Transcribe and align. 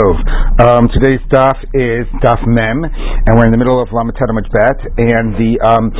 Um, 0.00 0.88
today's 0.96 1.20
daf 1.28 1.60
is 1.76 2.08
daf 2.24 2.40
mem, 2.48 2.84
and 2.88 3.36
we're 3.36 3.44
in 3.44 3.52
the 3.52 3.60
middle 3.60 3.82
of 3.82 3.88
Lamatada 3.92 4.32
Bet, 4.48 4.80
and 4.96 5.36
the 5.36 5.60
um, 5.60 5.92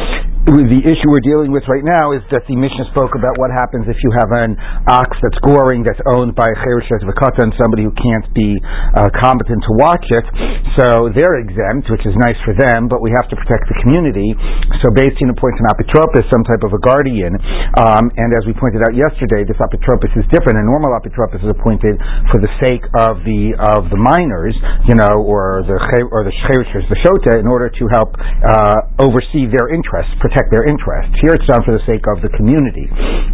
the 0.49 0.81
issue 0.81 1.09
we're 1.13 1.21
dealing 1.21 1.53
with 1.53 1.69
right 1.69 1.85
now 1.85 2.17
is 2.17 2.25
that 2.33 2.49
the 2.49 2.57
Mishnah 2.57 2.89
spoke 2.97 3.13
about 3.13 3.37
what 3.37 3.53
happens 3.53 3.85
if 3.85 4.01
you 4.01 4.09
have 4.17 4.33
an 4.33 4.57
ox 4.89 5.13
that's 5.21 5.37
goring 5.45 5.85
that's 5.85 6.01
owned 6.17 6.33
by 6.33 6.49
a 6.49 6.57
cherishet 6.65 7.05
v'kata 7.05 7.45
and 7.45 7.53
somebody 7.61 7.85
who 7.85 7.93
can't 7.93 8.25
be 8.33 8.57
uh, 8.97 9.13
competent 9.21 9.61
to 9.69 9.73
watch 9.77 10.07
it. 10.09 10.25
So 10.81 11.13
they're 11.13 11.45
exempt, 11.45 11.93
which 11.93 12.09
is 12.09 12.17
nice 12.25 12.41
for 12.49 12.57
them, 12.57 12.89
but 12.89 13.05
we 13.05 13.13
have 13.13 13.29
to 13.29 13.37
protect 13.37 13.69
the 13.69 13.77
community. 13.85 14.33
So 14.81 14.89
Beis 14.97 15.13
Din 15.21 15.29
appoints 15.29 15.61
an 15.61 15.69
apotropos, 15.77 16.25
some 16.33 16.45
type 16.49 16.65
of 16.65 16.73
a 16.73 16.81
guardian, 16.89 17.37
um, 17.77 18.09
and 18.17 18.33
as 18.33 18.49
we 18.49 18.57
pointed 18.57 18.81
out 18.89 18.97
yesterday, 18.97 19.45
this 19.45 19.61
apotropos 19.61 20.09
is 20.17 20.25
different. 20.33 20.57
A 20.57 20.65
normal 20.65 20.97
apotropos 20.97 21.45
is 21.45 21.53
appointed 21.53 22.01
for 22.33 22.41
the 22.41 22.49
sake 22.65 22.85
of 22.97 23.21
the 23.29 23.53
of 23.61 23.93
the 23.93 24.01
minors, 24.01 24.57
you 24.89 24.97
know, 24.97 25.21
or 25.21 25.69
the 25.69 25.77
or 26.09 26.25
the 26.25 26.33
the 26.33 26.99
shota, 27.05 27.37
in 27.37 27.45
order 27.45 27.69
to 27.69 27.85
help 27.93 28.17
uh, 28.17 29.05
oversee 29.05 29.45
their 29.45 29.69
interests 29.69 30.17
protect 30.31 30.55
their 30.55 30.63
interests. 30.71 31.11
Here 31.19 31.35
it's 31.35 31.47
done 31.51 31.67
for 31.67 31.75
the 31.75 31.83
sake 31.91 32.07
of 32.07 32.23
the 32.23 32.31
community. 32.39 32.87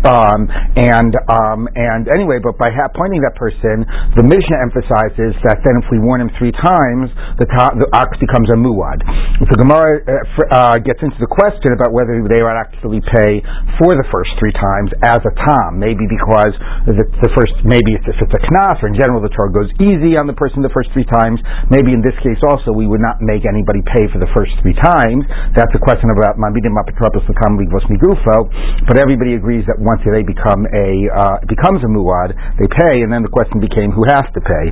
Um, 0.09 0.49
and 0.81 1.13
um, 1.29 1.69
and 1.77 2.09
anyway, 2.09 2.41
but 2.41 2.57
by 2.57 2.73
ha- 2.73 2.89
pointing 2.97 3.21
that 3.21 3.37
person, 3.37 3.85
the 4.17 4.25
Mishnah 4.25 4.59
emphasizes 4.65 5.37
that 5.45 5.61
then 5.61 5.77
if 5.77 5.87
we 5.93 6.01
warn 6.01 6.25
him 6.25 6.33
three 6.41 6.57
times, 6.57 7.13
the, 7.37 7.45
ta- 7.53 7.77
the 7.77 7.85
ox 7.93 8.17
becomes 8.17 8.49
a 8.49 8.57
muad. 8.57 9.05
The 9.45 9.61
Gemara 9.61 10.01
uh, 10.09 10.17
uh, 10.49 10.77
gets 10.81 11.05
into 11.05 11.21
the 11.21 11.29
question 11.29 11.77
about 11.77 11.93
whether 11.93 12.17
they 12.25 12.41
would 12.41 12.57
actually 12.57 13.05
pay 13.05 13.45
for 13.77 13.93
the 13.93 14.07
first 14.09 14.33
three 14.41 14.57
times 14.57 14.89
as 15.05 15.21
a 15.21 15.33
tom, 15.45 15.77
maybe 15.77 16.09
because 16.09 16.57
the, 16.89 17.05
the 17.21 17.31
first, 17.37 17.53
maybe 17.61 17.93
if 17.93 18.05
it's 18.09 18.33
a 18.33 18.43
knas, 18.49 18.81
or 18.81 18.89
in 18.89 18.97
general 18.97 19.21
the 19.21 19.33
Torah 19.37 19.53
goes 19.53 19.69
easy 19.85 20.17
on 20.17 20.25
the 20.25 20.37
person 20.37 20.65
the 20.65 20.73
first 20.73 20.89
three 20.97 21.05
times. 21.05 21.43
Maybe 21.69 21.93
in 21.93 22.01
this 22.01 22.17
case 22.25 22.41
also 22.47 22.73
we 22.73 22.89
would 22.89 23.03
not 23.03 23.21
make 23.21 23.45
anybody 23.45 23.85
pay 23.85 24.09
for 24.09 24.17
the 24.23 24.31
first 24.33 24.55
three 24.65 24.77
times. 24.79 25.27
That's 25.53 25.73
a 25.77 25.83
question 25.83 26.09
about 26.09 26.41
mamidim 26.41 26.73
but 28.87 28.97
everybody 29.03 29.35
agrees 29.35 29.67
that 29.67 29.79
once 29.83 30.03
they 30.07 30.23
become 30.23 30.63
a 30.71 30.89
uh, 31.11 31.37
becomes 31.51 31.83
a 31.83 31.91
muad, 31.91 32.35
they 32.59 32.69
pay, 32.71 33.03
and 33.03 33.11
then 33.11 33.27
the 33.27 33.33
question 33.33 33.59
became 33.59 33.91
who 33.91 34.07
has 34.11 34.27
to 34.35 34.41
pay. 34.43 34.67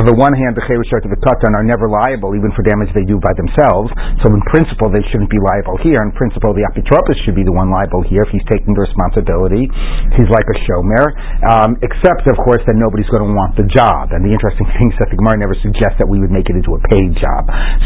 On 0.00 0.04
the 0.08 0.16
one 0.16 0.32
hand, 0.32 0.56
the 0.56 0.64
cherushot 0.64 1.04
of 1.04 1.12
the 1.12 1.20
katan 1.20 1.52
are 1.52 1.66
never 1.66 1.88
liable 1.88 2.32
even 2.32 2.52
for 2.56 2.64
damage 2.64 2.88
they 2.96 3.04
do 3.04 3.20
by 3.20 3.32
themselves. 3.36 3.92
So 4.24 4.32
in 4.32 4.42
principle, 4.48 4.88
they 4.88 5.04
shouldn't 5.12 5.32
be 5.32 5.40
liable 5.40 5.76
here. 5.84 6.00
In 6.00 6.12
principle, 6.16 6.56
the 6.56 6.64
apotropos 6.68 7.16
should 7.24 7.36
be 7.36 7.44
the 7.44 7.54
one 7.54 7.68
liable 7.68 8.04
here 8.06 8.24
if 8.24 8.30
he's 8.32 8.44
taking 8.48 8.72
the 8.72 8.84
responsibility. 8.84 9.68
He's 10.16 10.30
like 10.32 10.48
a 10.48 10.56
shomer, 10.68 11.04
um, 11.48 11.76
except 11.84 12.24
of 12.28 12.36
course 12.44 12.62
that 12.68 12.76
nobody's 12.76 13.08
going 13.12 13.24
to 13.24 13.32
want 13.32 13.56
the 13.56 13.68
job. 13.68 14.12
And 14.12 14.24
the 14.24 14.32
interesting 14.32 14.68
thing 14.76 14.92
is 14.92 14.96
that 15.00 15.08
the 15.12 15.18
Gemara 15.18 15.40
never 15.40 15.56
suggests 15.60 16.00
that 16.00 16.08
we 16.08 16.20
would 16.20 16.32
make 16.32 16.48
it 16.48 16.56
into 16.56 16.72
a 16.76 16.80
paid 16.92 17.12
job. 17.16 17.42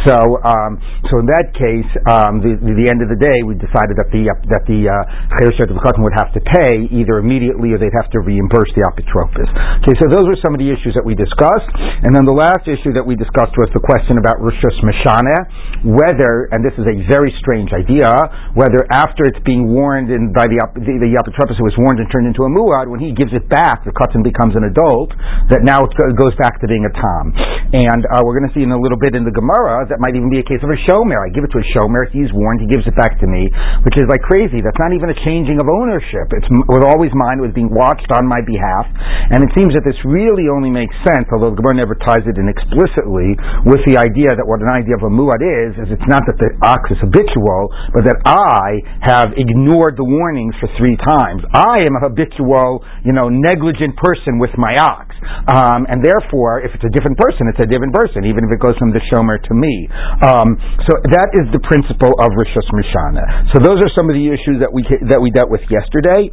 So, 0.06 0.16
um, 0.46 0.78
so 1.10 1.22
in 1.22 1.26
that 1.30 1.54
case, 1.54 1.90
um, 2.08 2.42
the, 2.42 2.58
the, 2.58 2.72
the 2.74 2.86
end 2.90 3.00
of 3.02 3.08
the 3.10 3.18
day, 3.18 3.42
we 3.46 3.54
decided 3.72 3.96
that 3.96 4.12
the 4.12 4.28
that 4.52 4.64
the 4.68 4.84
chereshet 5.40 5.72
uh, 5.72 5.80
of 5.80 5.96
would 6.04 6.12
have 6.12 6.28
to 6.36 6.40
pay 6.44 6.84
either 6.92 7.16
immediately 7.16 7.72
or 7.72 7.80
they'd 7.80 7.96
have 7.96 8.12
to 8.12 8.20
reimburse 8.20 8.68
the 8.76 8.84
apotropos. 8.84 9.48
Okay, 9.80 9.96
so 9.96 10.12
those 10.12 10.28
were 10.28 10.36
some 10.44 10.52
of 10.52 10.60
the 10.60 10.68
issues 10.68 10.92
that 10.92 11.02
we 11.02 11.16
discussed, 11.16 11.72
and 12.04 12.12
then 12.12 12.28
the 12.28 12.36
last 12.36 12.68
issue 12.68 12.92
that 12.92 13.02
we 13.02 13.16
discussed 13.16 13.56
was 13.56 13.72
the 13.72 13.80
question 13.80 14.20
about 14.20 14.36
rishus 14.44 14.76
mishana, 14.84 15.88
whether 15.88 16.52
and 16.52 16.60
this 16.60 16.76
is 16.76 16.84
a 16.84 16.96
very 17.08 17.32
strange 17.40 17.72
idea, 17.72 18.12
whether 18.52 18.84
after 18.92 19.24
it's 19.24 19.40
being 19.48 19.72
warned 19.72 20.12
in, 20.12 20.36
by 20.36 20.44
the 20.44 20.60
the, 20.76 21.00
the 21.00 21.10
apotropos 21.16 21.56
who 21.56 21.64
was 21.64 21.76
warned 21.80 21.96
and 21.96 22.12
turned 22.12 22.28
into 22.28 22.44
a 22.44 22.50
muad, 22.52 22.92
when 22.92 23.00
he 23.00 23.16
gives 23.16 23.32
it 23.32 23.48
back, 23.48 23.88
the 23.88 23.94
katan 23.96 24.20
becomes 24.20 24.52
an 24.52 24.68
adult. 24.68 25.16
That 25.48 25.64
now 25.64 25.80
it 25.80 25.92
goes 26.20 26.36
back 26.36 26.60
to 26.60 26.66
being 26.68 26.84
a 26.84 26.92
tom, 26.92 27.32
and 27.72 28.04
uh, 28.12 28.20
we're 28.20 28.36
going 28.36 28.48
to 28.48 28.54
see 28.54 28.64
in 28.64 28.70
a 28.70 28.78
little 28.78 29.00
bit 29.00 29.16
in 29.16 29.24
the 29.24 29.32
Gemara 29.32 29.88
that 29.88 29.96
might 29.96 30.12
even 30.12 30.28
be 30.28 30.38
a 30.38 30.46
case 30.46 30.60
of 30.60 30.68
a 30.68 30.78
shomer. 30.84 31.24
I 31.24 31.32
give 31.32 31.44
it 31.46 31.52
to 31.56 31.60
a 31.60 31.66
shomer, 31.72 32.04
he's 32.12 32.28
warned, 32.34 32.60
he 32.60 32.68
gives 32.68 32.84
it 32.84 32.94
back 32.98 33.16
to 33.22 33.26
me, 33.26 33.48
which 33.86 33.96
is 33.98 34.06
like 34.10 34.22
crazy. 34.24 34.60
That's 34.60 34.78
not 34.78 34.94
even 34.94 35.10
a 35.10 35.18
changing 35.26 35.58
of 35.58 35.66
ownership. 35.66 36.30
It's, 36.34 36.48
it 36.48 36.70
was 36.70 36.84
always 36.86 37.10
mine. 37.14 37.42
It 37.42 37.46
was 37.50 37.56
being 37.56 37.72
watched 37.72 38.08
on 38.14 38.26
my 38.26 38.40
behalf. 38.42 38.86
And 39.32 39.42
it 39.42 39.50
seems 39.56 39.74
that 39.74 39.84
this 39.86 39.98
really 40.06 40.48
only 40.50 40.70
makes 40.70 40.94
sense, 41.06 41.28
although 41.30 41.54
the 41.54 41.58
Gemara 41.60 41.82
never 41.82 41.96
ties 41.98 42.24
it 42.26 42.36
in 42.36 42.46
explicitly, 42.50 43.34
with 43.68 43.82
the 43.86 43.98
idea 43.98 44.32
that 44.34 44.46
what 44.46 44.62
an 44.62 44.70
idea 44.70 44.98
of 44.98 45.04
a 45.06 45.12
muad 45.12 45.42
is, 45.42 45.70
is 45.82 45.88
it's 45.94 46.08
not 46.10 46.26
that 46.26 46.38
the 46.38 46.50
ox 46.64 46.82
is 46.90 46.98
habitual, 47.00 47.72
but 47.94 48.06
that 48.08 48.18
I 48.26 48.82
have 49.04 49.34
ignored 49.36 49.96
the 49.96 50.06
warnings 50.06 50.54
for 50.58 50.68
three 50.76 50.96
times. 50.98 51.44
I 51.52 51.84
am 51.86 51.94
a 51.96 52.02
habitual, 52.02 52.82
you 53.04 53.12
know, 53.12 53.28
negligent 53.28 53.96
person 53.98 54.38
with 54.38 54.52
my 54.58 54.74
ox. 54.78 55.11
Um, 55.48 55.86
and 55.88 56.02
therefore, 56.02 56.62
if 56.62 56.74
it's 56.74 56.84
a 56.84 56.92
different 56.92 57.18
person, 57.18 57.48
it's 57.50 57.62
a 57.62 57.68
different 57.68 57.94
person, 57.94 58.24
even 58.26 58.46
if 58.46 58.50
it 58.54 58.60
goes 58.60 58.76
from 58.78 58.92
the 58.92 59.02
shomer 59.10 59.40
to 59.40 59.52
me. 59.54 59.88
Um, 60.22 60.56
so 60.86 60.92
that 61.14 61.32
is 61.38 61.46
the 61.54 61.62
principle 61.66 62.12
of 62.18 62.30
Rishos 62.34 62.68
Mishana. 62.74 63.52
So 63.54 63.62
those 63.62 63.80
are 63.82 63.90
some 63.94 64.10
of 64.10 64.14
the 64.14 64.26
issues 64.30 64.60
that 64.60 64.70
we 64.70 64.84
that 65.08 65.20
we 65.20 65.30
dealt 65.30 65.50
with 65.50 65.62
yesterday. 65.70 66.30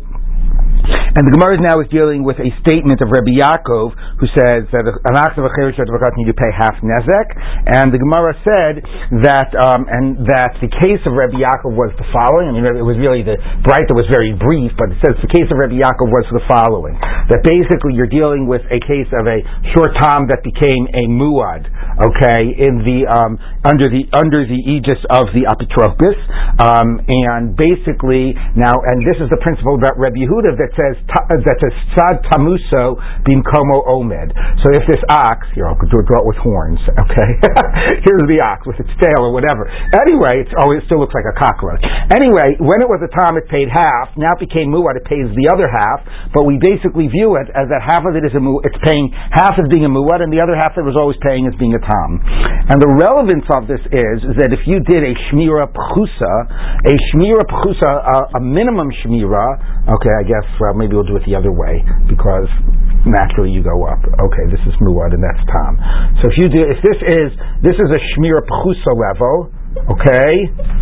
And 1.20 1.26
the 1.26 1.34
Gemara 1.36 1.58
now 1.60 1.82
is 1.84 1.90
dealing 1.92 2.22
with 2.22 2.38
a 2.38 2.54
statement 2.64 3.02
of 3.04 3.12
Rabbi 3.12 3.36
Yaakov 3.36 3.92
who 4.24 4.28
says 4.32 4.70
that 4.72 4.86
an 4.88 5.16
ox 5.20 5.36
of 5.36 5.44
a 5.44 5.52
to 5.52 6.36
pay 6.38 6.52
half 6.54 6.78
nezek. 6.80 7.28
And 7.68 7.90
the 7.90 7.98
Gemara 7.98 8.38
said 8.46 8.80
that 9.26 9.50
um, 9.58 9.90
and 9.90 10.22
that 10.32 10.56
the 10.62 10.70
case 10.70 11.02
of 11.10 11.18
Rabbi 11.18 11.42
Yaakov 11.42 11.74
was 11.74 11.92
the 11.98 12.06
following. 12.14 12.48
I 12.48 12.52
mean, 12.54 12.66
it 12.78 12.86
was 12.86 12.96
really 13.02 13.26
the 13.26 13.42
bright 13.66 13.90
that 13.90 13.98
was 13.98 14.06
very 14.08 14.38
brief, 14.38 14.72
but 14.78 14.94
it 14.94 15.02
says 15.02 15.18
the 15.20 15.34
case 15.34 15.50
of 15.50 15.58
Rabbi 15.58 15.82
Yaakov 15.82 16.08
was 16.14 16.30
the 16.30 16.46
following: 16.46 16.94
that 17.28 17.42
basically 17.42 17.98
you're 17.98 18.10
dealing 18.10 18.46
with 18.46 18.62
a 18.70 18.80
case 18.86 19.10
of 19.10 19.26
a 19.26 19.42
short 19.74 19.98
tom 19.98 20.30
that 20.30 20.46
became 20.46 20.88
a 20.94 21.04
muad, 21.10 21.66
okay, 22.06 22.54
in 22.54 22.86
the 22.86 23.10
um, 23.10 23.36
under 23.66 23.90
the 23.90 24.06
under 24.14 24.46
the 24.46 24.62
aegis 24.62 25.02
of 25.10 25.34
the 25.34 25.50
apotropos, 25.50 26.16
um, 26.62 27.02
and 27.10 27.58
basically 27.58 28.38
now, 28.54 28.78
and 28.94 29.02
this 29.02 29.18
is 29.18 29.28
the 29.34 29.42
principle 29.42 29.74
about 29.74 29.98
Rabbi 29.98 30.29
Yehuda 30.30 30.54
that 30.62 30.72
says 30.78 30.96
uh, 31.10 31.42
that 31.42 31.58
says 31.58 31.74
sad 31.98 32.22
tamuso 32.30 33.02
bim 33.26 33.42
komo 33.42 33.82
omed. 33.90 34.30
So 34.62 34.70
if 34.78 34.86
this 34.86 35.02
ox, 35.10 35.50
here 35.58 35.66
I'll 35.66 35.80
draw 35.82 36.22
it 36.22 36.28
with 36.30 36.38
horns, 36.38 36.78
okay? 37.10 37.30
Here's 38.06 38.28
the 38.30 38.38
ox 38.46 38.70
with 38.70 38.78
its 38.78 38.94
tail 39.02 39.26
or 39.26 39.34
whatever. 39.34 39.66
Anyway, 40.06 40.46
it's, 40.46 40.54
oh, 40.62 40.70
it 40.78 40.86
still 40.86 41.02
looks 41.02 41.18
like 41.18 41.26
a 41.26 41.34
cockroach. 41.34 41.82
Anyway, 42.14 42.62
when 42.62 42.86
it 42.86 42.90
was 42.90 43.02
a 43.02 43.10
time 43.10 43.34
it 43.42 43.50
paid 43.50 43.74
half, 43.74 44.14
now 44.14 44.30
it 44.38 44.42
became 44.42 44.70
muad, 44.70 45.02
it 45.02 45.06
pays 45.10 45.26
the 45.34 45.50
other 45.50 45.66
half, 45.66 46.06
but 46.30 46.46
we 46.46 46.62
basically 46.62 47.10
view 47.10 47.40
it 47.42 47.50
as 47.58 47.66
that 47.74 47.82
half 47.82 48.06
of 48.06 48.14
it 48.14 48.22
is 48.22 48.34
a 48.38 48.42
mu, 48.42 48.62
it's 48.62 48.78
paying 48.86 49.10
half 49.34 49.58
as 49.58 49.66
being 49.74 49.88
a 49.88 49.92
muad, 49.92 50.22
and 50.22 50.30
the 50.30 50.44
other 50.44 50.54
half 50.54 50.78
that 50.78 50.86
was 50.86 51.00
always 51.00 51.18
paying 51.26 51.50
as 51.50 51.56
being 51.58 51.74
a 51.74 51.82
tam. 51.82 52.10
And 52.70 52.78
the 52.78 52.92
relevance 53.02 53.48
of 53.58 53.66
this 53.66 53.82
is, 53.90 54.18
is 54.30 54.36
that 54.38 54.54
if 54.54 54.62
you 54.70 54.78
did 54.86 55.02
a 55.02 55.14
shmira 55.30 55.66
pchusa, 55.74 56.34
a 56.86 56.94
shmira 57.10 57.42
pchusa, 57.48 57.90
a, 57.90 58.38
a 58.38 58.42
minimum 58.44 58.94
shmira, 59.02 59.90
okay, 59.90 60.19
I 60.20 60.24
guess, 60.28 60.44
well, 60.60 60.76
maybe 60.76 61.00
we'll 61.00 61.08
do 61.08 61.16
it 61.16 61.24
the 61.24 61.40
other 61.40 61.56
way 61.56 61.80
because 62.12 62.52
naturally 63.08 63.56
you 63.56 63.64
go 63.64 63.88
up. 63.88 64.04
Okay, 64.04 64.46
this 64.52 64.60
is 64.68 64.76
muad 64.84 65.16
and 65.16 65.24
that's 65.24 65.40
tam. 65.48 65.74
So 66.20 66.28
if 66.28 66.36
you 66.36 66.48
do, 66.52 66.62
if 66.68 66.80
this 66.84 67.00
is 67.00 67.28
this 67.64 67.78
is 67.80 67.88
a 67.88 68.02
shmira 68.12 68.44
pchusa 68.44 68.92
level, 68.92 69.48
okay, 69.96 70.32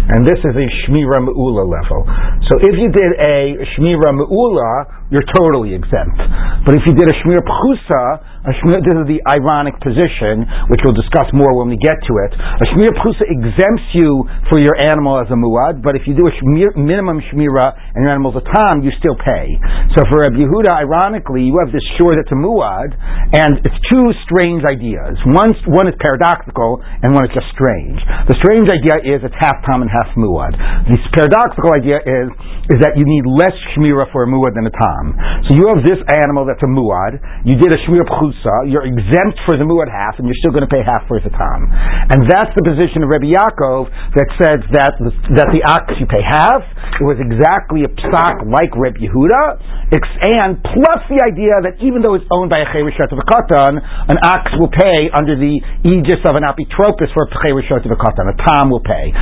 and 0.09 0.25
this 0.25 0.41
is 0.41 0.53
a 0.57 0.67
shmira 0.81 1.21
meula 1.21 1.65
level. 1.69 2.01
So 2.47 2.63
if 2.63 2.75
you 2.79 2.87
did 2.91 3.11
a 3.19 3.59
shmira 3.75 4.15
meula, 4.15 5.07
you're 5.11 5.27
totally 5.39 5.71
exempt. 5.71 6.19
But 6.67 6.75
if 6.75 6.83
you 6.83 6.95
did 6.95 7.07
a 7.07 7.15
shmira 7.23 7.43
pchusa, 7.43 8.03
this 8.47 8.55
is 8.63 9.07
the 9.07 9.19
ironic 9.27 9.75
position, 9.83 10.47
which 10.71 10.79
we'll 10.83 10.95
discuss 10.95 11.27
more 11.35 11.51
when 11.59 11.67
we 11.67 11.75
get 11.79 11.99
to 11.99 12.13
it. 12.27 12.31
A 12.35 12.65
shmira 12.71 12.95
pchusa 12.95 13.27
exempts 13.27 13.83
you 13.95 14.23
for 14.47 14.59
your 14.59 14.75
animal 14.79 15.19
as 15.19 15.27
a 15.27 15.35
muad, 15.35 15.83
but 15.83 15.99
if 15.99 16.07
you 16.07 16.15
do 16.15 16.27
a 16.27 16.33
shmir, 16.39 16.75
minimum 16.79 17.19
shmira 17.27 17.75
and 17.95 18.07
your 18.07 18.11
animal's 18.11 18.39
a 18.39 18.45
Tom, 18.47 18.83
you 18.83 18.91
still 18.99 19.15
pay. 19.19 19.47
So 19.95 20.07
for 20.07 20.23
Rabbi 20.23 20.39
Yehuda, 20.39 20.71
ironically, 20.71 21.43
you 21.43 21.59
have 21.59 21.71
this 21.75 21.83
shore 21.99 22.15
that's 22.15 22.31
a 22.31 22.39
muad, 22.39 22.95
and 23.35 23.59
it's 23.63 23.79
two 23.91 24.07
strange 24.23 24.63
ideas. 24.63 25.19
One, 25.27 25.51
one 25.67 25.87
is 25.91 25.95
paradoxical, 25.99 26.79
and 27.03 27.11
one 27.11 27.27
is 27.27 27.33
just 27.35 27.51
strange. 27.51 27.99
The 28.31 28.35
strange 28.39 28.71
idea 28.71 29.03
is 29.03 29.23
it's 29.23 29.35
half 29.39 29.59
Tom 29.67 29.83
and 29.83 29.91
half 29.91 30.11
muad. 30.15 30.55
The 30.87 30.99
paradoxical 31.11 31.75
idea 31.75 31.99
is 32.03 32.27
is 32.67 32.83
that 32.83 32.99
you 32.99 33.07
need 33.07 33.23
less 33.23 33.55
shmira 33.73 34.11
for 34.11 34.23
a 34.23 34.27
muad 34.27 34.55
than 34.55 34.67
a 34.67 34.73
tam. 34.73 35.15
So 35.47 35.55
you 35.55 35.71
have 35.71 35.83
this 35.87 35.99
animal 36.11 36.43
that's 36.43 36.61
a 36.63 36.67
muad. 36.67 37.15
You 37.47 37.55
did 37.55 37.71
a 37.71 37.79
shmira 37.87 38.03
pchusa. 38.03 38.67
You're 38.67 38.83
exempt 38.83 39.39
for 39.47 39.55
the 39.55 39.63
muad 39.63 39.87
half, 39.87 40.19
and 40.19 40.27
you're 40.27 40.39
still 40.43 40.51
going 40.51 40.67
to 40.67 40.71
pay 40.71 40.83
half 40.83 41.07
for 41.07 41.23
the 41.23 41.31
tam. 41.31 41.59
And 42.11 42.27
that's 42.27 42.51
the 42.59 42.63
position 42.67 43.07
of 43.07 43.11
Rabbi 43.11 43.31
Yaakov 43.31 43.87
that 44.19 44.27
says 44.35 44.59
that 44.75 44.99
the, 44.99 45.11
that 45.39 45.47
the 45.55 45.63
ox 45.63 45.95
you 45.95 46.07
pay 46.11 46.23
half. 46.23 46.59
It 46.97 47.05
was 47.05 47.21
exactly 47.21 47.85
a 47.85 47.91
psak 47.93 48.41
like 48.49 48.73
Rabbi 48.73 49.05
Yehuda, 49.05 49.43
and 49.93 50.57
plus 50.59 51.01
the 51.07 51.21
idea 51.23 51.61
that 51.61 51.77
even 51.79 52.01
though 52.01 52.17
it's 52.17 52.25
owned 52.33 52.49
by 52.49 52.65
a 52.65 52.67
cherishat 52.73 53.13
of 53.13 53.21
a 53.21 53.27
katan, 53.29 53.77
an 53.79 54.17
ox 54.25 54.49
will 54.57 54.73
pay 54.73 55.07
under 55.13 55.37
the 55.37 55.61
aegis 55.87 56.19
of 56.25 56.33
an 56.35 56.43
apotropos 56.43 57.07
for 57.13 57.23
a 57.23 57.31
cherishat 57.39 57.85
of 57.85 57.91
a 57.93 57.99
katan. 58.01 58.27
A 58.27 58.35
tam 58.49 58.73
will 58.73 58.83
pay. 58.83 59.13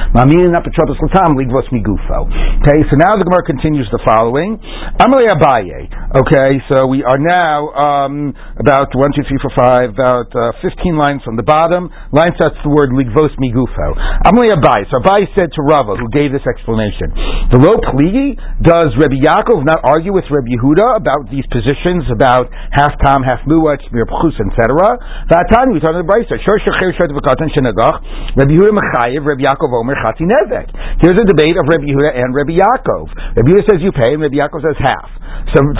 Okay, 2.65 2.79
so 2.89 2.95
now 2.95 3.04
the 3.13 3.21
Gemara 3.21 3.45
continues 3.45 3.85
the 3.93 4.01
following. 4.01 4.57
Amalei 4.97 5.29
Abaye. 5.29 5.85
Okay, 6.17 6.57
so 6.73 6.89
we 6.89 7.05
are 7.05 7.21
now 7.21 7.69
um, 7.77 8.33
about 8.57 8.89
one, 8.97 9.13
two, 9.13 9.21
three, 9.29 9.37
four, 9.37 9.53
five, 9.53 9.93
about 9.93 10.33
uh, 10.33 10.57
15 10.65 10.97
lines 10.97 11.21
from 11.21 11.37
the 11.37 11.45
bottom. 11.45 11.93
Line 12.09 12.33
starts 12.33 12.57
the 12.65 12.71
word 12.73 12.89
ligvos 12.89 13.29
migufo. 13.37 13.93
Amalei 14.25 14.57
Abaye. 14.57 14.89
So 14.89 14.97
Abaye 15.05 15.29
said 15.37 15.53
to 15.53 15.61
Rava, 15.61 16.01
who 16.01 16.09
gave 16.09 16.33
this 16.33 16.41
explanation, 16.49 17.13
the 17.53 17.61
low 17.61 17.77
pligi, 17.93 18.33
does 18.65 18.97
Rabbi 18.97 19.21
Yaakov 19.21 19.61
not 19.61 19.85
argue 19.85 20.09
with 20.09 20.25
Rabbi 20.33 20.57
Yehuda 20.57 20.97
about 20.97 21.29
these 21.29 21.45
positions, 21.53 22.09
about 22.09 22.49
half 22.73 22.97
tam, 23.05 23.21
half 23.21 23.45
muat, 23.45 23.85
shmir 23.85 24.09
pchus, 24.09 24.33
etc.? 24.41 25.29
V'atani, 25.29 25.77
we 25.77 25.83
talk 25.83 25.93
in 25.93 26.01
the 26.01 26.09
Brisa, 26.09 26.41
shor 26.41 26.57
shechir 26.63 26.89
shor 26.97 27.05
devakatan 27.11 27.53
shenagach, 27.53 28.01
Rabbi 28.33 28.55
Yehuda 28.55 28.73
mechayev, 28.73 29.21
Rabbi 29.21 29.45
Yaakov 29.45 29.69
omer 29.69 29.99
chatzi 30.01 30.25
nezek. 30.25 30.73
Here's 31.03 31.19
a 31.19 31.27
debate 31.27 31.59
of 31.59 31.67
Rabbi 31.67 31.91
Yehuda 31.91 32.15
and 32.15 32.31
Rabbi 32.31 32.55
Yaakov. 32.55 32.94
Rabbi 33.35 33.51
Yehuda 33.51 33.63
says 33.67 33.79
you 33.83 33.91
pay, 33.91 34.15
and 34.15 34.21
Rabbi 34.23 34.39
Yaakov 34.39 34.63
says 34.63 34.79
half. 34.79 35.09
So 35.51 35.59
um, 35.61 35.75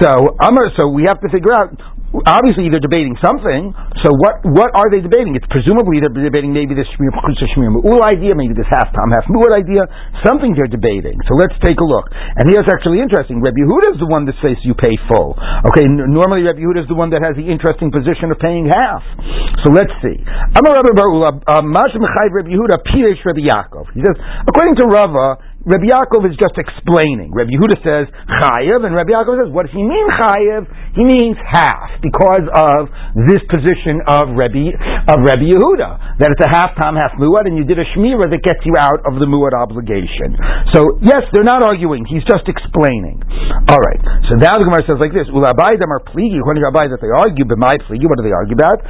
So 0.00 0.08
so 0.76 0.88
we 0.88 1.04
have 1.04 1.20
to 1.20 1.28
figure 1.28 1.52
out. 1.52 1.76
Obviously, 2.22 2.70
they're 2.70 2.82
debating 2.82 3.18
something. 3.18 3.74
So 4.06 4.14
what 4.14 4.38
what 4.46 4.70
are 4.78 4.86
they 4.86 5.02
debating? 5.02 5.34
It's 5.34 5.48
presumably 5.50 5.98
they're 5.98 6.14
debating 6.14 6.54
maybe 6.54 6.78
this 6.78 6.86
shmir 6.94 7.10
shmir 7.10 7.74
mu'ul 7.74 7.98
idea, 8.06 8.38
maybe 8.38 8.54
this 8.54 8.70
half 8.70 8.94
tam 8.94 9.10
half 9.10 9.26
mu'ul 9.26 9.50
idea. 9.50 9.82
Something 10.22 10.54
they're 10.54 10.70
debating. 10.70 11.18
So 11.26 11.34
let's 11.34 11.58
take 11.66 11.74
a 11.82 11.86
look. 11.86 12.06
And 12.38 12.46
here's 12.46 12.70
actually 12.70 13.02
interesting. 13.02 13.42
Rabbi 13.42 13.58
Yehuda 13.58 13.98
is 13.98 13.98
the 13.98 14.06
one 14.06 14.30
that 14.30 14.38
says 14.38 14.54
you 14.62 14.78
pay 14.78 14.94
full. 15.10 15.34
Okay, 15.74 15.82
n- 15.82 16.14
normally 16.14 16.46
Rabbi 16.46 16.62
Yehuda 16.62 16.86
is 16.86 16.88
the 16.88 16.98
one 16.98 17.10
that 17.10 17.26
has 17.26 17.34
the 17.34 17.50
interesting 17.50 17.90
position 17.90 18.30
of 18.30 18.38
paying 18.38 18.70
half. 18.70 19.02
So 19.66 19.74
let's 19.74 19.90
see. 19.98 20.22
Amar 20.54 20.78
Rabbi 20.78 20.94
Barula, 20.94 21.34
uh, 21.50 21.66
Mash 21.66 21.98
Rabbi 21.98 22.50
Yehuda, 22.54 22.78
Piresh 22.94 23.26
Rabbi 23.26 23.42
Yaakov. 23.42 23.90
He 23.90 24.06
says, 24.06 24.14
according 24.46 24.78
to 24.78 24.86
Rava, 24.86 25.42
Rabbi 25.64 25.88
Yaakov 25.88 26.28
is 26.28 26.36
just 26.36 26.60
explaining. 26.60 27.32
Rabbi 27.32 27.56
Yehuda 27.56 27.80
says 27.80 28.04
chayev, 28.12 28.84
and 28.84 28.92
Rabbi 28.92 29.16
Yaakov 29.16 29.48
says, 29.48 29.50
what 29.52 29.64
does 29.64 29.72
he 29.72 29.80
mean 29.80 30.06
chayev? 30.12 30.68
He 30.92 31.08
means 31.08 31.40
half 31.40 32.04
because 32.04 32.44
of 32.52 32.92
this 33.24 33.40
position 33.48 34.04
of 34.04 34.36
Rabbi 34.36 34.76
of 35.08 35.24
Rabbi 35.24 35.48
Yehuda 35.48 36.20
that 36.20 36.28
it's 36.30 36.44
a 36.44 36.52
half 36.52 36.76
time 36.76 37.00
half 37.00 37.16
muad, 37.16 37.48
and 37.48 37.56
you 37.56 37.64
did 37.64 37.80
a 37.80 37.86
shmira 37.96 38.28
that 38.28 38.44
gets 38.44 38.60
you 38.68 38.76
out 38.76 39.00
of 39.08 39.16
the 39.16 39.24
muad 39.24 39.56
obligation. 39.56 40.36
So 40.76 41.00
yes, 41.00 41.24
they're 41.32 41.48
not 41.48 41.64
arguing. 41.64 42.04
He's 42.04 42.22
just 42.28 42.44
explaining. 42.44 43.24
All 43.72 43.80
right. 43.80 44.02
So 44.28 44.36
now 44.36 44.60
the 44.60 44.68
Gemara 44.68 44.84
says 44.84 45.00
like 45.00 45.16
this: 45.16 45.32
Ulabai 45.32 45.80
them 45.80 45.88
are 45.90 46.04
pligi. 46.12 46.36
To 46.36 46.44
Rabbi, 46.44 46.92
that 46.92 47.00
they 47.00 47.08
argue 47.08 47.48
b'may 47.48 47.80
pligi. 47.88 48.04
What 48.04 48.20
do 48.20 48.24
they 48.28 48.36
argue 48.36 48.54
about? 48.54 48.84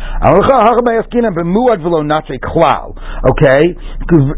Okay. 3.30 3.62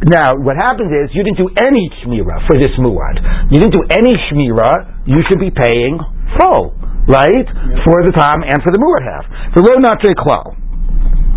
Now 0.07 0.37
what 0.37 0.61
happens 0.61 0.93
is 0.93 1.17
you 1.17 1.25
didn't 1.25 1.41
do 1.41 1.49
any 1.57 1.89
shmira 2.05 2.26
for 2.47 2.59
this 2.59 2.75
muad. 2.79 3.23
You 3.51 3.61
didn't 3.61 3.75
do 3.75 3.85
any 3.91 4.15
shmira, 4.29 5.07
you 5.07 5.23
should 5.29 5.39
be 5.39 5.51
paying 5.51 5.99
full, 6.39 6.75
right? 7.07 7.47
For 7.87 8.03
the 8.03 8.13
time 8.15 8.43
and 8.43 8.59
for 8.63 8.71
the 8.75 8.81
muad 8.83 9.03
half. 9.07 9.25
The 9.55 9.63
lo 9.63 9.79
natre 9.79 10.15
klal. 10.15 10.59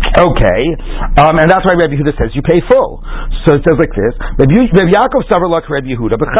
Okay, 0.00 0.62
um, 1.20 1.38
and 1.38 1.46
that's 1.46 1.62
why 1.62 1.76
Rabbi 1.76 1.94
Yehuda 1.94 2.16
says 2.16 2.32
you 2.32 2.40
pay 2.42 2.58
full. 2.66 3.04
So 3.44 3.54
it 3.56 3.62
says 3.68 3.76
like 3.76 3.92
this: 3.92 4.16
Rabbi, 4.40 4.56
Rabbi 4.72 4.90
Yaakov 4.96 5.28
savar 5.28 5.46
like 5.52 5.68
Rabbi 5.68 5.92
Yehuda, 5.92 6.16
but 6.16 6.32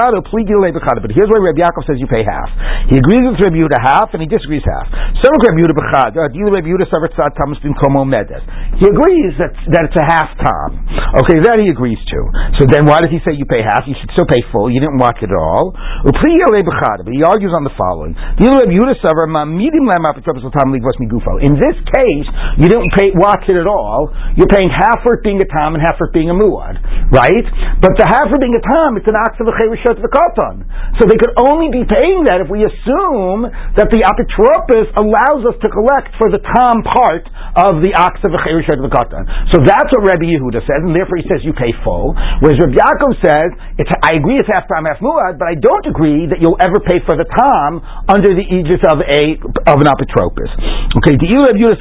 here's 1.12 1.28
why 1.28 1.38
Rabbi 1.38 1.60
Yaakov 1.60 1.84
says 1.84 2.00
you 2.00 2.08
pay 2.08 2.24
half. 2.24 2.50
He 2.88 2.96
agrees 2.96 3.20
with 3.20 3.36
Rabbi 3.36 3.60
Yehuda 3.60 3.78
half, 3.84 4.16
and 4.16 4.24
he 4.24 4.28
disagrees 4.28 4.64
half. 4.64 4.88
So 5.20 5.28
Rabbi 5.28 5.60
Yehuda 5.60 5.76
b'chad, 5.76 6.16
uh, 6.16 6.32
Rabbi 6.32 6.72
Yehuda 6.72 6.88
savar 6.88 7.12
tzad 7.12 7.36
tamus 7.36 7.60
komo 7.84 8.08
medes. 8.08 8.40
He 8.80 8.88
agrees 8.88 9.36
that 9.36 9.52
that 9.76 9.92
it's 9.92 9.98
a 10.00 10.06
half 10.08 10.32
tam. 10.40 10.80
Okay, 11.20 11.36
that 11.44 11.60
he 11.60 11.68
agrees 11.68 12.00
to. 12.00 12.20
So 12.58 12.64
then 12.64 12.88
why 12.88 13.04
does 13.04 13.12
he 13.12 13.20
say 13.28 13.36
you 13.36 13.44
pay 13.44 13.60
half? 13.60 13.84
You 13.84 13.92
should 14.00 14.10
still 14.16 14.26
pay 14.26 14.40
full. 14.50 14.72
You 14.72 14.80
didn't 14.80 14.96
watch 14.96 15.20
it 15.20 15.28
at 15.28 15.36
all. 15.36 15.76
But 16.08 16.16
he 16.16 17.22
argues 17.22 17.52
on 17.52 17.64
the 17.68 17.74
following: 17.76 18.16
In 21.44 21.54
this 21.60 21.76
case, 21.92 22.28
you 22.56 22.66
didn't 22.66 22.92
pay 22.96 23.12
watch 23.14 23.44
it 23.50 23.58
at 23.58 23.66
all, 23.66 24.14
you're 24.38 24.48
paying 24.48 24.70
half 24.70 25.02
for 25.02 25.18
it 25.18 25.26
being 25.26 25.42
a 25.42 25.48
tam 25.50 25.74
and 25.74 25.82
half 25.82 25.98
for 25.98 26.06
it 26.08 26.14
being 26.14 26.30
a 26.30 26.36
muad, 26.36 26.78
right? 27.10 27.46
But 27.82 27.98
the 27.98 28.06
half 28.06 28.30
for 28.30 28.38
being 28.38 28.54
a 28.54 28.62
tam, 28.62 28.94
it's 28.94 29.10
an 29.10 29.18
ox 29.18 29.34
of 29.42 29.50
a 29.50 29.54
v'katan. 29.58 30.62
So 31.02 31.10
they 31.10 31.18
could 31.18 31.34
only 31.36 31.68
be 31.74 31.82
paying 31.82 32.24
that 32.30 32.40
if 32.40 32.48
we 32.48 32.62
assume 32.62 33.50
that 33.74 33.90
the 33.90 34.06
apotropis 34.06 34.94
allows 34.94 35.42
us 35.50 35.56
to 35.60 35.68
collect 35.68 36.14
for 36.22 36.30
the 36.30 36.38
tam 36.38 36.86
part 36.86 37.26
of 37.58 37.82
the 37.82 37.90
ox 37.98 38.22
of 38.22 38.30
a 38.30 38.40
v'katan. 38.40 39.26
So 39.50 39.58
that's 39.66 39.90
what 39.90 40.06
Rabbi 40.06 40.30
Yehuda 40.30 40.62
says, 40.62 40.80
and 40.86 40.94
therefore 40.94 41.18
he 41.18 41.26
says 41.26 41.42
you 41.42 41.52
pay 41.52 41.74
full. 41.82 42.14
Whereas 42.40 42.62
Rabbi 42.62 42.78
Yaakov 42.78 43.18
says, 43.18 43.50
I 44.06 44.14
agree 44.14 44.38
it's 44.38 44.46
half 44.46 44.70
tam, 44.70 44.86
half 44.86 45.02
muad, 45.02 45.40
but 45.40 45.48
I 45.50 45.56
don't 45.58 45.86
agree 45.90 46.30
that 46.30 46.38
you'll 46.38 46.60
ever 46.62 46.78
pay 46.78 47.02
for 47.02 47.18
the 47.18 47.26
tam 47.26 47.82
under 48.06 48.30
the 48.30 48.44
aegis 48.46 48.84
of 48.86 49.02
a 49.02 49.22
of 49.66 49.78
an 49.80 49.88
apotropis. 49.88 50.52
Okay, 51.00 51.16
the 51.16 51.28
Rabbi 51.30 51.56
Yehuda 51.56 51.80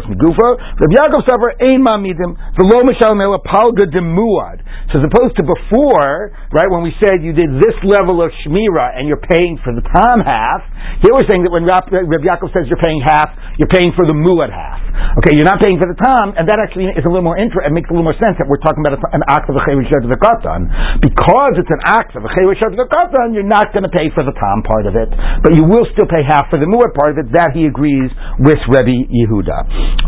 says, 0.00 0.08
migufa. 0.08 0.48
Rabbi 0.80 0.94
Yaakov 0.96 1.22
Savar 1.28 1.52
ein 1.60 1.80
mamidim 1.84 2.36
v'lo 2.56 2.84
mishal 2.88 3.16
mela 3.16 3.38
palga 3.44 3.84
demuad. 3.86 4.64
So 4.92 4.98
as 4.98 5.06
opposed 5.06 5.36
to 5.36 5.44
before, 5.44 6.32
right, 6.52 6.70
when 6.70 6.82
we 6.82 6.92
said 7.02 7.22
you 7.22 7.32
did 7.32 7.60
this 7.60 7.76
level 7.84 8.24
of 8.24 8.32
shmira 8.42 8.96
and 8.96 9.06
you're 9.06 9.22
paying 9.22 9.58
for 9.62 9.72
the 9.74 9.82
tam 9.82 10.20
half, 10.24 10.64
here 11.00 11.12
we're 11.16 11.26
saying 11.28 11.44
that 11.44 11.52
when 11.52 11.64
Rabbi 11.64 12.26
Yaakov 12.26 12.52
says 12.52 12.68
you're 12.68 12.80
paying 12.80 13.00
half, 13.00 13.32
you're 13.56 13.70
paying 13.72 13.92
for 13.96 14.04
the 14.04 14.16
muad 14.16 14.52
half. 14.52 14.80
Okay, 15.20 15.34
you're 15.34 15.48
not 15.48 15.58
paying 15.58 15.80
for 15.80 15.88
the 15.88 15.96
tam, 15.96 16.36
and 16.36 16.44
that 16.46 16.60
actually 16.60 16.86
is 16.92 17.02
a 17.02 17.10
little 17.10 17.24
more 17.24 17.38
inter- 17.40 17.64
it 17.64 17.72
makes 17.72 17.88
a 17.88 17.92
little 17.96 18.06
more 18.06 18.16
sense 18.20 18.36
that 18.38 18.46
we're 18.46 18.60
talking 18.62 18.84
about 18.84 19.00
an 19.16 19.24
act 19.26 19.48
of 19.48 19.56
a 19.56 19.62
chevishat 19.64 20.04
of 20.06 20.10
the 20.12 20.20
katan. 20.20 20.68
Because 21.02 21.56
it's 21.58 21.72
an 21.72 21.82
act 21.88 22.14
of 22.14 22.22
a 22.22 22.30
chevishat 22.30 22.76
of 22.76 22.78
the 22.78 22.86
katan, 22.86 23.32
you're 23.34 23.46
not 23.46 23.72
going 23.74 23.82
to 23.86 23.92
pay 23.92 24.12
for 24.12 24.22
the 24.22 24.34
tam 24.36 24.62
part 24.62 24.84
of 24.86 24.94
it, 24.94 25.08
but 25.42 25.56
you 25.56 25.64
will 25.66 25.88
still 25.96 26.06
pay 26.06 26.22
half 26.22 26.46
for 26.52 26.60
the 26.60 26.68
muad 26.68 26.92
part 26.94 27.16
of 27.16 27.18
it. 27.24 27.32
That 27.32 27.56
he 27.56 27.66
agrees 27.66 28.12
with 28.38 28.60
Rabbi 28.70 29.08
Yehuda. 29.08 29.58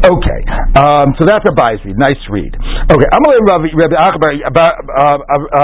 Okay, 0.07 0.41
um, 0.79 1.17
so 1.19 1.27
that's 1.27 1.47
a 1.49 1.55
bias 1.57 1.83
read. 1.83 1.99
Nice 1.99 2.21
read. 2.29 2.53
Okay, 2.91 3.09
Amalei 3.17 3.41
Rabbi 3.43 3.97
Achabar 3.97 4.33
uh, 4.33 5.19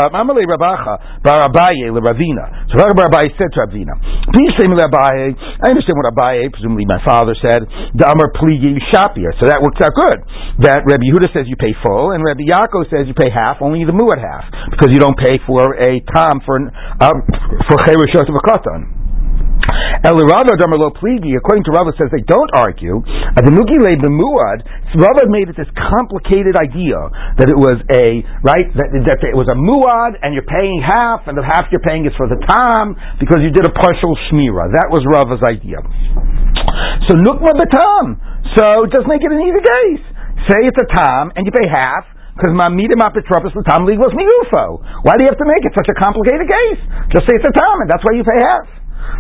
uh, 0.09 0.19
Amalei 0.19 0.47
Rabacha 0.49 1.23
Bar 1.23 1.47
Abaye 1.47 1.91
Ravina. 1.95 2.71
So 2.73 2.81
Bar 2.81 3.07
Abaye 3.11 3.31
said 3.39 3.51
to 3.55 3.67
Ravina, 3.67 3.95
"Please 4.35 4.53
say 4.59 4.67
me 4.67 4.75
Abaye. 4.99 5.39
I 5.39 5.67
understand 5.71 5.95
what 5.95 6.11
Abaye, 6.11 6.51
presumably 6.51 6.85
my 6.85 6.99
father, 7.07 7.39
said. 7.39 7.63
The 7.95 8.05
Amar 8.11 8.35
Pligi 8.35 8.75
Shapir. 8.91 9.31
So 9.39 9.47
that 9.47 9.63
works 9.63 9.79
out 9.79 9.95
good. 9.95 10.19
That 10.67 10.83
Rabbi 10.83 11.07
Yehuda 11.07 11.31
says 11.31 11.47
you 11.47 11.55
pay 11.55 11.71
full, 11.87 12.11
and 12.11 12.27
Rabbi 12.27 12.51
Yaakov 12.51 12.91
says 12.91 13.07
you 13.07 13.15
pay 13.15 13.31
half, 13.31 13.63
only 13.63 13.87
the 13.87 13.95
muad 13.95 14.19
half, 14.19 14.51
because 14.75 14.91
you 14.91 14.99
don't 14.99 15.17
pay 15.17 15.39
for 15.47 15.79
a 15.79 16.03
tam 16.11 16.43
for 16.43 16.59
um, 16.59 17.19
for 17.71 17.79
cherushot 17.87 18.27
of 18.27 18.35
a 18.35 18.43
katan. 18.43 18.98
Elirava 19.99 20.55
Damarlo 20.55 20.95
Pligi, 20.95 21.35
according 21.35 21.65
to 21.67 21.73
Rava, 21.75 21.93
says 21.99 22.09
they 22.15 22.25
don't 22.25 22.51
argue. 22.55 23.03
Ademugile 23.35 23.93
Bemuad, 23.99 24.63
Rava 24.95 25.25
made 25.29 25.51
it 25.51 25.57
this 25.59 25.69
complicated 25.75 26.55
idea 26.57 26.97
that 27.37 27.51
it 27.51 27.59
was 27.59 27.83
a, 27.93 28.23
right, 28.41 28.69
that, 28.79 28.89
that 28.95 29.19
it 29.27 29.37
was 29.37 29.51
a 29.51 29.59
muad 29.59 30.17
and 30.23 30.33
you're 30.33 30.47
paying 30.47 30.81
half 30.81 31.27
and 31.27 31.37
the 31.37 31.45
half 31.45 31.69
you're 31.69 31.85
paying 31.85 32.07
is 32.07 32.15
for 32.17 32.31
the 32.31 32.39
tam 32.49 32.97
because 33.21 33.43
you 33.43 33.51
did 33.51 33.67
a 33.67 33.75
partial 33.75 34.15
shmira. 34.31 34.71
That 34.73 34.89
was 34.89 35.03
Rava's 35.05 35.43
idea. 35.45 35.83
So 37.11 37.19
Nukma 37.19 37.53
Batam. 37.59 38.17
So 38.57 38.89
just 38.89 39.05
make 39.05 39.21
it 39.21 39.31
an 39.35 39.43
easy 39.45 39.61
case. 39.61 40.05
Say 40.49 40.65
it's 40.65 40.79
a 40.79 40.89
tam 40.89 41.35
and 41.37 41.45
you 41.45 41.53
pay 41.53 41.69
half 41.69 42.07
because 42.39 42.55
mamidim 42.55 43.03
apitropis 43.03 43.51
l'tam 43.51 43.83
ligos 43.83 44.15
miyufo. 44.15 44.79
Why 45.03 45.19
do 45.19 45.27
you 45.27 45.31
have 45.35 45.43
to 45.43 45.49
make 45.51 45.67
it 45.67 45.75
such 45.75 45.91
a 45.91 45.97
complicated 45.99 46.47
case? 46.47 46.81
Just 47.11 47.27
say 47.27 47.35
it's 47.35 47.51
a 47.51 47.51
tam, 47.51 47.83
and 47.83 47.91
that's 47.91 48.03
why 48.07 48.15
you 48.15 48.23
pay 48.23 48.39
half. 48.47 48.78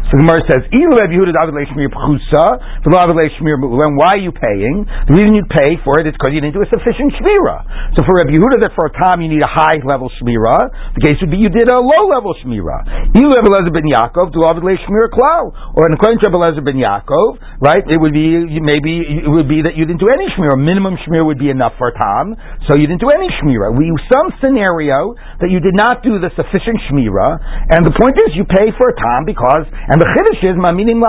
So 0.08 0.16
the 0.16 0.24
Gemara 0.24 0.40
says, 0.48 0.62
"Ilu 0.72 0.96
Rabbi 0.96 1.12
Yehuda 1.12 1.36
David 1.36 1.52
Leishmir 1.52 1.92
Pchusa, 1.92 2.80
the 2.84 2.90
law 2.90 3.04
of 3.04 3.12
why 3.12 4.16
are 4.16 4.22
you 4.22 4.32
paying? 4.32 4.88
The 5.06 5.12
reason 5.12 5.36
you 5.36 5.44
pay 5.44 5.76
for 5.84 6.00
it 6.00 6.08
is 6.08 6.16
because 6.16 6.32
you 6.32 6.40
didn't 6.40 6.56
do 6.56 6.64
a 6.64 6.70
sufficient 6.70 7.12
shmira. 7.20 7.92
So 7.92 8.06
for 8.08 8.16
Rabbi 8.16 8.32
Yehuda, 8.34 8.64
that 8.64 8.72
for 8.72 8.88
a 8.88 8.94
time 8.94 9.20
you 9.20 9.28
need 9.28 9.44
a 9.44 9.52
high 9.52 9.78
level 9.84 10.08
shmira. 10.16 10.72
The 10.96 11.02
case 11.04 11.20
would 11.20 11.30
be 11.30 11.38
you 11.38 11.52
did 11.52 11.68
a 11.68 11.76
low 11.76 12.08
level 12.08 12.32
shmira. 12.40 13.12
Ilu 13.12 13.28
Lezer 13.28 13.72
ben 13.72 13.84
Yaakov, 13.84 14.32
Leishmir 14.32 15.12
Klau, 15.12 15.52
or 15.76 15.84
according 15.92 16.24
to 16.24 16.28
Lezer 16.32 16.64
ben 16.64 16.80
Yaakov, 16.80 17.60
right? 17.60 17.84
It 17.84 18.00
would 18.00 18.16
be 18.16 18.60
maybe 18.64 19.24
it 19.24 19.28
would 19.28 19.48
be 19.48 19.60
that 19.62 19.76
you 19.76 19.84
didn't 19.84 20.00
do 20.00 20.08
any 20.08 20.26
shmira. 20.32 20.56
Minimum 20.56 20.96
shmira 21.04 21.24
would 21.28 21.38
be 21.38 21.52
enough 21.52 21.76
for 21.76 21.92
a 21.92 21.94
time, 21.94 22.32
so 22.64 22.80
you 22.80 22.88
didn't 22.88 23.04
do 23.04 23.12
any 23.12 23.28
shmira. 23.40 23.76
We 23.76 23.92
use 23.92 24.04
some 24.08 24.32
scenario 24.40 25.14
that 25.44 25.52
you 25.52 25.60
did 25.60 25.76
not 25.76 26.00
do 26.00 26.16
the 26.16 26.32
sufficient 26.32 26.80
shmira, 26.88 27.28
and 27.76 27.84
the 27.84 27.92
point 27.92 28.16
is 28.24 28.32
you 28.32 28.48
pay 28.48 28.72
for 28.80 28.88
a 28.88 28.96
time 28.96 29.28
because 29.28 29.67
and 29.88 30.00
the 30.00 30.08
chiddush 30.16 30.42
is 30.48 30.56
mamidim 30.56 31.02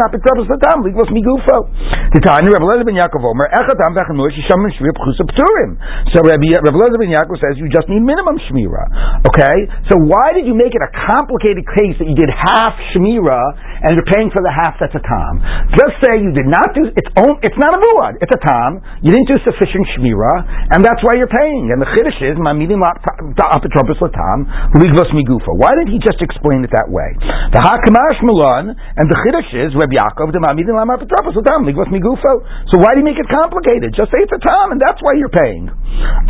apitrabus 0.00 0.48
latam 0.48 0.84
ligvos 0.86 1.10
migufo. 1.12 1.68
Titani 2.14 2.48
Rabbi 2.48 2.66
Lezer 2.70 2.86
ben 2.86 2.94
Yaakov 2.94 3.26
Omer 3.26 3.50
Echatam 3.50 3.92
Bechanur 3.92 4.30
Shisham 4.30 4.62
Shmir 4.78 4.94
Pchusa 4.94 5.26
Pturim. 5.26 5.76
So 6.14 6.22
Rabbi 6.22 6.54
Rabbi 6.54 6.78
Lezer 6.78 6.98
ben 7.02 7.10
Yaakov 7.10 7.42
says 7.42 7.58
you 7.58 7.66
just 7.68 7.90
need 7.90 8.00
minimum 8.00 8.38
shmira. 8.46 9.24
Okay, 9.26 9.56
so 9.90 9.98
why 9.98 10.30
did 10.32 10.46
you 10.46 10.54
make 10.54 10.72
it 10.72 10.82
a 10.84 10.90
complicated 11.10 11.66
case 11.74 11.98
that 11.98 12.06
you 12.06 12.14
did 12.14 12.30
half 12.30 12.78
shmira 12.94 13.40
and 13.82 13.98
you're 13.98 14.10
paying 14.14 14.30
for 14.30 14.40
the 14.46 14.52
half 14.52 14.78
that's 14.78 14.94
a 14.94 15.02
tam? 15.02 15.42
Just 15.74 15.98
say 16.04 16.22
you 16.22 16.30
did 16.30 16.46
not 16.46 16.70
do 16.76 16.86
it's 16.94 17.10
own, 17.18 17.42
it's 17.42 17.58
not 17.58 17.74
a 17.74 17.80
muad, 17.82 18.22
it's 18.22 18.30
a 18.30 18.40
tam. 18.40 18.78
You 19.02 19.10
didn't 19.10 19.26
do 19.26 19.38
sufficient 19.42 19.84
shmira, 19.98 20.74
and 20.76 20.84
that's 20.86 21.02
why 21.02 21.18
you're 21.18 21.30
paying. 21.30 21.74
And 21.74 21.82
the 21.82 21.90
chiddush 21.90 22.20
is 22.22 22.38
mamidim 22.38 22.78
apotropos 22.78 23.98
latam 23.98 24.46
ligvos 24.78 25.10
migufa. 25.10 25.50
Why 25.58 25.74
didn't 25.74 25.92
he 25.92 26.00
just 26.02 26.22
explain 26.22 26.62
it 26.62 26.70
that 26.70 26.86
way? 26.86 27.16
The 27.50 27.60
hakamash 27.74 28.22
and 28.22 29.06
the 29.10 29.16
chiddush 29.26 29.50
is 29.66 29.74
Rabbi 29.74 29.98
Yaakov 29.98 30.30
the 30.30 30.38
mamidim 30.38 30.78
apotropos 30.78 31.34
latam 31.34 31.66
ligvos 31.66 31.90
migufa. 31.90 32.14
Gufo. 32.14 32.34
So 32.70 32.78
why 32.78 32.94
do 32.94 33.02
you 33.02 33.06
make 33.06 33.18
it 33.18 33.26
complicated? 33.26 33.94
Just 33.98 34.14
say 34.14 34.22
it's 34.22 34.32
a 34.32 34.38
Tom, 34.38 34.72
and 34.72 34.80
that's 34.80 35.00
why 35.02 35.18
you're 35.18 35.32
paying. 35.32 35.66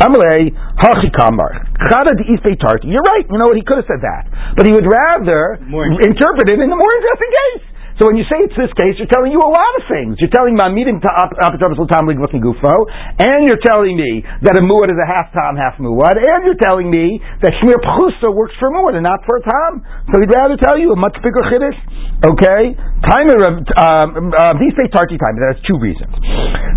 Amalei 0.01 0.49
Hachi 0.81 1.13
Kamar 1.13 1.69
Chada 1.91 2.17
Tarti. 2.17 2.87
You're 2.89 3.05
right. 3.05 3.25
You 3.29 3.37
know 3.37 3.47
what? 3.51 3.57
He 3.57 3.63
could 3.63 3.77
have 3.77 3.89
said 3.89 4.01
that, 4.01 4.55
but 4.57 4.65
he 4.65 4.73
would 4.73 4.87
rather 4.89 5.61
interpret 5.61 6.49
it 6.49 6.57
in 6.57 6.69
a 6.71 6.77
more 6.77 6.93
interesting 6.97 7.31
case. 7.31 7.74
So 7.95 8.11
when 8.11 8.19
you 8.19 8.27
say 8.27 8.43
it's 8.43 8.57
this 8.59 8.71
case, 8.75 8.99
you're 8.99 9.11
telling 9.11 9.31
you 9.31 9.39
a 9.39 9.47
lot 9.47 9.73
of 9.79 9.87
things. 9.87 10.19
You're 10.19 10.33
telling 10.35 10.59
me 10.59 10.67
meeting 10.75 10.99
gufo, 10.99 12.75
and 13.23 13.47
you're 13.47 13.63
telling 13.63 13.95
me 13.95 14.19
that 14.43 14.59
a 14.59 14.63
muad 14.63 14.91
is 14.91 14.99
a 14.99 15.07
half 15.07 15.31
tam, 15.31 15.55
half 15.55 15.79
muad, 15.79 16.19
and 16.19 16.43
you're 16.43 16.59
telling 16.59 16.91
me 16.91 17.23
that 17.39 17.55
shmir 17.63 17.79
pchusa 17.79 18.27
works 18.35 18.53
for 18.59 18.67
muad 18.67 18.99
and 18.99 19.07
not 19.07 19.23
for 19.23 19.39
a 19.39 19.43
tam. 19.47 19.71
So 20.11 20.19
he'd 20.19 20.33
rather 20.33 20.59
tell 20.59 20.75
you 20.75 20.91
a 20.91 20.99
much 20.99 21.15
bigger 21.23 21.39
chiddush. 21.47 21.79
Okay, 22.23 22.75
time 23.07 23.27
of 23.31 23.39
um, 23.79 24.31
uh, 24.31 24.55
these 24.59 24.75
say 24.75 24.87
tarti 24.91 25.15
time. 25.15 25.35
That's 25.39 25.63
two 25.67 25.79
reasons. 25.79 26.11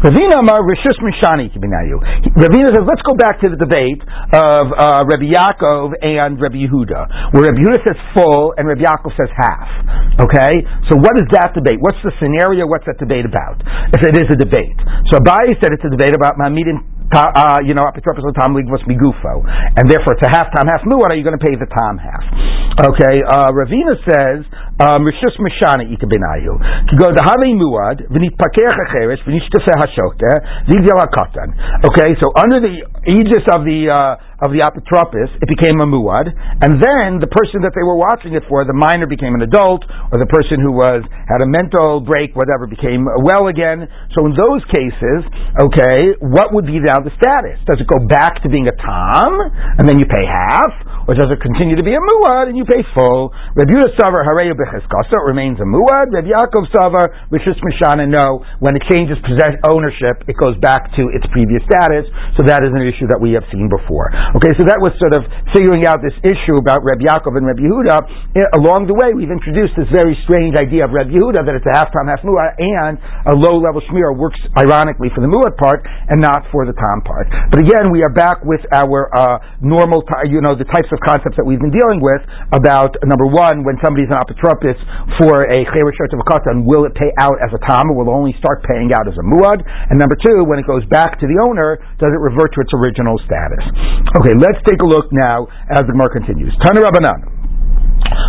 Ravina 0.03 0.39
Amar 0.39 0.63
Rishus 0.63 0.99
Mishani 1.03 1.51
Kibinayu. 1.51 1.99
Ravina 2.39 2.71
says, 2.71 2.87
let's 2.87 3.03
go 3.03 3.19
back 3.19 3.43
to 3.43 3.51
the 3.51 3.59
debate 3.59 4.03
of 4.35 4.65
uh, 4.71 5.03
Rabbi 5.07 5.31
Yaakov 5.31 5.99
and 6.03 6.39
Rabbi 6.39 6.63
Yehuda, 6.63 7.35
where 7.35 7.51
Rabbi 7.51 7.59
Yehuda 7.59 7.79
says 7.83 7.99
full 8.15 8.55
and 8.55 8.67
Rabbi 8.71 8.87
Yaakov 8.87 9.15
says 9.19 9.31
half. 9.35 9.67
Okay, 10.23 10.63
so 10.91 10.99
what 11.09 11.17
is 11.17 11.29
that 11.33 11.57
debate? 11.57 11.81
What's 11.81 11.97
the 12.05 12.13
scenario? 12.21 12.69
What's 12.69 12.85
that 12.85 13.01
debate 13.01 13.25
about? 13.25 13.65
If 13.97 14.05
it 14.05 14.13
is 14.21 14.29
a 14.29 14.37
debate. 14.37 14.77
So 15.09 15.17
Abaye 15.17 15.57
said 15.57 15.73
it's 15.73 15.81
a 15.89 15.89
debate 15.89 16.13
about 16.13 16.37
Ma'amidim 16.37 16.99
uh, 17.09 17.65
you 17.65 17.73
know, 17.73 17.89
apotropos 17.89 18.37
tam 18.37 18.53
must 18.53 18.85
be 18.85 18.93
gufo, 18.93 19.41
and 19.41 19.89
therefore 19.89 20.13
it's 20.13 20.27
a 20.29 20.33
half 20.33 20.53
time, 20.53 20.69
half 20.69 20.85
muad. 20.85 21.09
Are 21.09 21.17
you 21.17 21.25
going 21.25 21.39
to 21.39 21.41
pay 21.41 21.57
the 21.57 21.65
tam 21.65 21.97
half? 21.97 22.21
Okay, 22.85 23.25
uh, 23.25 23.49
Ravina 23.57 23.97
says 24.05 24.45
um, 24.77 25.09
rishus 25.09 25.33
mishana 25.41 25.89
ikabinayu. 25.89 26.53
To 26.61 26.95
go 27.01 27.09
the 27.17 27.25
hali 27.25 27.57
muad 27.57 28.05
v'nit 28.13 28.37
pakeach 28.37 28.77
acheres 28.93 29.25
hashokte 29.25 30.31
zigzal 30.69 31.01
hakatan. 31.01 31.57
Okay, 31.89 32.13
so 32.21 32.29
under 32.37 32.61
the 32.61 32.85
aegis 33.09 33.45
of 33.57 33.65
the 33.65 33.89
uh, 33.89 34.28
of 34.39 34.55
the 34.55 34.63
apotropos, 34.63 35.27
it 35.43 35.49
became 35.51 35.83
a 35.83 35.87
muad, 35.87 36.31
and 36.63 36.79
then 36.79 37.19
the 37.19 37.31
person 37.31 37.63
that 37.67 37.75
they 37.75 37.83
were 37.83 37.99
watching 37.99 38.39
it 38.39 38.47
for, 38.47 38.63
the 38.63 38.77
minor 38.77 39.11
became 39.11 39.35
an 39.35 39.43
adult, 39.43 39.83
or 40.15 40.17
the 40.19 40.31
person 40.31 40.63
who 40.63 40.71
was 40.71 41.03
had 41.27 41.43
a 41.43 41.49
mental 41.49 42.01
break, 42.01 42.39
whatever, 42.39 42.71
became 42.71 43.07
well 43.27 43.51
again. 43.51 43.87
So 44.15 44.27
in 44.31 44.39
those 44.39 44.63
cases, 44.71 45.27
okay, 45.59 46.15
what 46.23 46.55
would 46.55 46.71
be 46.71 46.79
the, 46.79 46.95
the 47.03 47.15
status? 47.19 47.59
Does 47.67 47.83
it 47.83 47.89
go 47.91 47.99
back 48.07 48.43
to 48.43 48.49
being 48.49 48.71
a 48.71 48.77
tam, 48.79 49.33
and 49.79 49.85
then 49.91 49.99
you 49.99 50.07
pay 50.07 50.23
half, 50.23 50.71
or 51.09 51.17
does 51.17 51.33
it 51.33 51.41
continue 51.41 51.73
to 51.73 51.81
be 51.81 51.97
a 51.97 52.03
muad 52.05 52.53
and 52.53 52.57
you 52.61 52.69
pay 52.69 52.85
full? 52.93 53.33
Reb 53.57 53.65
Yehuda 53.73 53.97
Savar 53.97 54.29
Hareyu 54.29 54.53
Becheskasa, 54.53 55.17
it 55.17 55.25
remains 55.25 55.57
a 55.57 55.65
muad. 55.65 56.13
Reb 56.13 56.29
Yaakov 56.29 56.69
Savar 56.69 57.09
Rishus 57.33 57.57
Mishana, 57.65 58.05
no, 58.05 58.45
when 58.61 58.77
it 58.77 58.85
changes 58.93 59.17
possess- 59.25 59.57
ownership, 59.65 60.21
it 60.29 60.37
goes 60.37 60.53
back 60.61 60.93
to 61.01 61.09
its 61.17 61.25
previous 61.33 61.65
status. 61.65 62.05
So 62.37 62.45
that 62.45 62.61
is 62.61 62.77
an 62.77 62.85
issue 62.85 63.09
that 63.09 63.17
we 63.17 63.33
have 63.33 63.49
seen 63.49 63.73
before. 63.73 64.13
Okay, 64.37 64.53
so 64.61 64.69
that 64.69 64.77
was 64.85 64.93
sort 65.01 65.17
of 65.17 65.25
figuring 65.57 65.89
out 65.89 66.05
this 66.05 66.13
issue 66.21 66.61
about 66.61 66.85
Reb 66.85 67.01
Yaakov 67.01 67.41
and 67.41 67.49
Reb 67.49 67.57
Yehuda. 67.57 67.97
Along 68.61 68.85
the 68.85 68.93
way, 68.93 69.17
we've 69.17 69.33
introduced 69.33 69.81
this 69.81 69.89
very 69.89 70.13
strange 70.29 70.61
idea 70.61 70.85
of 70.85 70.93
Reb 70.93 71.09
Yehuda 71.09 71.41
that 71.49 71.57
it's 71.57 71.65
a 71.65 71.73
half 71.73 71.89
time, 71.89 72.13
half 72.13 72.21
muad, 72.21 72.53
and 72.61 73.01
a 73.27 73.35
low 73.35 73.57
level 73.57 73.81
shmir 73.89 74.13
works 74.13 74.37
ironically 74.61 75.09
for 75.17 75.25
the 75.25 75.31
muad 75.33 75.57
part 75.57 75.81
and 76.13 76.21
not 76.21 76.45
for 76.53 76.69
the 76.69 76.77
tam 76.77 77.01
part. 77.01 77.33
But 77.49 77.65
again, 77.65 77.89
we 77.89 78.05
are 78.05 78.13
back 78.13 78.45
with 78.45 78.61
our 78.77 79.09
uh, 79.17 79.41
normal, 79.65 80.05
you 80.29 80.45
know, 80.45 80.53
the 80.53 80.69
types 80.69 80.93
of 80.93 80.98
concepts 81.05 81.39
that 81.39 81.47
we've 81.47 81.63
been 81.63 81.75
dealing 81.75 82.03
with 82.03 82.21
about 82.53 82.95
number 83.07 83.27
one, 83.29 83.63
when 83.63 83.79
somebody's 83.81 84.11
an 84.11 84.19
apotropos 84.19 84.77
for 85.23 85.47
a 85.49 85.59
chayr 85.71 85.91
shirt 85.95 86.11
of 86.13 86.21
a 86.21 86.27
katan, 86.27 86.67
will 86.67 86.85
it 86.85 86.95
pay 86.99 87.15
out 87.23 87.39
as 87.39 87.55
a 87.55 87.61
tam, 87.63 87.93
or 87.93 88.03
will 88.03 88.11
it 88.11 88.17
only 88.17 88.35
start 88.39 88.67
paying 88.67 88.91
out 88.93 89.07
as 89.07 89.17
a 89.17 89.25
muad? 89.25 89.63
And 89.63 89.97
number 89.97 90.19
two, 90.19 90.45
when 90.45 90.59
it 90.59 90.67
goes 90.67 90.85
back 90.91 91.19
to 91.23 91.27
the 91.27 91.39
owner, 91.39 91.79
does 92.03 92.11
it 92.11 92.21
revert 92.21 92.53
to 92.57 92.61
its 92.61 92.73
original 92.75 93.17
status? 93.25 93.63
Okay, 94.19 94.35
let's 94.37 94.59
take 94.67 94.83
a 94.83 94.89
look 94.89 95.09
now 95.15 95.47
as 95.71 95.87
the 95.87 95.95
Gemara 95.95 96.11
continues. 96.11 96.51
Tana 96.63 96.83
Rabbanan. 96.83 97.38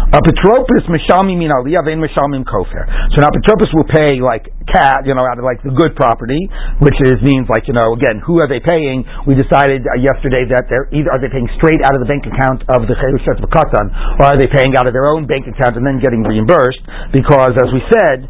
Apotropos 0.09 0.89
mishalmi 0.89 1.37
min 1.37 1.53
aliyah 1.53 1.85
vein 1.85 2.01
mishalmim 2.01 2.41
kofer. 2.41 2.81
So 3.13 3.21
an 3.21 3.29
apotropos 3.29 3.69
will 3.77 3.85
pay 3.85 4.17
like 4.17 4.49
cat, 4.65 5.05
you 5.05 5.13
know, 5.13 5.25
out 5.25 5.37
of 5.37 5.45
like 5.45 5.61
the 5.65 5.73
good 5.73 5.93
property, 5.97 6.49
which 6.81 6.97
is 7.05 7.21
means 7.21 7.49
like 7.49 7.69
you 7.69 7.77
know, 7.77 7.93
again, 7.93 8.21
who 8.25 8.41
are 8.41 8.49
they 8.49 8.61
paying? 8.61 9.05
We 9.29 9.37
decided 9.37 9.85
uh, 9.85 10.01
yesterday 10.01 10.49
that 10.49 10.65
they're 10.69 10.89
either 10.89 11.13
are 11.13 11.21
they 11.21 11.29
paying 11.29 11.49
straight 11.61 11.81
out 11.85 11.93
of 11.93 12.01
the 12.01 12.09
bank 12.09 12.25
account 12.25 12.65
of 12.73 12.89
the 12.89 12.97
cherushot 12.97 13.37
katan, 13.53 13.85
or 14.17 14.33
are 14.33 14.37
they 14.37 14.49
paying 14.49 14.73
out 14.73 14.89
of 14.89 14.93
their 14.97 15.05
own 15.13 15.29
bank 15.29 15.45
account 15.45 15.77
and 15.77 15.85
then 15.85 16.01
getting 16.01 16.25
reimbursed? 16.25 16.81
Because 17.13 17.53
as 17.61 17.69
we 17.69 17.81
said, 17.93 18.25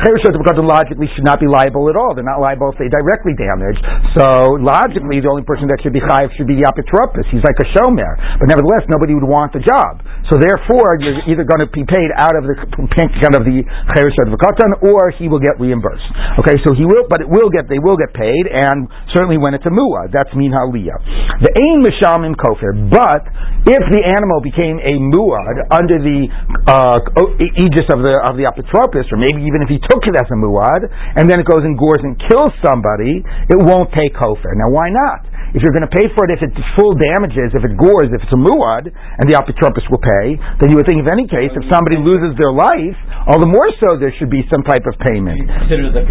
cherushot 0.00 0.32
uh, 0.32 0.40
katan 0.40 0.64
logically 0.64 1.08
should 1.12 1.28
not 1.28 1.36
be 1.36 1.48
liable 1.48 1.92
at 1.92 1.96
all. 2.00 2.16
They're 2.16 2.24
not 2.24 2.40
liable 2.40 2.72
if 2.72 2.80
they 2.80 2.88
directly 2.88 3.36
damage. 3.36 3.76
So 4.16 4.56
logically, 4.56 5.20
the 5.20 5.28
only 5.28 5.44
person 5.44 5.68
that 5.68 5.84
should 5.84 5.92
be 5.92 6.00
chayiv 6.00 6.32
should 6.40 6.48
be 6.48 6.56
the 6.56 6.64
apotropos. 6.64 7.28
He's 7.28 7.44
like 7.44 7.60
a 7.60 7.68
shomer, 7.76 8.40
but 8.40 8.48
nevertheless, 8.48 8.88
nobody 8.88 9.12
would 9.12 9.28
want 9.28 9.52
the 9.52 9.60
job. 9.60 10.00
So 10.32 10.37
therefore, 10.40 10.98
you're 11.02 11.22
either 11.28 11.44
going 11.44 11.62
to 11.62 11.70
be 11.70 11.84
paid 11.84 12.10
out 12.16 12.34
of 12.34 12.48
the 12.48 12.54
account 12.56 13.34
of 13.36 13.44
the 13.44 13.62
Cheresh 13.94 14.16
Advokatan, 14.24 14.82
or 14.86 15.12
he 15.14 15.28
will 15.28 15.42
get 15.42 15.60
reimbursed. 15.60 16.06
Okay, 16.40 16.56
so 16.64 16.72
he 16.72 16.86
will, 16.86 17.06
but 17.10 17.20
it 17.20 17.28
will 17.28 17.50
get, 17.52 17.68
they 17.68 17.78
will 17.78 17.96
get 17.96 18.10
paid, 18.16 18.44
and 18.48 18.88
certainly 19.12 19.36
when 19.36 19.52
it's 19.52 19.66
a 19.66 19.72
muah, 19.72 20.08
that's 20.10 20.32
min 20.32 20.50
haliyah. 20.50 20.98
The 21.44 21.52
ain 21.54 21.84
in 21.84 22.34
kofir, 22.34 22.72
but 22.90 23.22
if 23.68 23.82
the 23.92 24.02
animal 24.16 24.40
became 24.40 24.80
a 24.80 24.96
muad 24.96 25.56
under 25.70 26.00
the 26.00 26.26
uh, 26.66 26.98
aegis 27.38 27.88
of 27.92 28.00
the 28.00 28.14
of 28.24 28.40
the 28.40 28.48
apotropos, 28.48 29.06
or 29.12 29.18
maybe 29.20 29.44
even 29.44 29.60
if 29.62 29.68
he 29.68 29.78
took 29.78 30.02
it 30.08 30.16
as 30.16 30.28
a 30.32 30.38
muad, 30.38 30.88
and 31.20 31.28
then 31.28 31.36
it 31.36 31.46
goes 31.46 31.62
and 31.62 31.76
gores 31.76 32.00
and 32.02 32.16
kills 32.28 32.52
somebody, 32.64 33.20
it 33.22 33.58
won't 33.60 33.92
take 33.92 34.16
kofir. 34.16 34.56
Now, 34.56 34.72
why 34.72 34.88
not? 34.90 35.27
If 35.56 35.64
you're 35.64 35.72
going 35.72 35.86
to 35.86 35.94
pay 35.94 36.08
for 36.12 36.28
it, 36.28 36.36
if 36.36 36.42
it's 36.44 36.60
full 36.76 36.92
damages, 36.96 37.54
if 37.56 37.64
it 37.64 37.74
gores, 37.78 38.12
if 38.12 38.20
it's 38.20 38.34
a 38.34 38.40
muad, 38.40 38.88
and 38.92 39.24
the 39.24 39.36
apotropos 39.36 39.84
will 39.88 40.02
pay, 40.02 40.36
then 40.60 40.72
you 40.72 40.76
would 40.76 40.88
think, 40.88 41.00
in 41.00 41.08
any 41.08 41.24
case, 41.24 41.52
if 41.56 41.64
somebody 41.72 41.96
loses 41.96 42.36
their 42.36 42.52
life, 42.52 42.96
all 43.28 43.40
the 43.40 43.48
more 43.48 43.68
so 43.80 44.00
there 44.00 44.12
should 44.16 44.32
be 44.32 44.44
some 44.52 44.64
type 44.64 44.84
of 44.84 44.94
payment. 45.08 45.40
You 45.40 45.48
Consider 45.48 45.92
the 45.92 46.04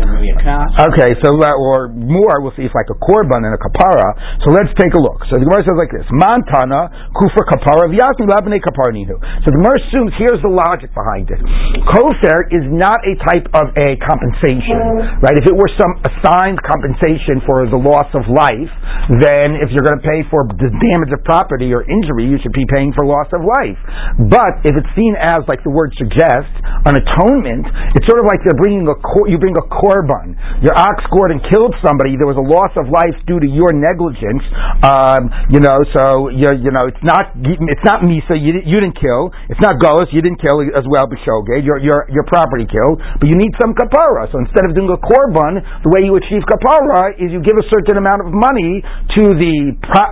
Okay, 0.93 1.11
so 1.21 1.33
uh, 1.33 1.65
or 1.65 1.89
more, 1.93 2.41
we'll 2.45 2.53
see 2.53 2.65
if 2.65 2.73
like 2.73 2.89
a 2.89 2.97
korban 2.97 3.45
and 3.45 3.53
a 3.53 3.61
kapara. 3.61 4.41
So 4.45 4.53
let's 4.53 4.69
take 4.77 4.93
a 4.93 5.01
look. 5.01 5.25
So 5.29 5.41
the 5.41 5.45
Gemara 5.45 5.65
says 5.65 5.77
like 5.77 5.93
this: 5.93 6.05
Montana 6.13 7.09
kufa 7.13 7.41
kapara 7.49 7.89
v'yasni 7.89 8.29
labnei 8.29 8.61
kaparninu. 8.61 9.17
So 9.41 9.47
the 9.49 9.57
Gemara 9.57 9.77
assumes 9.81 10.11
here's 10.21 10.41
the 10.45 10.53
logic 10.53 10.93
behind 10.93 11.29
it. 11.33 11.41
Kosher 11.89 12.49
is 12.53 12.65
not 12.69 13.01
a 13.05 13.13
type 13.33 13.47
of 13.57 13.73
a 13.81 13.97
compensation, 14.03 15.21
right? 15.23 15.37
If 15.37 15.49
it 15.49 15.55
were 15.55 15.71
some 15.77 15.93
assigned 16.05 16.61
compensation 16.61 17.41
for 17.45 17.65
the 17.65 17.79
loss 17.79 18.09
of 18.13 18.29
life, 18.29 18.71
then 19.27 19.59
if 19.59 19.67
you're 19.75 19.83
going 19.83 19.99
to 19.99 20.05
pay 20.07 20.23
for 20.31 20.47
the 20.47 20.71
damage 20.71 21.11
of 21.11 21.19
property 21.27 21.75
or 21.75 21.83
injury, 21.83 22.31
you 22.31 22.39
should 22.39 22.55
be 22.55 22.63
paying 22.71 22.95
for 22.95 23.03
loss 23.03 23.27
of 23.35 23.43
life. 23.43 23.79
But 24.31 24.63
if 24.63 24.79
it's 24.79 24.91
seen 24.95 25.19
as, 25.19 25.43
like 25.51 25.59
the 25.67 25.73
word 25.73 25.91
suggests, 25.99 26.55
an 26.87 26.95
atonement, 26.95 27.67
it's 27.99 28.07
sort 28.07 28.23
of 28.23 28.31
like 28.31 28.39
they're 28.47 28.55
bringing 28.55 28.87
a 28.87 28.95
cor- 28.95 29.27
you 29.27 29.35
bring 29.35 29.59
a 29.59 29.65
korban. 29.67 30.39
Your 30.63 30.71
ox 30.79 31.03
gored 31.11 31.35
and 31.35 31.43
killed 31.51 31.75
somebody. 31.83 32.15
There 32.15 32.29
was 32.29 32.39
a 32.39 32.47
loss 32.47 32.71
of 32.79 32.87
life 32.87 33.15
due 33.27 33.43
to 33.43 33.49
your 33.49 33.75
negligence. 33.75 34.43
Um, 34.87 35.27
you 35.51 35.59
know, 35.59 35.83
so 35.91 36.31
you 36.31 36.47
you 36.55 36.71
know 36.71 36.87
it's 36.87 37.03
not 37.03 37.35
it's 37.43 37.83
not 37.83 38.07
misa. 38.07 38.39
You, 38.39 38.63
you 38.63 38.77
didn't 38.79 38.95
kill. 38.95 39.35
It's 39.51 39.59
not 39.59 39.81
goes. 39.83 40.07
You 40.15 40.23
didn't 40.23 40.39
kill 40.39 40.63
as 40.63 40.87
well. 40.87 41.11
B'shogeg. 41.11 41.67
Your 41.67 41.81
your 41.81 42.07
your 42.07 42.23
property 42.29 42.63
killed. 42.63 43.03
But 43.19 43.27
you 43.27 43.35
need 43.35 43.51
some 43.59 43.75
kapara. 43.75 44.31
So 44.31 44.39
instead 44.39 44.63
of 44.63 44.71
doing 44.77 44.87
a 44.87 44.99
korban, 45.01 45.59
the 45.83 45.91
way 45.91 46.07
you 46.07 46.15
achieve 46.15 46.45
kapara 46.47 47.17
is 47.19 47.33
you 47.33 47.43
give 47.43 47.59
a 47.59 47.67
certain 47.67 47.99
amount 47.99 48.23
of 48.23 48.31
money 48.31 48.79
to 49.17 49.33
the 49.33 49.55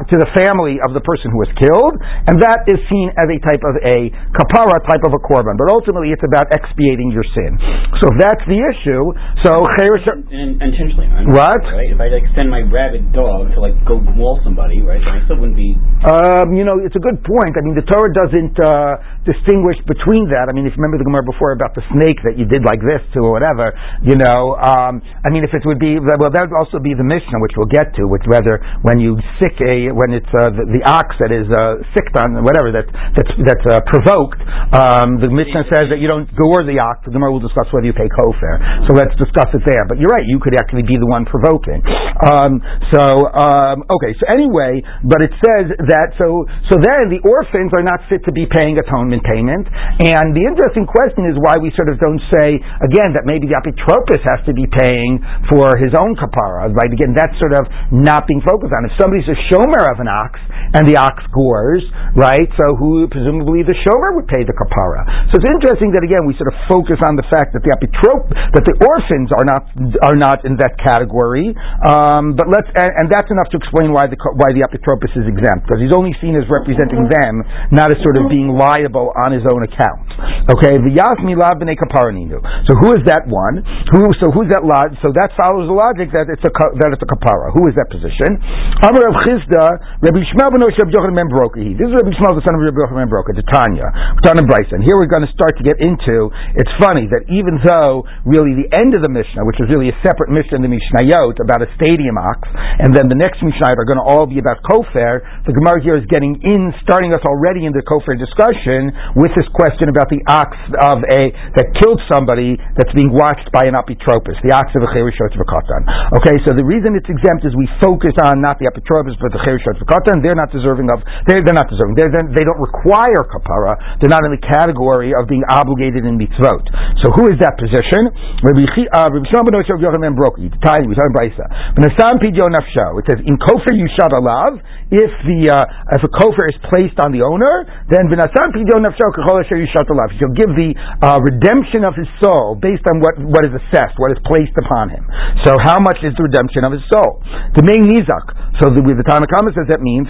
to 0.09 0.15
the 0.17 0.29
family 0.33 0.81
of 0.81 0.97
the 0.97 1.03
person 1.05 1.29
who 1.29 1.37
was 1.37 1.51
killed, 1.61 1.93
and 2.25 2.41
that 2.41 2.65
is 2.65 2.81
seen 2.89 3.13
as 3.13 3.29
a 3.29 3.37
type 3.45 3.61
of 3.61 3.77
a 3.85 4.09
kapara, 4.33 4.81
type 4.89 5.05
of 5.05 5.13
a 5.13 5.21
korban. 5.21 5.53
But 5.61 5.69
ultimately, 5.69 6.09
it's 6.09 6.25
about 6.25 6.49
expiating 6.49 7.13
your 7.13 7.25
sin. 7.37 7.53
So 8.01 8.09
if 8.09 8.17
that's 8.17 8.41
the 8.49 8.57
issue, 8.57 9.13
so 9.45 9.61
and, 9.61 10.57
intentionally. 10.57 11.05
What? 11.29 11.61
Right? 11.69 11.93
If 11.93 12.01
I 12.01 12.09
like 12.09 12.25
send 12.33 12.49
my 12.49 12.65
rabid 12.65 13.13
dog 13.13 13.53
to 13.53 13.61
like 13.61 13.77
go 13.85 14.01
maul 14.01 14.41
somebody, 14.41 14.81
right? 14.81 15.01
I 15.05 15.21
still 15.29 15.37
wouldn't 15.37 15.57
be. 15.57 15.77
Um, 16.09 16.57
you 16.57 16.65
know, 16.65 16.81
it's 16.81 16.97
a 16.97 17.03
good 17.03 17.21
point. 17.21 17.53
I 17.57 17.61
mean, 17.61 17.77
the 17.77 17.85
Torah 17.85 18.09
doesn't 18.09 18.57
uh, 18.57 18.97
distinguish 19.25 19.77
between 19.85 20.33
that. 20.33 20.49
I 20.49 20.53
mean, 20.57 20.65
if 20.65 20.73
you 20.73 20.81
remember 20.81 20.97
the 20.97 21.07
Gemara 21.07 21.25
before 21.25 21.53
about 21.53 21.77
the 21.77 21.85
snake 21.93 22.17
that 22.25 22.41
you 22.41 22.49
did 22.49 22.65
like 22.65 22.81
this 22.81 23.05
to 23.13 23.21
or 23.21 23.31
whatever, 23.33 23.73
you 24.01 24.17
know, 24.17 24.57
um, 24.57 25.01
I 25.21 25.29
mean, 25.29 25.45
if 25.45 25.53
it 25.53 25.61
would 25.69 25.81
be 25.81 26.01
well, 26.01 26.33
that 26.33 26.49
would 26.49 26.57
also 26.57 26.81
be 26.81 26.97
the 26.97 27.05
Mishnah, 27.05 27.37
which 27.41 27.53
we'll 27.53 27.69
get 27.69 27.93
to, 28.01 28.09
which 28.09 28.25
whether 28.25 28.61
when 28.81 28.94
you 28.97 29.19
sick 29.41 29.57
a 29.59 29.91
when 29.91 30.15
it's 30.15 30.29
uh, 30.31 30.49
the, 30.53 30.65
the, 30.79 30.83
ox 30.87 31.11
that 31.19 31.33
is 31.33 31.45
uh, 31.51 31.81
sicked 31.91 32.15
on 32.15 32.39
whatever 32.45 32.71
that 32.71 32.87
that's 32.87 33.33
that's 33.43 33.65
uh, 33.67 33.81
provoked, 33.89 34.39
um, 34.71 35.19
the 35.19 35.27
Mishnah 35.27 35.67
says 35.67 35.91
that 35.91 35.99
you 35.99 36.07
don't 36.07 36.29
gore 36.33 36.63
the 36.63 36.79
ox. 36.79 37.03
The 37.03 37.11
Gemara 37.11 37.35
will 37.35 37.43
discuss 37.43 37.67
whether 37.75 37.83
you 37.83 37.93
pay 37.93 38.07
kofar. 38.07 38.87
So 38.87 38.95
let's 38.95 39.13
discuss 39.19 39.51
it 39.51 39.63
there. 39.67 39.83
But 39.83 39.99
you're 39.99 40.11
right, 40.11 40.23
you 40.23 40.39
could 40.39 40.55
actually 40.55 40.87
be 40.87 40.95
the 40.95 41.09
one 41.09 41.27
provoking. 41.27 41.83
Um, 42.23 42.63
so 42.95 43.03
um, 43.35 43.83
okay, 43.91 44.15
so 44.15 44.31
anyway, 44.31 44.79
but 45.03 45.19
it 45.19 45.33
says 45.43 45.75
that 45.91 46.15
so 46.15 46.47
so 46.71 46.79
then 46.79 47.11
the 47.11 47.19
orphans 47.27 47.75
are 47.75 47.83
not 47.83 47.99
fit 48.07 48.23
to 48.25 48.33
be 48.33 48.47
paying 48.47 48.79
atonement 48.79 49.27
payment. 49.27 49.67
And 49.99 50.31
the 50.31 50.47
interesting 50.47 50.87
question 50.87 51.27
is 51.27 51.35
why 51.35 51.59
we 51.59 51.75
sort 51.75 51.91
of 51.91 51.99
don't 51.99 52.21
say 52.31 52.55
again 52.79 53.11
that 53.17 53.27
maybe 53.27 53.51
the 53.51 53.59
apotropos 53.59 54.23
has 54.23 54.39
to 54.47 54.53
be 54.55 54.69
paying 54.69 55.19
for 55.51 55.75
his 55.75 55.91
own 55.97 56.15
kapara. 56.15 56.71
Right? 56.71 56.91
Again, 56.91 57.11
that's 57.11 57.35
sort 57.41 57.53
of 57.57 57.67
not 57.91 58.25
being 58.29 58.41
focused 58.45 58.71
on. 58.71 58.84
If 58.85 58.93
somebody's 59.01 59.27
a 59.27 59.37
shomer 59.49 59.83
of 59.89 59.97
an 59.99 60.09
ox 60.09 60.37
and 60.75 60.85
the 60.85 60.97
ox 60.99 61.23
gores, 61.31 61.83
right? 62.15 62.47
So 62.55 62.75
who 62.75 63.07
presumably 63.07 63.63
the 63.63 63.75
shomer 63.85 64.15
would 64.15 64.27
pay 64.27 64.43
the 64.43 64.55
kapara. 64.55 65.03
So 65.31 65.39
it's 65.39 65.49
interesting 65.49 65.95
that 65.95 66.03
again 66.03 66.27
we 66.27 66.35
sort 66.37 66.51
of 66.51 66.57
focus 66.67 66.99
on 67.05 67.15
the 67.19 67.25
fact 67.31 67.55
that 67.55 67.63
the 67.63 67.71
apitrop 67.71 68.27
that 68.55 68.63
the 68.67 68.75
orphans 68.83 69.29
are 69.35 69.45
not 69.47 69.63
are 70.03 70.17
not 70.17 70.43
in 70.47 70.59
that 70.59 70.75
category. 70.81 71.55
Um, 71.85 72.35
but 72.35 72.47
let's 72.51 72.67
and, 72.75 72.91
and, 73.03 73.05
that's 73.11 73.29
enough 73.31 73.47
to 73.53 73.57
explain 73.57 73.95
why 73.95 74.07
the 74.11 74.17
why 74.35 74.51
the 74.51 74.65
apotropos 74.65 75.11
is 75.15 75.27
exempt 75.27 75.67
because 75.67 75.79
he's 75.79 75.95
only 75.95 76.11
seen 76.19 76.35
as 76.35 76.43
representing 76.51 77.07
them, 77.07 77.43
not 77.71 77.91
as 77.91 77.99
sort 78.03 78.19
of 78.19 78.27
being 78.27 78.51
liable 78.51 79.15
on 79.25 79.31
his 79.31 79.45
own 79.47 79.63
account. 79.63 80.07
Okay, 80.51 80.75
the 80.77 80.93
yasmi 80.93 81.33
lav 81.37 81.57
b'nei 81.61 81.77
kaparaninu. 81.79 82.41
So 82.67 82.75
who 82.77 82.93
is 82.93 83.03
that 83.07 83.25
one? 83.25 83.63
Who 83.95 84.11
so 84.19 84.29
who's 84.31 84.51
that 84.51 84.67
lad? 84.67 84.97
So 84.99 85.15
that 85.15 85.31
follows 85.39 85.69
the 85.69 85.77
logic 85.77 86.11
that 86.11 86.27
it's 86.27 86.43
a 86.43 86.51
that 86.51 86.89
it's 86.91 87.03
a 87.03 87.09
kapara. 87.09 87.55
Who 87.55 87.67
is 87.69 87.75
that 87.79 87.87
position? 87.87 88.39
Amar 88.83 89.07
of 89.07 89.15
Chisda, 89.23 90.03
Rabbi 90.03 90.19
Shmuel 90.35 90.51
ben 90.51 90.59
Rabbi 90.59 90.91
Yochanan 90.91 91.15
ben 91.15 91.31
Brokahi. 91.31 91.79
This 91.79 91.87
is 91.87 91.95
Rabbi 91.95 92.11
Shmuel, 92.19 92.35
the 92.35 92.43
son 92.43 92.59
of 92.59 92.61
Rabbi 92.61 92.75
Yochanan 92.75 93.07
ben 93.07 93.11
Broka, 93.11 93.31
the 93.31 93.47
Tanya, 93.47 93.87
Tanya 94.19 94.43
Bryson. 94.43 94.83
Here 94.83 94.99
we're 94.99 95.07
going 95.07 95.23
to 95.23 95.31
start 95.31 95.55
to 95.55 95.63
get 95.63 95.79
into. 95.79 96.27
It's 96.59 96.75
funny 96.75 97.07
that 97.07 97.23
even 97.31 97.55
though 97.63 98.03
really 98.27 98.51
the 98.51 98.67
end 98.75 98.91
of 98.91 98.99
the 98.99 99.07
Mishnah, 99.07 99.47
which 99.47 99.63
is 99.63 99.71
really 99.71 99.95
a 99.95 99.97
separate 100.03 100.27
Mishnah 100.27 100.59
in 100.59 100.63
the 100.67 100.73
Mishnayot 100.75 101.39
about 101.39 101.63
a 101.63 101.71
stadium 101.79 102.19
ox, 102.19 102.43
and 102.83 102.91
then 102.91 103.07
the 103.07 103.15
next 103.15 103.39
Mishnayot 103.39 103.79
are 103.79 103.87
going 103.87 104.01
to 104.01 104.03
all 104.03 104.27
be 104.27 104.43
about 104.43 104.59
kofar. 104.67 105.23
The 105.47 105.55
Gemara 105.55 105.79
here 105.79 105.95
is 105.95 106.03
getting 106.11 106.35
in, 106.43 106.75
starting 106.83 107.15
us 107.15 107.23
already 107.23 107.63
in 107.63 107.71
the 107.71 107.79
kofar 107.79 108.19
discussion 108.19 108.91
with 109.15 109.31
this 109.39 109.47
question 109.55 109.87
about 109.87 110.11
the 110.11 110.19
ox 110.27 110.51
of 110.91 110.99
a 111.15 111.31
that 111.55 111.71
killed 111.79 112.03
somebody 112.11 112.59
that's 112.75 112.91
being 112.91 113.15
watched 113.15 113.47
by 113.55 113.63
an 113.71 113.79
apotropos, 113.79 114.35
the 114.43 114.51
ox 114.51 114.67
of 114.75 114.83
a 114.83 114.89
cherishot 114.91 115.31
v'katan. 115.31 115.87
Okay, 116.19 116.43
so 116.43 116.51
the 116.51 116.67
reason 116.67 116.91
it's 116.99 117.07
exempt 117.07 117.47
is 117.47 117.55
we 117.55 117.71
focus 117.79 118.11
on 118.19 118.43
not 118.43 118.59
the 118.59 118.64
apotropos 118.65 119.15
but 119.21 119.31
the 119.31 119.41
cherishot 119.45 119.77
v'katan. 119.81 120.25
They're 120.25 120.37
not 120.37 120.51
deserving 120.51 120.89
of. 120.89 121.01
They're, 121.29 121.41
they're 121.45 121.57
not 121.57 121.69
deserving. 121.69 121.95
They're, 121.95 122.11
they're, 122.11 122.27
they 122.33 122.43
do 122.43 122.51
not 122.51 122.61
require 122.61 123.21
kapara. 123.29 123.77
They're 124.01 124.11
not 124.11 124.25
in 124.25 124.33
the 124.33 124.43
category 124.43 125.13
of 125.13 125.29
being 125.29 125.45
obligated 125.47 126.03
in 126.03 126.17
mitzvot. 126.17 126.65
So 127.05 127.13
who 127.15 127.29
is 127.29 127.37
that 127.39 127.55
position? 127.61 128.09
Rabbi 128.41 128.65
Shimon 128.65 129.45
ben 129.45 129.55
Yosef 129.61 129.77
Yochanan 129.77 130.17
Broki. 130.17 130.49
The 130.49 130.61
time 130.65 130.89
we 130.89 130.95
talking 130.97 131.13
Brisa. 131.13 131.45
Nafsho. 131.77 132.99
It 132.99 133.05
says 133.07 133.19
in 133.25 133.37
kofer 133.37 133.73
yushad 133.73 134.11
alav. 134.11 134.59
If 134.91 135.11
the 135.25 135.39
uh, 135.49 135.95
if 135.97 136.01
a 136.05 136.11
kofer 136.11 136.49
is 136.49 136.57
placed 136.69 136.97
on 137.01 137.11
the 137.11 137.25
owner, 137.25 137.65
then 137.89 138.07
b'nasam 138.07 138.53
pidyon 138.53 138.85
nafsho 138.85 139.11
kachol 139.13 139.41
asher 139.41 139.57
yushad 139.57 139.89
alav. 139.89 140.13
He'll 140.17 140.35
give 140.35 140.51
the 140.53 140.73
uh, 141.01 141.19
redemption 141.21 141.83
of 141.83 141.95
his 141.97 142.07
soul 142.21 142.55
based 142.55 142.85
on 142.89 143.01
what 143.01 143.17
what 143.19 143.43
is 143.45 143.53
assessed, 143.53 143.97
what 143.97 144.11
is 144.11 144.21
placed 144.25 144.55
upon 144.57 144.89
him. 144.89 145.05
So 145.43 145.57
how 145.61 145.79
much 145.81 145.99
is 146.03 146.13
the 146.17 146.23
redemption 146.25 146.65
of 146.65 146.71
his 146.71 146.85
soul? 146.89 147.21
The 147.57 147.63
main 147.65 147.85
nizak. 147.89 148.54
So 148.61 148.71
the, 148.71 148.79
the 148.79 149.03
Tanna 149.03 149.27
Kamma 149.27 149.51
says 149.51 149.67
that 149.67 149.81
means 149.83 150.07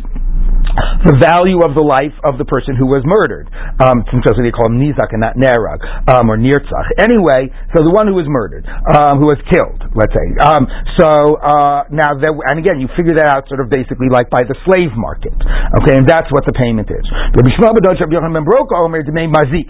the 1.06 1.16
value 1.22 1.62
of 1.62 1.78
the 1.78 1.86
life 1.86 2.16
of 2.26 2.38
the 2.42 2.48
person 2.48 2.76
who 2.76 2.88
was 2.90 3.04
murdered. 3.06 3.48
Um, 3.80 4.04
since 4.12 4.24
they 4.26 4.52
call 4.52 4.72
him 4.72 4.80
Nizak 4.80 5.12
and 5.12 5.22
not 5.22 5.36
Nerag 5.38 5.84
um, 6.10 6.32
or 6.32 6.38
Nirtzach. 6.38 6.88
Anyway, 6.98 7.52
so 7.76 7.84
the 7.84 7.92
one 7.92 8.08
who 8.08 8.16
was 8.16 8.26
murdered, 8.28 8.66
um, 8.68 9.20
who 9.20 9.28
was 9.30 9.40
killed, 9.52 9.84
let's 9.94 10.14
say. 10.16 10.28
Um, 10.42 10.64
so 10.98 11.38
uh, 11.40 11.86
now, 11.92 12.16
that, 12.16 12.32
and 12.32 12.58
again, 12.60 12.80
you 12.80 12.88
figure 12.96 13.16
that 13.20 13.28
out 13.30 13.48
sort 13.52 13.60
of 13.60 13.70
basically 13.70 14.08
like 14.08 14.32
by 14.32 14.48
the 14.48 14.56
slave 14.64 14.96
market. 14.96 15.36
Okay, 15.84 15.96
and 16.00 16.08
that's 16.08 16.32
what 16.32 16.48
the 16.48 16.56
payment 16.56 16.90
is. 16.90 17.06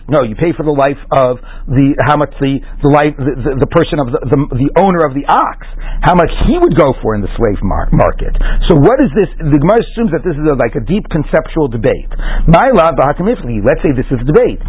No, 0.06 0.20
you 0.24 0.36
pay 0.38 0.54
for 0.54 0.64
the 0.64 0.76
life 0.76 1.02
of 1.12 1.42
the 1.68 1.98
how 2.06 2.16
much 2.16 2.32
the 2.40 2.62
the 2.86 2.92
life 2.92 3.14
the, 3.18 3.34
the, 3.36 3.52
the 3.66 3.70
person 3.74 3.98
of 3.98 4.14
the, 4.14 4.20
the, 4.30 4.40
the 4.54 4.70
owner 4.78 5.02
of 5.02 5.18
the 5.18 5.26
ox, 5.26 5.66
how 6.06 6.14
much 6.14 6.30
he 6.46 6.56
would 6.62 6.78
go 6.78 6.94
for 7.02 7.18
in 7.18 7.22
the 7.26 7.32
slave 7.36 7.58
mar- 7.66 7.90
market. 7.92 8.38
So 8.70 8.78
what 8.78 9.02
is 9.02 9.10
this? 9.18 9.30
The 9.42 9.58
Gemara 9.58 9.82
assumes 9.82 10.12
that 10.14 10.22
this 10.22 10.38
is 10.38 10.46
a, 10.46 10.56
like 10.56 10.78
a 10.78 10.84
deep 10.86 11.06
conceptual 11.12 11.68
debate. 11.68 12.10
My 12.48 12.70
love, 12.72 12.96
let's 12.98 13.82
say 13.82 13.92
this 13.94 14.10
is 14.14 14.20
a 14.22 14.28
debate. 14.28 14.62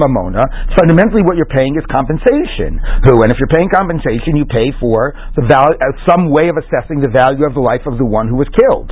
Mamona, 0.00 0.42
fundamentally 0.74 1.22
what 1.28 1.36
you're 1.36 1.52
paying 1.52 1.76
is 1.76 1.84
compensation. 1.92 2.80
Who, 3.04 3.22
and 3.22 3.30
if 3.30 3.38
you're 3.38 3.52
paying 3.52 3.68
compensation, 3.68 4.36
you 4.36 4.46
pay 4.48 4.72
for 4.80 5.12
the 5.36 5.44
value, 5.46 5.76
uh, 5.76 5.92
some 6.08 6.30
way 6.32 6.48
of 6.48 6.56
assessing 6.56 7.04
the 7.04 7.12
value 7.12 7.44
of 7.44 7.54
the 7.54 7.60
life 7.62 7.84
of 7.84 7.98
the 8.00 8.06
one 8.06 8.26
who 8.28 8.36
was 8.40 8.48
killed. 8.56 8.90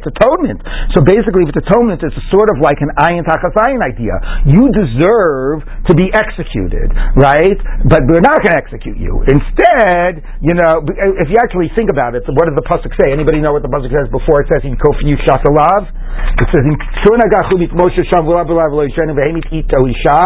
It's 0.00 0.08
atonement. 0.10 0.60
So 0.96 1.02
basically, 1.04 1.46
if 1.46 1.54
it's 1.54 1.62
atonement, 1.66 2.02
it's 2.02 2.16
sort 2.32 2.48
of 2.50 2.58
like 2.60 2.80
an 2.82 2.90
ayin 2.98 3.22
tachasayin 3.24 3.80
idea. 3.80 4.14
You 4.48 4.68
deserve 4.74 5.62
to 5.86 5.92
be 5.94 6.10
executed, 6.12 6.90
right? 7.16 7.58
But 7.86 8.04
we're 8.08 8.24
not 8.24 8.42
going 8.42 8.54
to 8.56 8.60
execute 8.60 8.98
you. 8.98 9.22
Instead, 9.28 10.22
you 10.40 10.54
know, 10.56 10.82
if 11.20 11.28
you 11.30 11.36
actually 11.40 11.70
think 11.76 11.90
about 11.90 12.14
it, 12.16 12.24
what 12.26 12.46
does 12.48 12.56
the 12.56 12.66
pasuk 12.80 12.96
say? 12.96 13.12
Anybody 13.12 13.44
know 13.44 13.52
what 13.52 13.60
the 13.60 13.68
pasuk 13.68 13.92
says 13.92 14.08
before 14.08 14.40
it 14.40 14.48
says 14.48 14.64
in 14.64 14.80
kofi 14.80 15.12
shatalav? 15.28 15.92
It 16.40 16.48
says 16.48 16.64
in 16.64 16.76
Shuna 17.04 17.28
gachumit 17.28 17.76
Moshe 17.76 18.00
shav 18.08 18.24
v'lav 18.24 18.48
v'hemit 18.48 19.52
ito 19.52 19.78
isha 19.84 20.20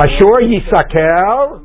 hashor 0.00 0.40
yisakel 0.48 1.60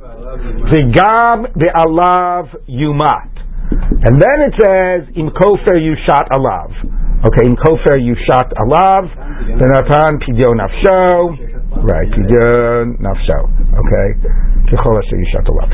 v'gam 0.67 1.47
ve'alav 1.55 2.51
yumat. 2.67 3.31
And 3.71 4.19
then 4.19 4.37
it 4.43 4.53
says 4.59 5.07
in 5.15 5.31
kofer 5.31 5.79
yushat 5.79 6.27
alav. 6.35 6.75
Okay, 7.23 7.47
in 7.47 7.55
kofer 7.55 7.95
yushat 7.95 8.51
alav. 8.59 9.07
Benatan 9.47 10.19
pidyo 10.19 10.51
nafsho. 10.51 11.53
Right, 11.81 12.09
pidyon 12.11 12.99
nafsho. 12.99 13.49
Okay, 13.73 14.43
Yushat 14.73 15.45
Alav. 15.45 15.69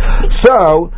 so 0.45 0.91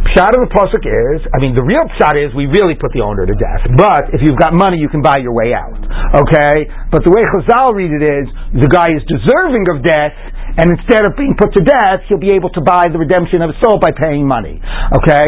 Pshat 0.00 0.32
of 0.32 0.40
the 0.48 0.52
pasuk 0.52 0.80
is, 0.80 1.20
I 1.30 1.38
mean, 1.38 1.52
the 1.52 1.62
real 1.62 1.84
pshat 1.96 2.16
is 2.16 2.32
we 2.32 2.48
really 2.48 2.74
put 2.74 2.90
the 2.96 3.04
owner 3.04 3.28
to 3.28 3.36
death. 3.36 3.62
But 3.76 4.16
if 4.16 4.24
you've 4.24 4.40
got 4.40 4.56
money, 4.56 4.80
you 4.80 4.88
can 4.88 5.04
buy 5.04 5.20
your 5.20 5.36
way 5.36 5.52
out. 5.52 5.76
Okay, 6.16 6.66
but 6.88 7.04
the 7.04 7.12
way 7.12 7.22
Chazal 7.36 7.76
read 7.76 7.92
it 7.92 8.02
is, 8.02 8.26
the 8.56 8.70
guy 8.72 8.90
is 8.90 9.04
deserving 9.06 9.68
of 9.70 9.84
death, 9.84 10.16
and 10.56 10.72
instead 10.74 11.06
of 11.06 11.14
being 11.14 11.34
put 11.38 11.52
to 11.54 11.62
death, 11.62 12.06
he'll 12.08 12.22
be 12.22 12.34
able 12.34 12.50
to 12.56 12.62
buy 12.62 12.88
the 12.90 12.98
redemption 12.98 13.42
of 13.42 13.52
his 13.54 13.58
soul 13.62 13.78
by 13.78 13.92
paying 13.94 14.26
money. 14.26 14.58
Okay, 15.02 15.26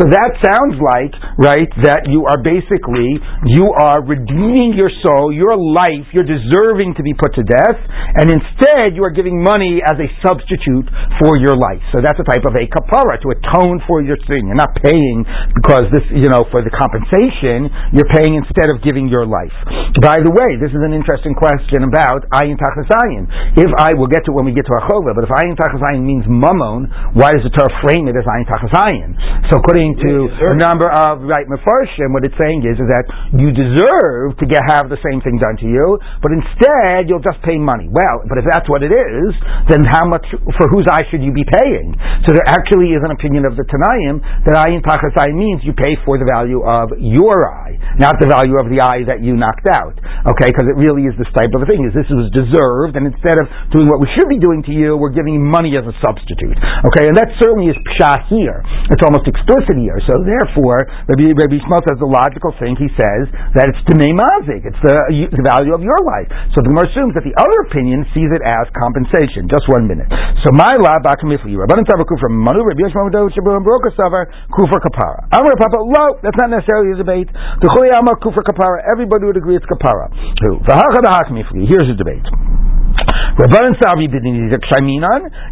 so 0.00 0.10
that 0.10 0.34
sounds 0.42 0.76
like 0.80 1.12
right 1.38 1.70
that 1.86 2.10
you 2.10 2.26
are 2.26 2.40
basically 2.40 3.18
you 3.46 3.70
are 3.74 4.02
redeeming 4.02 4.74
your 4.74 4.90
soul, 5.04 5.30
your 5.30 5.54
life, 5.54 6.06
you're 6.10 6.26
deserving 6.26 6.94
to 6.98 7.02
be 7.02 7.14
put 7.14 7.34
to 7.38 7.44
death, 7.46 7.78
and 8.18 8.30
instead 8.30 8.98
you 8.98 9.04
are 9.06 9.14
giving 9.14 9.38
money 9.38 9.78
as 9.84 9.94
a 10.00 10.08
substitute 10.24 10.88
for 11.22 11.38
your 11.38 11.54
life. 11.54 11.82
So 11.94 12.02
that's 12.02 12.18
a 12.18 12.26
type 12.26 12.42
of 12.42 12.54
a 12.58 12.64
kapara 12.66 13.22
to 13.22 13.28
atone 13.34 13.78
for 13.86 14.02
your 14.02 14.18
sin. 14.26 14.50
You're 14.50 14.58
not 14.58 14.74
paying 14.82 15.26
because 15.54 15.86
this, 15.92 16.04
you 16.10 16.26
know, 16.28 16.46
for 16.50 16.62
the 16.64 16.72
compensation. 16.74 17.70
You're 17.94 18.10
paying 18.10 18.34
instead 18.38 18.70
of 18.70 18.82
giving 18.82 19.06
your 19.08 19.26
life. 19.26 19.54
By 20.02 20.18
the 20.20 20.30
way, 20.30 20.58
this 20.58 20.74
is 20.74 20.82
an 20.82 20.92
interesting 20.92 21.34
question 21.34 21.86
about 21.86 22.26
ayin 22.34 22.58
tachasayin. 22.58 23.28
If 23.58 23.70
I 23.78 23.94
will 23.94 24.10
get 24.10 24.26
to 24.26 24.32
when 24.32 24.44
we 24.44 24.52
get 24.52 24.63
to 24.64 24.72
but 25.14 25.24
if 25.24 25.30
ayin 25.30 25.54
tachasayin 25.54 26.02
means 26.02 26.24
mammon, 26.26 26.88
why 27.14 27.30
does 27.32 27.44
the 27.46 27.52
Torah 27.52 27.70
frame 27.84 28.08
it 28.08 28.16
as 28.16 28.26
ayin 28.26 28.48
tachasayin? 28.48 29.14
So 29.52 29.60
according 29.60 29.96
to 30.00 30.10
a 30.50 30.56
number 30.56 30.88
of 30.90 31.22
right 31.24 31.46
mefarshim, 31.46 32.10
what 32.10 32.24
it's 32.24 32.36
saying 32.40 32.64
is, 32.64 32.80
is 32.80 32.88
that 32.88 33.06
you 33.36 33.52
deserve 33.52 34.36
to 34.40 34.44
get 34.48 34.64
have 34.68 34.88
the 34.88 35.00
same 35.04 35.20
thing 35.20 35.36
done 35.36 35.56
to 35.60 35.68
you, 35.68 36.00
but 36.24 36.32
instead 36.32 37.08
you'll 37.08 37.24
just 37.24 37.40
pay 37.44 37.60
money. 37.60 37.86
Well, 37.92 38.24
but 38.24 38.40
if 38.40 38.46
that's 38.48 38.68
what 38.68 38.80
it 38.80 38.92
is, 38.92 39.30
then 39.68 39.84
how 39.84 40.08
much 40.08 40.24
for 40.56 40.66
whose 40.72 40.88
eye 40.88 41.04
should 41.12 41.20
you 41.20 41.32
be 41.32 41.44
paying? 41.44 41.92
So 42.24 42.32
there 42.32 42.46
actually 42.48 42.96
is 42.96 43.04
an 43.04 43.12
opinion 43.12 43.44
of 43.44 43.56
the 43.60 43.64
Tanaim 43.68 44.24
that 44.48 44.56
ayin 44.56 44.80
pachas 44.80 45.12
ayin 45.20 45.36
means 45.36 45.60
you 45.64 45.76
pay 45.76 45.98
for 46.04 46.16
the 46.16 46.24
value 46.24 46.64
of 46.64 46.96
your 46.96 47.48
eye, 47.50 47.76
not 47.98 48.16
the 48.20 48.28
value 48.30 48.56
of 48.56 48.70
the 48.70 48.80
eye 48.80 49.04
that 49.08 49.20
you 49.20 49.36
knocked 49.36 49.68
out. 49.68 49.96
Okay, 50.34 50.48
because 50.48 50.68
it 50.70 50.76
really 50.78 51.04
is 51.04 51.14
this 51.20 51.28
type 51.34 51.52
of 51.52 51.62
a 51.62 51.66
thing. 51.66 51.84
Is 51.84 51.92
this 51.92 52.08
was 52.14 52.30
deserved, 52.30 52.94
and 52.94 53.10
instead 53.10 53.36
of 53.42 53.50
doing 53.74 53.90
what 53.90 53.98
we 53.98 54.08
should 54.14 54.30
be 54.30 54.38
doing 54.38 54.53
to 54.62 54.72
you, 54.72 54.94
we're 54.94 55.10
giving 55.10 55.34
you 55.34 55.42
money 55.42 55.74
as 55.74 55.82
a 55.82 55.94
substitute. 55.98 56.54
Okay, 56.86 57.10
and 57.10 57.18
that 57.18 57.34
certainly 57.42 57.72
is 57.72 57.78
pshat 57.96 58.30
here. 58.30 58.62
It's 58.94 59.02
almost 59.02 59.26
explicit 59.26 59.74
here. 59.74 59.98
So 60.06 60.22
therefore, 60.22 60.86
Rabbi, 61.10 61.34
Rabbi 61.34 61.58
Shmuel 61.58 61.82
says 61.82 61.98
the 61.98 62.06
logical 62.06 62.54
thing. 62.62 62.78
He 62.78 62.86
says 62.94 63.26
that 63.58 63.66
it's 63.72 63.80
Dnei 63.90 64.14
Mazik. 64.14 64.62
It's 64.62 64.78
the, 64.84 64.94
uh, 64.94 65.34
the 65.34 65.44
value 65.44 65.74
of 65.74 65.82
your 65.82 65.98
life. 66.06 66.30
So 66.54 66.62
the 66.62 66.70
Gemara 66.70 66.86
assumes 66.92 67.18
that 67.18 67.26
the 67.26 67.34
other 67.34 67.58
opinion 67.66 68.06
sees 68.14 68.30
it 68.30 68.42
as 68.44 68.70
compensation. 68.76 69.50
Just 69.50 69.66
one 69.72 69.90
minute. 69.90 70.06
So 70.46 70.52
my 70.54 70.76
la 70.78 71.00
bakamifli. 71.02 71.56
Rabbanan 71.56 71.88
Savar 71.88 72.06
Kufra 72.06 72.28
Manu 72.30 72.62
Rabbi 72.62 72.84
Yishmael 72.86 73.10
Dov 73.10 73.32
Shabu 73.32 73.50
Broka 73.64 73.90
Savar 73.96 74.28
Kufra 74.52 74.78
Kapara. 74.78 75.26
Amar 75.32 75.56
Papa 75.56 75.80
Lo. 75.80 76.20
That's 76.22 76.36
not 76.36 76.52
necessarily 76.52 76.92
a 76.92 76.98
debate. 77.00 77.32
The 77.32 77.68
Chuli 77.72 77.90
Amar 77.90 78.20
Kufra 78.20 78.44
Kapara. 78.44 78.84
Everybody 78.84 79.26
would 79.26 79.36
agree 79.40 79.56
it's 79.56 79.66
Kapara. 79.66 80.12
Here's 80.44 81.88
a 81.88 81.96
debate. 81.96 82.73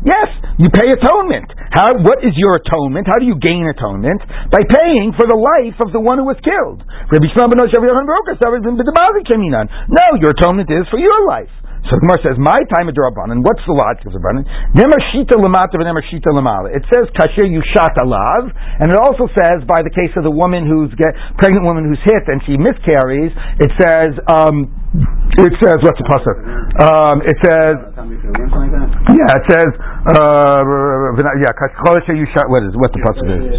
Yes, 0.06 0.30
you 0.58 0.70
pay 0.70 0.86
atonement. 0.86 1.50
How? 1.74 1.98
What 1.98 2.22
is 2.22 2.30
your 2.38 2.54
atonement? 2.62 3.10
How 3.10 3.18
do 3.18 3.26
you 3.26 3.34
gain 3.42 3.66
atonement? 3.66 4.22
By 4.54 4.62
paying 4.70 5.10
for 5.18 5.26
the 5.26 5.34
life 5.34 5.74
of 5.82 5.90
the 5.90 5.98
one 5.98 6.18
who 6.22 6.26
was 6.30 6.38
killed. 6.46 6.86
No, 9.90 10.06
your 10.22 10.30
atonement 10.30 10.70
is 10.70 10.86
for 10.94 10.98
your 11.02 11.26
life. 11.26 11.50
So 11.90 11.98
the 11.98 12.02
Gemara 12.06 12.22
says, 12.22 12.36
"My 12.38 12.54
time 12.70 12.86
of 12.86 12.94
drabanan." 12.94 13.42
What's 13.42 13.62
the 13.66 13.74
logic 13.74 14.06
of 14.06 14.14
drabanan? 14.14 14.46
Nemer 14.78 15.00
shita 15.10 15.34
lamata 15.34 15.74
v'nemer 15.74 16.02
shita 16.06 16.30
lamala. 16.30 16.70
It 16.70 16.86
says 16.94 17.10
kasher 17.18 17.50
you 17.50 17.62
shot 17.74 17.98
alav, 17.98 18.54
and 18.78 18.92
it 18.92 18.98
also 19.02 19.26
says 19.34 19.66
by 19.66 19.82
the 19.82 19.90
case 19.90 20.14
of 20.14 20.22
the 20.22 20.30
woman 20.30 20.62
who's 20.62 20.94
get, 20.94 21.10
pregnant 21.42 21.66
woman 21.66 21.90
who's 21.90 21.98
hit 22.06 22.24
and 22.30 22.38
she 22.46 22.54
miscarries. 22.54 23.34
It 23.58 23.72
says. 23.82 24.14
Um, 24.30 24.78
it 24.92 25.56
says 25.56 25.80
what's 25.80 25.96
the 25.96 26.04
pasuk? 26.04 26.36
Um, 26.84 27.24
it 27.24 27.38
says 27.40 27.80
yeah, 29.16 29.40
it 29.40 29.44
says 29.48 29.70
uh, 29.72 30.60
yeah. 30.60 31.52
Kasher 31.56 32.12
you. 32.12 32.28
What 32.52 32.62
is 32.68 32.76
what 32.76 32.92
the 32.92 33.00
pasuk 33.00 33.24
is? 33.40 33.56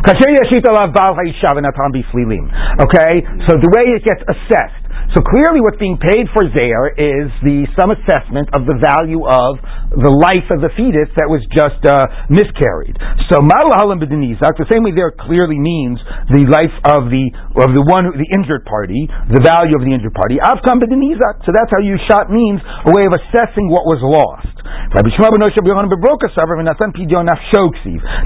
Kasher 0.00 0.32
yashit 0.32 0.64
alav 0.64 0.96
bal 0.96 1.12
ha'isha 1.12 1.52
v'natan 1.52 1.92
biflilim. 1.92 2.48
Okay, 2.88 3.20
so 3.44 3.60
the 3.60 3.70
way 3.76 3.92
it 3.92 4.02
gets 4.02 4.24
assessed. 4.24 4.81
So 5.12 5.20
clearly, 5.20 5.60
what's 5.60 5.76
being 5.76 6.00
paid 6.00 6.24
for 6.32 6.48
there 6.48 6.88
is 6.88 7.28
the 7.44 7.68
some 7.76 7.92
assessment 7.92 8.48
of 8.56 8.64
the 8.64 8.80
value 8.80 9.20
of 9.28 9.60
the 9.92 10.08
life 10.08 10.48
of 10.48 10.64
the 10.64 10.72
fetus 10.72 11.12
that 11.20 11.28
was 11.28 11.44
just 11.52 11.84
uh, 11.84 12.32
miscarried. 12.32 12.96
So 13.28 13.44
malahalim 13.44 14.00
b'denizak, 14.00 14.56
the 14.56 14.64
same 14.72 14.80
way 14.80 14.96
there 14.96 15.12
clearly 15.12 15.60
means 15.60 16.00
the 16.32 16.48
life 16.48 16.72
of 16.88 17.12
the 17.12 17.28
of 17.60 17.76
the 17.76 17.84
one 17.84 18.08
the 18.16 18.28
injured 18.32 18.64
party, 18.64 19.04
the 19.28 19.44
value 19.44 19.76
of 19.76 19.84
the 19.84 19.92
injured 19.92 20.16
party. 20.16 20.40
Avkam 20.40 20.80
b'denizak. 20.80 21.44
So 21.44 21.52
that's 21.52 21.68
how 21.68 21.84
you 21.84 22.00
shot 22.08 22.32
means 22.32 22.64
a 22.64 22.96
way 22.96 23.04
of 23.04 23.12
assessing 23.12 23.68
what 23.68 23.84
was 23.84 24.00
lost. 24.00 24.61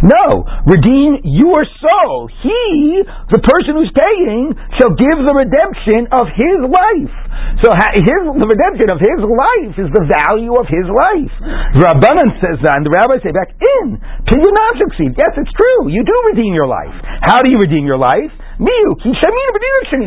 No, 0.02 0.44
redeem 0.66 1.22
your 1.22 1.62
soul. 1.78 2.28
He, 2.42 3.02
the 3.30 3.42
person 3.42 3.78
who's 3.78 3.92
paying, 3.94 4.54
shall 4.78 4.92
give 4.94 5.18
the 5.22 5.34
redemption 5.34 6.10
of 6.10 6.26
his 6.34 6.58
life. 6.66 7.14
So 7.62 7.72
his, 7.72 8.20
the 8.36 8.48
redemption 8.48 8.88
of 8.92 8.98
his 9.00 9.20
life 9.22 9.74
is 9.78 9.88
the 9.94 10.04
value 10.04 10.54
of 10.58 10.66
his 10.68 10.86
life. 10.90 11.34
Rabbanan 11.78 12.36
says 12.42 12.58
that, 12.66 12.76
and 12.76 12.84
the 12.84 12.92
rabbis 12.92 13.22
say 13.24 13.32
back 13.32 13.54
in, 13.56 13.96
not 13.96 14.72
succeed. 14.80 15.14
Yes, 15.16 15.32
it's 15.36 15.52
true. 15.54 15.88
You 15.88 16.02
do 16.04 16.16
redeem 16.32 16.52
your 16.52 16.68
life. 16.68 16.94
How 17.22 17.40
do 17.42 17.48
you 17.48 17.60
redeem 17.60 17.86
your 17.86 17.98
life? 17.98 18.32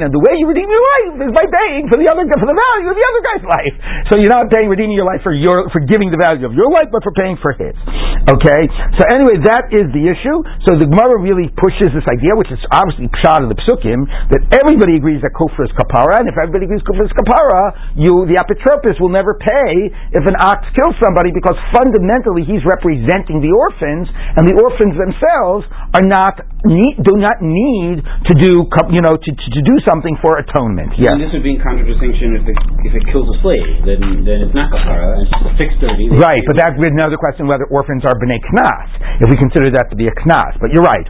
The 0.10 0.22
way 0.26 0.34
you 0.42 0.50
redeem 0.50 0.66
your 0.66 0.82
life 0.82 1.22
is 1.22 1.32
by 1.38 1.46
paying 1.46 1.86
for 1.86 2.02
the 2.02 2.10
other 2.10 2.26
for 2.34 2.50
the 2.50 2.58
value 2.58 2.90
of 2.90 2.98
the 2.98 3.06
other 3.06 3.22
guy's 3.22 3.46
life. 3.62 3.76
So 4.10 4.18
you're 4.18 4.34
not 4.34 4.50
paying 4.50 4.74
redeeming 4.74 4.98
your 4.98 5.06
life 5.06 5.22
for 5.22 5.38
your 5.38 5.70
for 5.70 5.86
giving 5.86 6.10
the 6.10 6.18
value 6.18 6.50
of 6.50 6.58
your 6.58 6.66
life, 6.74 6.90
but 6.90 7.06
for 7.06 7.14
paying 7.14 7.38
for 7.38 7.54
his. 7.54 7.78
Okay. 8.26 8.62
So 8.98 9.06
anyway, 9.14 9.38
that 9.46 9.70
is 9.70 9.86
the 9.94 10.02
issue. 10.02 10.42
So 10.66 10.82
the 10.82 10.90
Gemara 10.90 11.22
really 11.22 11.54
pushes 11.62 11.94
this 11.94 12.06
idea, 12.10 12.34
which 12.34 12.50
is 12.50 12.58
obviously 12.74 13.06
pshat 13.22 13.46
of 13.46 13.54
the 13.54 13.60
psukim, 13.70 14.10
that 14.34 14.42
everybody 14.58 14.98
agrees 14.98 15.22
that 15.22 15.38
kufr 15.38 15.70
is 15.70 15.74
kapara, 15.78 16.26
and 16.26 16.28
if 16.30 16.34
everybody 16.34 16.66
agrees 16.66 16.82
kufr 16.90 17.06
is 17.06 17.14
kapara, 17.14 17.94
you 18.02 18.26
the 18.26 18.42
apotropis 18.42 18.98
will 18.98 19.14
never 19.14 19.38
pay 19.38 19.94
if 20.18 20.26
an 20.26 20.38
ox 20.42 20.66
kills 20.74 20.98
somebody 20.98 21.30
because 21.30 21.56
fundamentally 21.70 22.50
he's 22.50 22.66
representing 22.66 23.46
the 23.46 23.54
orphans, 23.54 24.10
and 24.10 24.50
the 24.50 24.58
orphans 24.58 24.98
themselves 24.98 25.70
are 25.94 26.06
not 26.06 26.42
do 26.66 27.14
not 27.16 27.40
need 27.46 28.02
to 28.02 28.34
do, 28.40 28.66
you 28.96 29.02
know, 29.04 29.14
to, 29.14 29.30
to 29.36 29.62
do 29.62 29.76
something 29.86 30.16
for 30.24 30.40
atonement. 30.40 30.96
Yes. 30.98 31.14
And 31.14 31.22
this 31.22 31.32
would 31.36 31.44
be 31.44 31.54
in 31.56 31.62
contradistinction 31.62 32.40
if 32.40 32.46
it, 32.48 32.58
if 32.88 32.94
it 32.96 33.04
kills 33.12 33.28
a 33.28 33.38
slave, 33.44 33.84
then, 33.86 34.24
then 34.24 34.48
it's 34.48 34.56
not 34.56 34.72
kapara, 34.72 35.20
it's 35.20 35.32
a 35.32 35.54
fixed 35.60 35.78
dirty. 35.84 36.10
Right, 36.16 36.42
but 36.48 36.58
that 36.58 36.80
would 36.80 36.92
another 36.96 37.20
question 37.20 37.46
whether 37.46 37.68
orphans 37.70 38.08
are 38.08 38.16
b'nei 38.16 38.40
knas, 38.56 38.90
if 39.22 39.28
we 39.30 39.38
consider 39.38 39.70
that 39.76 39.92
to 39.92 39.96
be 39.96 40.08
a 40.08 40.16
knas. 40.26 40.56
But 40.58 40.72
you're 40.72 40.88
right. 40.88 41.08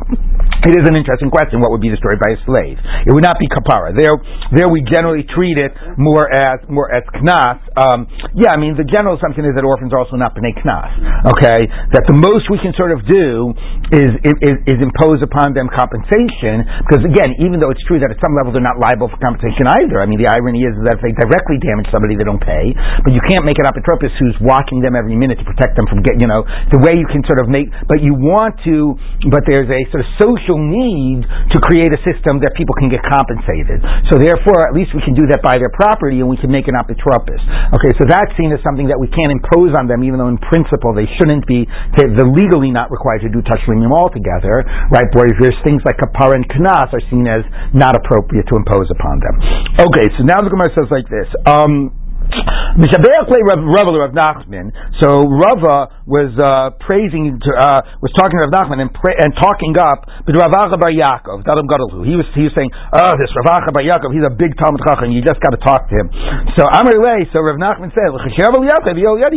It 0.67 0.75
is 0.75 0.83
an 0.87 0.95
interesting 0.95 1.31
question. 1.31 1.63
What 1.63 1.71
would 1.71 1.83
be 1.83 1.91
destroyed 1.91 2.19
by 2.19 2.35
a 2.35 2.39
slave? 2.43 2.77
It 3.07 3.11
would 3.15 3.23
not 3.23 3.39
be 3.39 3.47
kapara. 3.47 3.95
There, 3.95 4.11
there 4.51 4.67
we 4.67 4.83
generally 4.89 5.23
treat 5.23 5.55
it 5.55 5.71
more 5.95 6.27
as 6.27 6.59
more 6.67 6.91
as 6.91 7.03
knas. 7.23 7.59
Um, 7.79 8.07
yeah, 8.35 8.51
I 8.51 8.57
mean 8.59 8.75
the 8.75 8.87
general 8.87 9.15
assumption 9.15 9.47
is 9.47 9.55
that 9.55 9.63
orphans 9.63 9.95
are 9.95 10.01
also 10.03 10.19
not 10.19 10.35
b'nei 10.35 10.51
knas. 10.59 10.91
Okay, 11.35 11.59
that 11.95 12.03
the 12.09 12.17
most 12.17 12.51
we 12.51 12.59
can 12.59 12.75
sort 12.75 12.91
of 12.91 13.05
do 13.07 13.55
is 13.95 14.11
is, 14.25 14.57
is 14.67 14.77
impose 14.83 15.23
upon 15.23 15.55
them 15.55 15.71
compensation 15.71 16.67
because 16.87 17.05
again 17.07 17.39
even 17.39 17.61
though 17.61 17.71
it's 17.71 17.83
true 17.87 18.01
that 18.01 18.11
at 18.11 18.19
some 18.19 18.35
level 18.35 18.51
they're 18.51 18.65
not 18.65 18.81
liable 18.81 19.07
for 19.07 19.19
compensation 19.21 19.69
either. 19.79 20.01
I 20.01 20.07
mean, 20.09 20.19
the 20.19 20.29
irony 20.31 20.65
is 20.65 20.73
that 20.83 20.97
if 20.97 21.01
they 21.05 21.13
directly 21.13 21.61
damage 21.61 21.87
somebody, 21.93 22.17
they 22.17 22.25
don't 22.25 22.41
pay. 22.41 22.73
But 23.05 23.13
you 23.13 23.21
can't 23.29 23.45
make 23.45 23.61
an 23.61 23.69
apotropis 23.69 24.11
who's 24.17 24.35
watching 24.41 24.81
them 24.81 24.97
every 24.97 25.13
minute 25.13 25.37
to 25.37 25.45
protect 25.45 25.77
them 25.77 25.85
from 25.85 26.01
getting, 26.01 26.25
you 26.25 26.29
know, 26.31 26.41
the 26.73 26.81
way 26.81 26.97
you 26.97 27.05
can 27.11 27.21
sort 27.29 27.37
of 27.43 27.47
make, 27.51 27.69
but 27.85 28.01
you 28.01 28.17
want 28.17 28.57
to, 28.65 28.97
but 29.29 29.45
there's 29.45 29.69
a 29.69 29.81
sort 29.93 30.01
of 30.01 30.09
social 30.17 30.48
need 30.57 31.27
to 31.27 31.57
create 31.61 31.93
a 31.93 31.99
system 32.01 32.41
that 32.41 32.57
people 32.57 32.73
can 32.79 32.89
get 32.89 33.05
compensated. 33.05 33.83
So 34.09 34.17
therefore, 34.17 34.65
at 34.65 34.73
least 34.73 34.95
we 34.97 35.03
can 35.05 35.13
do 35.13 35.29
that 35.29 35.45
by 35.45 35.61
their 35.61 35.69
property 35.75 36.23
and 36.23 36.31
we 36.31 36.39
can 36.39 36.49
make 36.49 36.65
an 36.65 36.79
apotropis. 36.79 37.41
Okay, 37.75 37.91
so 37.99 38.07
that's 38.07 38.31
seen 38.39 38.49
as 38.55 38.63
something 38.63 38.87
that 38.87 38.97
we 38.97 39.11
can't 39.11 39.29
impose 39.29 39.75
on 39.75 39.85
them, 39.85 40.01
even 40.01 40.17
though 40.17 40.31
in 40.31 40.39
principle 40.39 40.95
they 40.95 41.05
shouldn't 41.19 41.43
be, 41.45 41.67
they're 41.99 42.31
legally 42.31 42.71
not 42.71 42.87
required 42.89 43.21
to 43.27 43.29
do 43.29 43.43
tashlimim 43.43 43.91
altogether, 43.91 44.63
right? 44.89 45.05
Whereas 45.11 45.35
there's 45.43 45.59
things 45.67 45.83
like 45.83 45.99
kapara 45.99 46.39
and 46.39 46.47
knas 46.47 46.89
are 46.95 47.03
seen 47.11 47.27
as 47.27 47.43
not 47.75 47.99
appropriate 47.99 48.47
to 48.47 48.55
impose 48.55 48.87
upon 48.87 49.19
them. 49.19 49.35
Okay, 49.75 50.07
so 50.15 50.23
now 50.23 50.39
the 50.39 50.47
Gemara 50.47 50.71
says 50.71 50.87
like 50.87 51.05
this. 51.11 51.27
Um, 51.43 51.91
Rava 52.29 53.91
Rav 53.97 54.13
Nachman. 54.13 54.71
So 55.01 55.27
Rava 55.27 56.03
was 56.05 56.31
uh, 56.37 56.75
praising, 56.81 57.37
uh, 57.41 57.79
was 58.01 58.11
talking 58.15 58.37
to 58.37 58.45
Rav 58.47 58.53
Nachman 58.53 58.79
and, 58.81 58.91
pra- 58.93 59.17
and 59.17 59.33
talking 59.35 59.73
up, 59.77 60.05
but 60.25 60.37
Rav 60.37 60.53
Acha 60.53 60.77
Bar 60.77 60.93
Yaakov, 60.93 61.43
Dadam 61.45 61.65
Gadolu. 61.65 62.05
He 62.05 62.15
was 62.15 62.25
he 62.35 62.45
was 62.47 62.53
saying, 62.53 62.69
oh, 62.73 63.13
this 63.17 63.29
Rav 63.43 63.69
Bar 63.73 63.83
Yaakov, 63.83 64.13
he's 64.13 64.25
a 64.25 64.33
big 64.33 64.53
Talmud 64.57 64.81
Chacham. 64.85 65.11
You 65.11 65.21
just 65.25 65.41
got 65.41 65.51
to 65.53 65.61
talk 65.61 65.89
to 65.89 65.95
him. 65.95 66.07
So 66.57 66.65
Amar 66.69 66.95
Lei. 66.97 67.25
So 67.33 67.41
Rav 67.41 67.57
Nachman 67.57 67.89
said, 67.93 68.09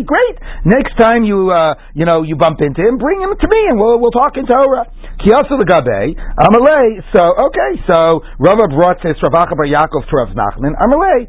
great. 0.04 0.36
Next 0.64 0.94
time 0.98 1.24
you 1.24 1.50
uh, 1.50 1.74
you 1.94 2.04
know 2.04 2.22
you 2.22 2.36
bump 2.36 2.60
into 2.60 2.80
him, 2.82 2.98
bring 2.98 3.20
him 3.20 3.32
to 3.34 3.46
me 3.48 3.60
and 3.68 3.76
we'll 3.80 3.98
we'll 3.98 4.14
talk 4.14 4.36
in 4.36 4.46
Torah. 4.46 4.86
Kiyasa 5.22 5.54
the 5.58 5.66
Gabe. 5.66 6.16
Amalei. 6.18 7.02
So 7.14 7.22
okay. 7.50 7.72
So 7.88 8.22
Rava 8.38 8.68
brought 8.70 9.02
this 9.02 9.16
Rav 9.22 9.32
Acha 9.32 9.56
Bar 9.56 9.68
Yaakov 9.68 10.08
to 10.08 10.14
Rav 10.16 10.30
Nachman. 10.36 10.74
Amalei. 10.78 11.28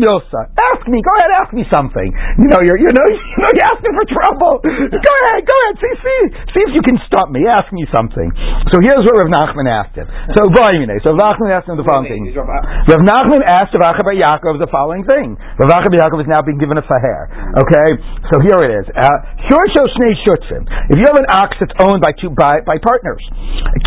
Milsa. 0.00 0.50
Ask 0.70 0.86
me. 0.86 1.02
Go 1.02 1.12
ahead. 1.18 1.30
Ask 1.42 1.50
me 1.50 1.66
something. 1.66 2.08
You 2.38 2.46
know, 2.46 2.62
you're, 2.62 2.78
you 2.78 2.86
know, 2.94 3.06
you 3.34 3.40
know, 3.42 3.50
you're 3.50 3.68
asking 3.74 3.94
for 3.98 4.06
trouble. 4.06 4.54
Go 4.62 5.12
ahead. 5.26 5.42
Go 5.42 5.56
ahead. 5.66 5.74
See, 5.82 5.94
see, 5.98 6.20
see 6.54 6.62
if 6.70 6.72
you 6.78 6.82
can 6.86 7.02
stop 7.10 7.34
me. 7.34 7.42
Ask 7.50 7.74
me 7.74 7.82
something. 7.90 8.30
So 8.70 8.78
here's 8.78 9.02
what 9.02 9.18
Rav 9.18 9.30
Nachman 9.34 9.66
asked 9.66 9.98
him. 9.98 10.06
So, 10.38 10.46
so 10.46 10.54
Rav 10.54 10.70
Nachman 11.18 11.50
asked 11.50 11.66
him 11.66 11.74
the 11.74 11.86
following 11.86 12.14
thing. 12.14 12.30
Rav 12.38 13.02
Nachman 13.02 13.42
asked 13.42 13.74
Rav 13.74 13.98
Acha 13.98 14.06
Bar 14.06 14.14
Yaakov 14.14 14.62
the 14.62 14.70
following 14.70 15.02
thing. 15.02 15.34
Rav 15.58 15.70
Acha 15.74 15.90
Bar 15.90 16.06
Yaakov 16.06 16.22
is 16.22 16.30
now 16.30 16.46
being 16.46 16.62
given 16.62 16.78
a 16.78 16.84
faher. 16.86 17.26
Okay. 17.58 17.88
So 18.30 18.38
here 18.38 18.62
it 18.62 18.70
is. 18.70 18.86
Uh, 18.94 19.10
if 19.50 20.96
you 20.98 21.06
have 21.10 21.18
an 21.18 21.26
ox 21.34 21.58
that's 21.58 21.74
owned 21.82 21.98
by 21.98 22.14
two 22.14 22.30
by 22.30 22.62
by 22.62 22.78
part 22.78 23.00
partners. 23.00 23.24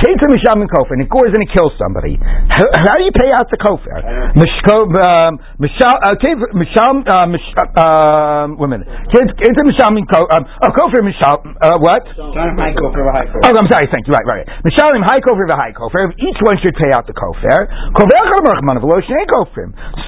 Ketzim 0.02 0.34
Misham 0.34 0.62
and 0.62 0.70
Kofar, 0.70 0.98
and 0.98 1.04
it 1.06 1.10
goes 1.10 1.30
and 1.30 1.44
it 1.44 1.52
kills 1.54 1.72
somebody. 1.78 2.18
How, 2.50 2.66
how 2.74 2.96
do 2.98 3.04
you 3.06 3.14
pay 3.14 3.30
out 3.30 3.48
the 3.52 3.58
Kofar? 3.62 4.02
Um, 4.02 5.40
Misham, 6.74 7.06
uh, 7.06 7.30
uh, 7.78 8.50
a. 8.58 8.82
Ketzim 9.14 9.66
Misham 9.70 9.94
and 10.02 10.08
Kofar, 10.10 10.26
um, 10.34 10.44
oh, 10.66 10.72
Kofar 10.74 11.06
Misham, 11.06 11.54
uh, 11.62 11.78
what? 11.78 12.02
Oh, 12.18 13.54
I'm 13.54 13.70
sorry, 13.70 13.86
thank 13.94 14.10
you, 14.10 14.14
right, 14.18 14.26
right. 14.26 14.46
Mishalim 14.66 15.06
High 15.06 15.22
Kofar 15.22 15.46
the 15.46 15.56
High 15.56 15.74
Kofar, 15.78 16.10
each 16.18 16.40
one 16.42 16.58
should 16.66 16.74
pay 16.74 16.90
out 16.90 17.06
the 17.06 17.14
Kofar. 17.14 17.70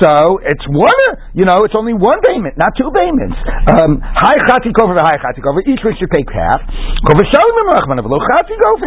So 0.02 0.42
it's 0.42 0.66
one, 0.74 1.06
you 1.38 1.46
know, 1.46 1.64
it's 1.70 1.76
only 1.78 1.94
one 1.94 2.20
payment, 2.26 2.58
not 2.58 2.74
two 2.74 2.90
payments. 2.90 3.38
Um, 3.70 4.02
high 4.02 4.42
Chati 4.50 4.74
Kofar 4.74 4.98
the 4.98 5.06
High 5.06 5.22
Chati 5.22 5.46
Kofar, 5.46 5.62
each 5.70 5.86
one 5.86 5.94
should 6.02 6.10
pay 6.10 6.26
half. 6.26 6.66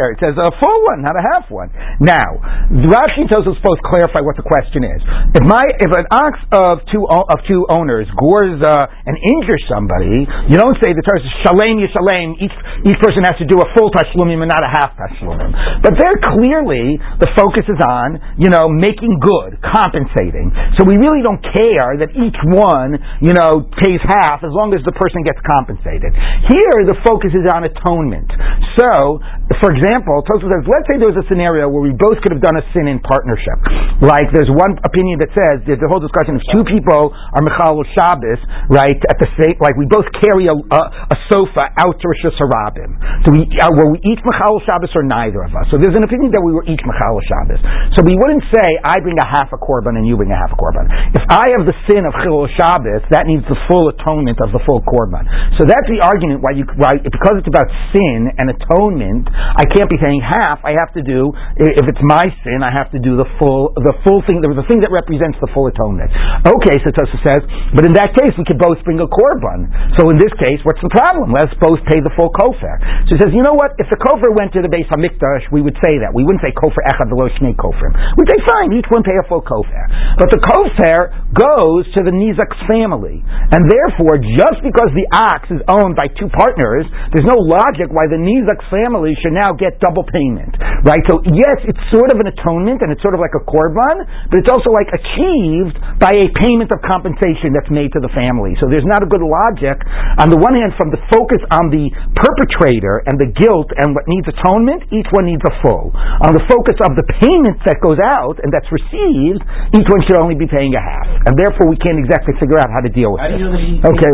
It 0.08 0.18
says 0.18 0.34
a 0.34 0.50
full 0.58 0.78
one, 0.90 1.02
not 1.06 1.14
a 1.14 1.22
half 1.22 1.46
one. 1.50 1.70
Now, 2.00 2.42
Rashi 2.72 3.28
tells 3.30 3.46
us 3.46 3.54
both 3.62 3.78
clarify 3.86 4.20
what 4.24 4.34
the 4.36 4.42
question 4.42 4.82
is. 4.82 5.00
If 5.38 5.44
my 5.46 5.62
if 5.78 5.92
an 5.94 6.06
ox 6.10 6.34
of 6.50 6.82
two 6.90 7.06
of 7.06 7.38
two 7.46 7.67
owners 7.68 8.08
uh, 8.08 9.06
and 9.06 9.14
injures 9.16 9.62
somebody, 9.68 10.26
you 10.48 10.56
don't 10.56 10.76
say 10.80 10.92
the 10.92 11.04
Torah 11.04 11.20
says 11.20 11.36
shalem 11.44 11.78
yishalem. 11.80 12.36
Each 12.40 12.56
each 12.88 12.98
person 13.00 13.24
has 13.24 13.36
to 13.38 13.46
do 13.46 13.60
a 13.60 13.68
full 13.76 13.92
tashlumim 13.92 14.42
and 14.44 14.50
not 14.50 14.64
a 14.64 14.70
half 14.72 14.96
tashlumim. 14.96 15.52
But 15.84 15.96
there 16.00 16.16
clearly 16.34 16.98
the 17.20 17.30
focus 17.36 17.68
is 17.68 17.80
on 17.80 18.20
you 18.40 18.50
know 18.50 18.68
making 18.68 19.20
good, 19.20 19.60
compensating. 19.62 20.50
So 20.80 20.88
we 20.88 20.96
really 20.96 21.22
don't 21.22 21.40
care 21.42 22.00
that 22.00 22.10
each 22.16 22.38
one 22.48 22.96
you 23.22 23.36
know 23.36 23.68
pays 23.80 24.00
half 24.02 24.42
as 24.42 24.52
long 24.52 24.72
as 24.72 24.82
the 24.84 24.94
person 24.96 25.22
gets 25.22 25.40
compensated. 25.44 26.12
Here 26.48 26.88
the 26.88 26.96
focus 27.04 27.32
is 27.36 27.46
on 27.52 27.64
atonement. 27.68 28.30
So, 28.78 29.18
for 29.58 29.74
example, 29.74 30.22
Tosfos 30.22 30.46
says, 30.46 30.64
let's 30.70 30.86
say 30.86 31.02
there 31.02 31.10
was 31.10 31.18
a 31.18 31.26
scenario 31.26 31.66
where 31.66 31.82
we 31.82 31.90
both 31.90 32.22
could 32.22 32.30
have 32.30 32.44
done 32.44 32.54
a 32.54 32.64
sin 32.70 32.86
in 32.86 33.02
partnership. 33.02 33.58
Like 33.98 34.30
there's 34.30 34.50
one 34.50 34.78
opinion 34.86 35.18
that 35.18 35.34
says 35.34 35.66
there's 35.66 35.82
a 35.82 35.90
whole 35.90 35.98
discussion 35.98 36.38
if 36.38 36.44
two 36.54 36.62
people 36.62 37.10
are 37.10 37.42
Michal 37.58 37.82
Shabbos, 37.98 38.38
right? 38.70 38.98
At 39.10 39.18
the 39.18 39.26
same, 39.34 39.58
like 39.58 39.74
we 39.74 39.90
both 39.90 40.06
carry 40.22 40.46
a, 40.46 40.54
a, 40.54 40.82
a 41.10 41.16
sofa 41.26 41.74
out 41.74 41.98
to 41.98 42.04
reshus 42.06 42.38
harabim. 42.38 42.94
Do 43.26 43.34
we 43.34 43.42
uh, 43.58 43.74
were 43.74 43.90
we 43.90 43.98
each 44.06 44.22
Michal 44.22 44.62
Shabbos 44.62 44.94
or 44.94 45.02
neither 45.02 45.42
of 45.42 45.50
us? 45.50 45.66
So 45.74 45.78
there's 45.82 45.96
an 45.98 46.06
opinion 46.06 46.30
that 46.38 46.42
we 46.42 46.54
were 46.54 46.62
each 46.70 46.80
Michal 46.86 47.18
Shabbos. 47.26 47.60
So 47.98 48.06
we 48.06 48.14
wouldn't 48.14 48.46
say 48.54 48.66
I 48.86 49.02
bring 49.02 49.18
a 49.18 49.26
half 49.26 49.50
a 49.50 49.58
korban 49.58 49.98
and 49.98 50.06
you 50.06 50.14
bring 50.14 50.30
a 50.30 50.38
half 50.38 50.54
a 50.54 50.58
korban. 50.58 50.86
If 51.18 51.24
I 51.26 51.50
have 51.58 51.66
the 51.66 51.74
sin 51.90 52.06
of 52.06 52.14
Chilul 52.22 52.46
Shabbos, 52.54 53.02
that 53.10 53.26
needs 53.26 53.42
the 53.50 53.58
full 53.66 53.90
atonement 53.90 54.38
of 54.38 54.54
the 54.54 54.62
full 54.62 54.80
korban. 54.86 55.26
So 55.58 55.66
that's 55.66 55.88
the 55.90 55.98
argument 55.98 56.46
why 56.46 56.54
you 56.54 56.64
why 56.78 57.02
because 57.02 57.42
it's 57.42 57.50
about 57.50 57.66
sin 57.90 58.30
and 58.38 58.54
atonement, 58.54 59.26
I 59.34 59.66
can't 59.66 59.90
be 59.90 59.98
saying 59.98 60.22
half. 60.22 60.62
I 60.62 60.78
have 60.78 60.94
to 60.94 61.02
do 61.02 61.34
if 61.58 61.84
it's 61.90 62.04
my 62.06 62.30
sin, 62.46 62.62
I 62.62 62.70
have 62.70 62.94
to 62.94 63.00
do 63.02 63.18
the 63.18 63.26
full 63.42 63.74
the 63.74 63.94
full 64.06 64.22
thing. 64.30 64.38
There 64.38 64.50
was 64.52 64.62
the 64.62 64.68
thing 64.70 64.80
that 64.86 64.94
represents 64.94 65.36
the 65.42 65.50
full 65.50 65.66
atonement. 65.66 66.12
Okay, 66.46 66.76
so 66.84 66.92
Tosa 66.94 67.18
says, 67.24 67.37
but 67.74 67.84
in 67.84 67.92
that 67.98 68.14
case, 68.16 68.32
we 68.38 68.44
could 68.46 68.60
both 68.60 68.80
bring 68.86 69.02
a 69.02 69.08
korban. 69.08 69.68
So 70.00 70.10
in 70.10 70.16
this 70.16 70.32
case, 70.40 70.60
what's 70.64 70.80
the 70.80 70.92
problem? 70.92 71.34
Let's 71.34 71.54
both 71.58 71.80
pay 71.86 72.00
the 72.00 72.12
full 72.14 72.30
kofar. 72.32 72.76
So 73.10 73.16
he 73.16 73.18
says, 73.20 73.32
you 73.34 73.42
know 73.42 73.54
what? 73.54 73.74
If 73.76 73.90
the 73.90 73.98
kofar 73.98 74.32
went 74.32 74.54
to 74.56 74.62
the 74.62 74.70
Beis 74.70 74.88
Hamikdash, 74.88 75.50
we 75.52 75.60
would 75.60 75.76
say 75.84 76.00
that. 76.00 76.14
We 76.14 76.24
wouldn't 76.24 76.42
say 76.42 76.54
kofar 76.56 76.82
echad 76.88 77.12
v'lo 77.12 77.28
shnei. 77.38 77.54
We'd 77.58 78.30
say 78.30 78.40
fine, 78.46 78.72
each 78.74 78.88
one 78.88 79.04
pay 79.04 79.18
a 79.18 79.24
full 79.28 79.44
kofar. 79.44 80.16
But 80.16 80.32
the 80.32 80.40
kofar 80.40 81.12
goes 81.36 81.84
to 81.94 82.06
the 82.06 82.14
nizak's 82.14 82.58
family, 82.64 83.20
and 83.52 83.68
therefore, 83.68 84.16
just 84.18 84.62
because 84.64 84.90
the 84.94 85.06
ox 85.12 85.48
is 85.52 85.60
owned 85.68 85.98
by 85.98 86.08
two 86.16 86.30
partners, 86.32 86.86
there's 87.12 87.28
no 87.28 87.36
logic 87.36 87.92
why 87.92 88.08
the 88.08 88.16
Nizak 88.18 88.62
family 88.72 89.12
should 89.20 89.36
now 89.36 89.52
get 89.56 89.76
double 89.82 90.04
payment. 90.08 90.54
Right? 90.86 91.02
So 91.10 91.20
yes, 91.26 91.58
it's 91.66 91.80
sort 91.92 92.14
of 92.14 92.22
an 92.22 92.30
atonement 92.30 92.80
and 92.80 92.94
it's 92.94 93.02
sort 93.02 93.12
of 93.12 93.20
like 93.20 93.34
a 93.36 93.42
korban, 93.44 94.06
but 94.30 94.40
it's 94.40 94.48
also 94.48 94.70
like 94.70 94.88
achieved 94.88 95.76
by 96.00 96.12
a 96.14 96.28
payment 96.38 96.70
of 96.70 96.78
compensation 96.80 97.18
that's 97.52 97.68
made 97.68 97.92
to 97.92 98.00
the 98.00 98.08
family. 98.16 98.56
So 98.62 98.70
there's 98.70 98.86
not 98.88 99.04
a 99.04 99.08
good 99.08 99.20
logic 99.20 99.76
on 100.16 100.32
the 100.32 100.38
one 100.40 100.56
hand 100.56 100.72
from 100.80 100.88
the 100.88 101.00
focus 101.12 101.42
on 101.52 101.68
the 101.68 101.90
perpetrator 102.16 103.04
and 103.04 103.20
the 103.20 103.28
guilt 103.36 103.68
and 103.76 103.92
what 103.92 104.08
needs 104.08 104.26
atonement, 104.30 104.88
each 104.90 105.06
one 105.12 105.28
needs 105.28 105.44
a 105.44 105.52
full. 105.60 105.92
On 106.24 106.32
the 106.32 106.42
focus 106.48 106.76
of 106.84 106.96
the 106.96 107.04
payment 107.20 107.58
that 107.68 107.78
goes 107.84 108.00
out 108.00 108.40
and 108.40 108.48
that's 108.50 108.68
received, 108.72 109.42
each 109.76 109.88
one 109.88 110.00
should 110.08 110.16
only 110.18 110.34
be 110.38 110.48
paying 110.48 110.72
a 110.72 110.82
half. 110.82 111.06
And 111.28 111.36
therefore 111.36 111.68
we 111.68 111.76
can't 111.78 112.00
exactly 112.00 112.32
figure 112.40 112.56
out 112.58 112.72
how 112.72 112.80
to 112.80 112.90
deal 112.90 113.12
with 113.12 113.20
it. 113.28 113.40
Okay. 113.84 114.12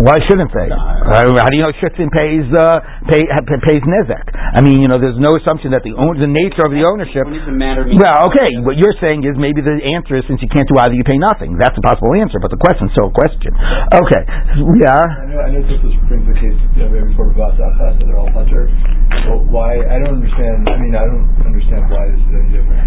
Why 0.00 0.16
shouldn't 0.30 0.52
they? 0.54 0.68
Uh, 0.70 1.34
how 1.42 1.48
do 1.50 1.56
you 1.58 1.64
know 1.66 1.74
Shutzin 1.82 2.08
pays 2.12 2.46
uh, 2.54 2.78
pay, 3.10 3.20
pays 3.66 3.82
nezek? 3.84 4.26
I 4.54 4.60
mean, 4.62 4.80
you 4.80 4.88
know, 4.88 5.00
there's 5.00 5.18
no 5.20 5.34
assumption 5.36 5.72
that 5.74 5.82
the 5.82 5.92
own, 5.96 6.16
the 6.20 6.30
nature 6.30 6.64
of 6.64 6.72
the 6.72 6.82
ownership. 6.86 7.26
Well, 8.00 8.30
okay, 8.32 8.50
what 8.64 8.76
you're 8.78 8.96
saying 9.00 9.24
is 9.26 9.34
maybe 9.36 9.60
the 9.60 9.76
answer 9.82 10.16
is 10.16 10.24
since 10.28 10.40
you 10.40 10.48
can't 10.48 10.66
do 10.68 10.76
either, 10.80 10.94
you 10.94 11.04
pay 11.04 11.18
nothing. 11.18 11.56
That's 11.64 11.80
a 11.80 11.84
possible 11.88 12.12
answer, 12.12 12.36
but 12.44 12.52
the 12.52 12.60
question's 12.60 12.92
still 12.92 13.08
a 13.08 13.16
question. 13.16 13.56
Okay, 13.88 14.22
yeah. 14.84 15.00
I 15.00 15.24
know, 15.32 15.40
I 15.40 15.48
know 15.48 15.64
this 15.64 15.80
brings 16.12 16.28
the 16.28 16.36
case 16.36 16.52
you 16.76 16.84
know, 16.84 16.92
before 16.92 17.32
about 17.32 17.56
Achas, 17.56 17.96
that 17.96 18.04
they're 18.04 18.20
all 18.20 18.28
hunter. 18.36 18.68
But 19.24 19.48
why? 19.48 19.80
I 19.80 19.96
don't 20.04 20.20
understand. 20.20 20.68
I 20.68 20.76
mean, 20.76 20.92
I 20.92 21.08
don't 21.08 21.24
understand 21.40 21.88
why 21.88 22.12
this 22.12 22.20
is 22.20 22.32
any 22.36 22.60
different. 22.60 22.84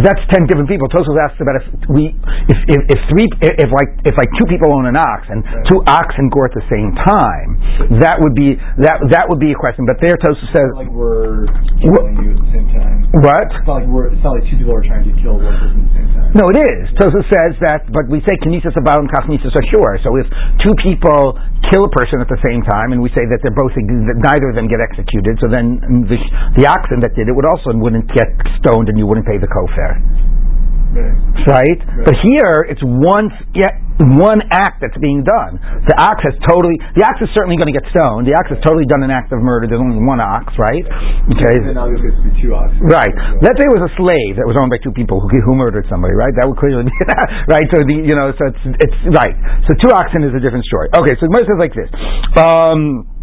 That's 0.00 0.24
ten 0.32 0.48
different 0.48 0.72
people. 0.72 0.88
Tosos 0.88 1.12
asked 1.20 1.36
about 1.44 1.60
if 1.60 1.66
we, 1.92 2.16
if, 2.48 2.58
if, 2.72 2.80
if 2.88 3.00
three, 3.12 3.28
if 3.44 3.68
like 3.68 3.90
if 4.08 4.16
like 4.16 4.32
two 4.40 4.48
people 4.48 4.72
own 4.72 4.88
an 4.88 4.96
ox 4.96 5.28
and 5.28 5.44
right. 5.44 5.68
two 5.68 5.84
oxen 5.84 6.32
gore 6.32 6.48
at 6.48 6.56
the 6.56 6.64
same 6.72 6.96
time, 7.04 7.60
that 8.00 8.16
would 8.16 8.32
be 8.32 8.56
that 8.80 9.04
that 9.12 9.28
would 9.28 9.44
be 9.44 9.52
a 9.52 9.58
question. 9.60 9.84
But 9.84 10.00
there, 10.00 10.16
Tosa 10.16 10.40
says 10.56 10.72
like 10.72 10.88
we're 10.88 11.44
killing 11.84 12.16
you 12.16 12.32
at 12.32 12.40
the 12.40 12.48
same 12.48 12.68
time. 12.72 13.12
What? 13.12 13.52
It's 13.52 13.68
not 13.68 13.84
like 13.84 13.88
we're. 13.92 14.08
It's 14.08 14.24
not 14.24 14.40
like 14.40 14.48
two 14.48 14.56
people 14.56 14.72
are 14.72 14.82
trying 14.88 15.04
to 15.04 15.14
kill 15.20 15.36
one 15.36 15.52
person 15.60 15.84
at 15.84 15.92
the 15.92 15.96
same 16.00 16.10
time. 16.16 16.23
No, 16.34 16.42
it 16.50 16.58
is. 16.58 16.90
Tosa 16.98 17.22
says 17.30 17.54
that, 17.62 17.86
but 17.94 18.10
we 18.10 18.18
say 18.26 18.34
kinesis 18.42 18.74
about 18.74 18.98
and 18.98 19.06
kachnisis 19.06 19.54
sure. 19.70 19.94
So 20.02 20.18
if 20.18 20.26
two 20.66 20.74
people 20.82 21.38
kill 21.70 21.86
a 21.86 21.92
person 21.94 22.18
at 22.18 22.26
the 22.26 22.42
same 22.42 22.58
time, 22.66 22.90
and 22.90 22.98
we 22.98 23.06
say 23.14 23.22
that 23.22 23.38
they're 23.38 23.54
both 23.54 23.70
that 23.78 24.18
neither 24.18 24.50
of 24.50 24.58
them 24.58 24.66
get 24.66 24.82
executed, 24.82 25.38
so 25.38 25.46
then 25.46 25.78
the, 26.10 26.18
the 26.58 26.66
oxen 26.66 26.98
that 27.06 27.14
did 27.14 27.30
it 27.30 27.34
would 27.38 27.46
also 27.46 27.70
wouldn't 27.78 28.10
get 28.10 28.26
stoned, 28.58 28.90
and 28.90 28.98
you 28.98 29.06
wouldn't 29.06 29.30
pay 29.30 29.38
the 29.38 29.46
kofar. 29.46 30.33
Right. 31.44 31.80
But 32.06 32.16
here 32.22 32.64
it's 32.70 32.82
one 32.82 33.28
yeah, 33.52 33.74
one 33.98 34.42
act 34.50 34.82
that's 34.82 34.96
being 34.98 35.22
done. 35.22 35.58
The 35.86 35.94
ox 35.98 36.22
has 36.26 36.34
totally 36.46 36.78
the 36.98 37.04
ox 37.06 37.20
is 37.22 37.30
certainly 37.34 37.58
going 37.58 37.70
to 37.70 37.76
get 37.76 37.86
stoned. 37.90 38.26
The 38.26 38.34
ox 38.34 38.50
has 38.50 38.60
totally 38.62 38.86
done 38.86 39.02
an 39.06 39.10
act 39.10 39.30
of 39.30 39.42
murder. 39.42 39.70
There's 39.70 39.82
only 39.82 40.02
one 40.02 40.18
ox, 40.18 40.50
right? 40.58 40.82
Okay. 41.30 41.54
And 41.62 41.78
now 41.78 41.86
there's 41.86 42.02
be 42.02 42.32
two 42.42 42.54
oxen. 42.54 42.82
Right. 42.86 43.12
Let's 43.42 43.56
say 43.58 43.66
it 43.66 43.74
was 43.74 43.86
a 43.86 43.92
slave 43.98 44.38
that 44.38 44.46
was 44.46 44.58
owned 44.58 44.70
by 44.70 44.82
two 44.82 44.94
people 44.94 45.22
who 45.22 45.28
who 45.30 45.54
murdered 45.54 45.86
somebody, 45.86 46.14
right? 46.14 46.34
That 46.34 46.50
would 46.50 46.58
clearly 46.58 46.86
be 46.90 46.94
right. 47.54 47.66
So 47.70 47.86
the 47.86 47.96
you 48.02 48.14
know 48.18 48.34
so 48.34 48.50
it's 48.50 48.62
it's 48.82 48.98
right. 49.14 49.36
So 49.70 49.78
two 49.78 49.94
oxen 49.94 50.26
is 50.26 50.34
a 50.34 50.42
different 50.42 50.66
story. 50.66 50.90
Okay. 50.94 51.14
So 51.18 51.30
the 51.30 51.46
says 51.46 51.60
like 51.60 51.74
this. 51.76 51.90
Um, 52.40 53.13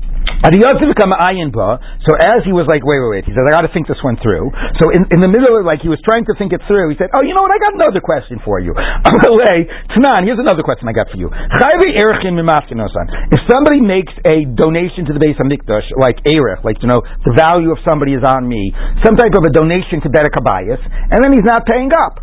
so 2.01 2.17
as 2.17 2.41
he 2.41 2.49
was 2.49 2.65
like, 2.65 2.81
wait, 2.81 2.97
wait, 2.97 3.21
wait, 3.21 3.29
he 3.29 3.33
said, 3.33 3.45
I 3.45 3.53
got 3.53 3.61
to 3.61 3.69
think 3.69 3.85
this 3.85 4.01
one 4.01 4.17
through. 4.17 4.49
So 4.81 4.89
in, 4.89 5.05
in 5.13 5.21
the 5.21 5.29
middle 5.29 5.53
of 5.53 5.69
like 5.69 5.85
he 5.85 5.89
was 5.89 6.01
trying 6.01 6.25
to 6.25 6.33
think 6.33 6.49
it 6.49 6.65
through, 6.65 6.89
he 6.89 6.97
said, 6.97 7.13
oh, 7.13 7.21
you 7.21 7.37
know 7.37 7.45
what? 7.45 7.53
I 7.53 7.61
got 7.61 7.77
another 7.77 8.01
question 8.01 8.41
for 8.41 8.57
you. 8.57 8.73
Tanan, 9.93 10.25
here's 10.25 10.41
another 10.41 10.65
question 10.65 10.89
I 10.89 10.97
got 10.97 11.13
for 11.13 11.21
you. 11.21 11.29
If 11.29 13.41
somebody 13.45 13.85
makes 13.85 14.09
a 14.25 14.49
donation 14.57 15.05
to 15.09 15.13
the 15.13 15.21
Beis 15.21 15.37
Hamikdash, 15.37 15.93
like 16.01 16.17
Erech, 16.25 16.65
like 16.65 16.81
you 16.81 16.89
know, 16.89 17.05
the 17.21 17.37
value 17.37 17.69
of 17.69 17.77
somebody 17.85 18.17
is 18.17 18.25
on 18.25 18.49
me, 18.49 18.73
some 19.05 19.13
type 19.13 19.37
of 19.37 19.45
a 19.45 19.53
donation 19.53 20.01
to 20.01 20.09
Bedek 20.09 20.33
HaBayis, 20.33 20.81
and 20.81 21.21
then 21.21 21.37
he's 21.37 21.45
not 21.45 21.69
paying 21.69 21.93
up. 21.93 22.17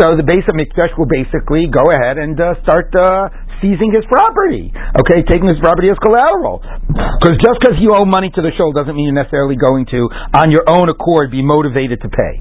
So 0.00 0.16
the 0.16 0.24
Beis 0.24 0.48
Hamikdash 0.48 0.96
will 0.96 1.06
basically 1.06 1.68
go 1.68 1.84
ahead 1.92 2.16
and 2.16 2.40
uh, 2.40 2.56
start 2.64 2.88
uh, 2.96 3.28
seizing 3.60 3.92
his 3.94 4.04
property. 4.06 4.72
Okay, 4.74 5.22
taking 5.26 5.48
his 5.48 5.58
property 5.60 5.90
as 5.90 5.98
collateral. 6.02 6.62
Because 6.62 7.36
just 7.42 7.58
because 7.60 7.76
you 7.78 7.94
owe 7.94 8.04
money 8.04 8.30
to 8.34 8.40
the 8.42 8.50
shul 8.56 8.72
doesn't 8.72 8.94
mean 8.94 9.10
you're 9.10 9.18
necessarily 9.18 9.56
going 9.56 9.86
to, 9.92 10.08
on 10.34 10.50
your 10.50 10.64
own 10.66 10.88
accord, 10.88 11.30
be 11.30 11.42
motivated 11.42 12.00
to 12.02 12.08
pay. 12.08 12.40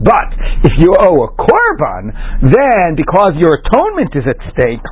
But 0.00 0.28
if 0.62 0.72
you 0.78 0.94
owe 0.98 1.18
a 1.26 1.30
korban, 1.34 2.14
then 2.42 2.94
because 2.96 3.34
your 3.36 3.58
atonement 3.58 4.14
is 4.14 4.24
at 4.26 4.38
stake, 4.54 4.84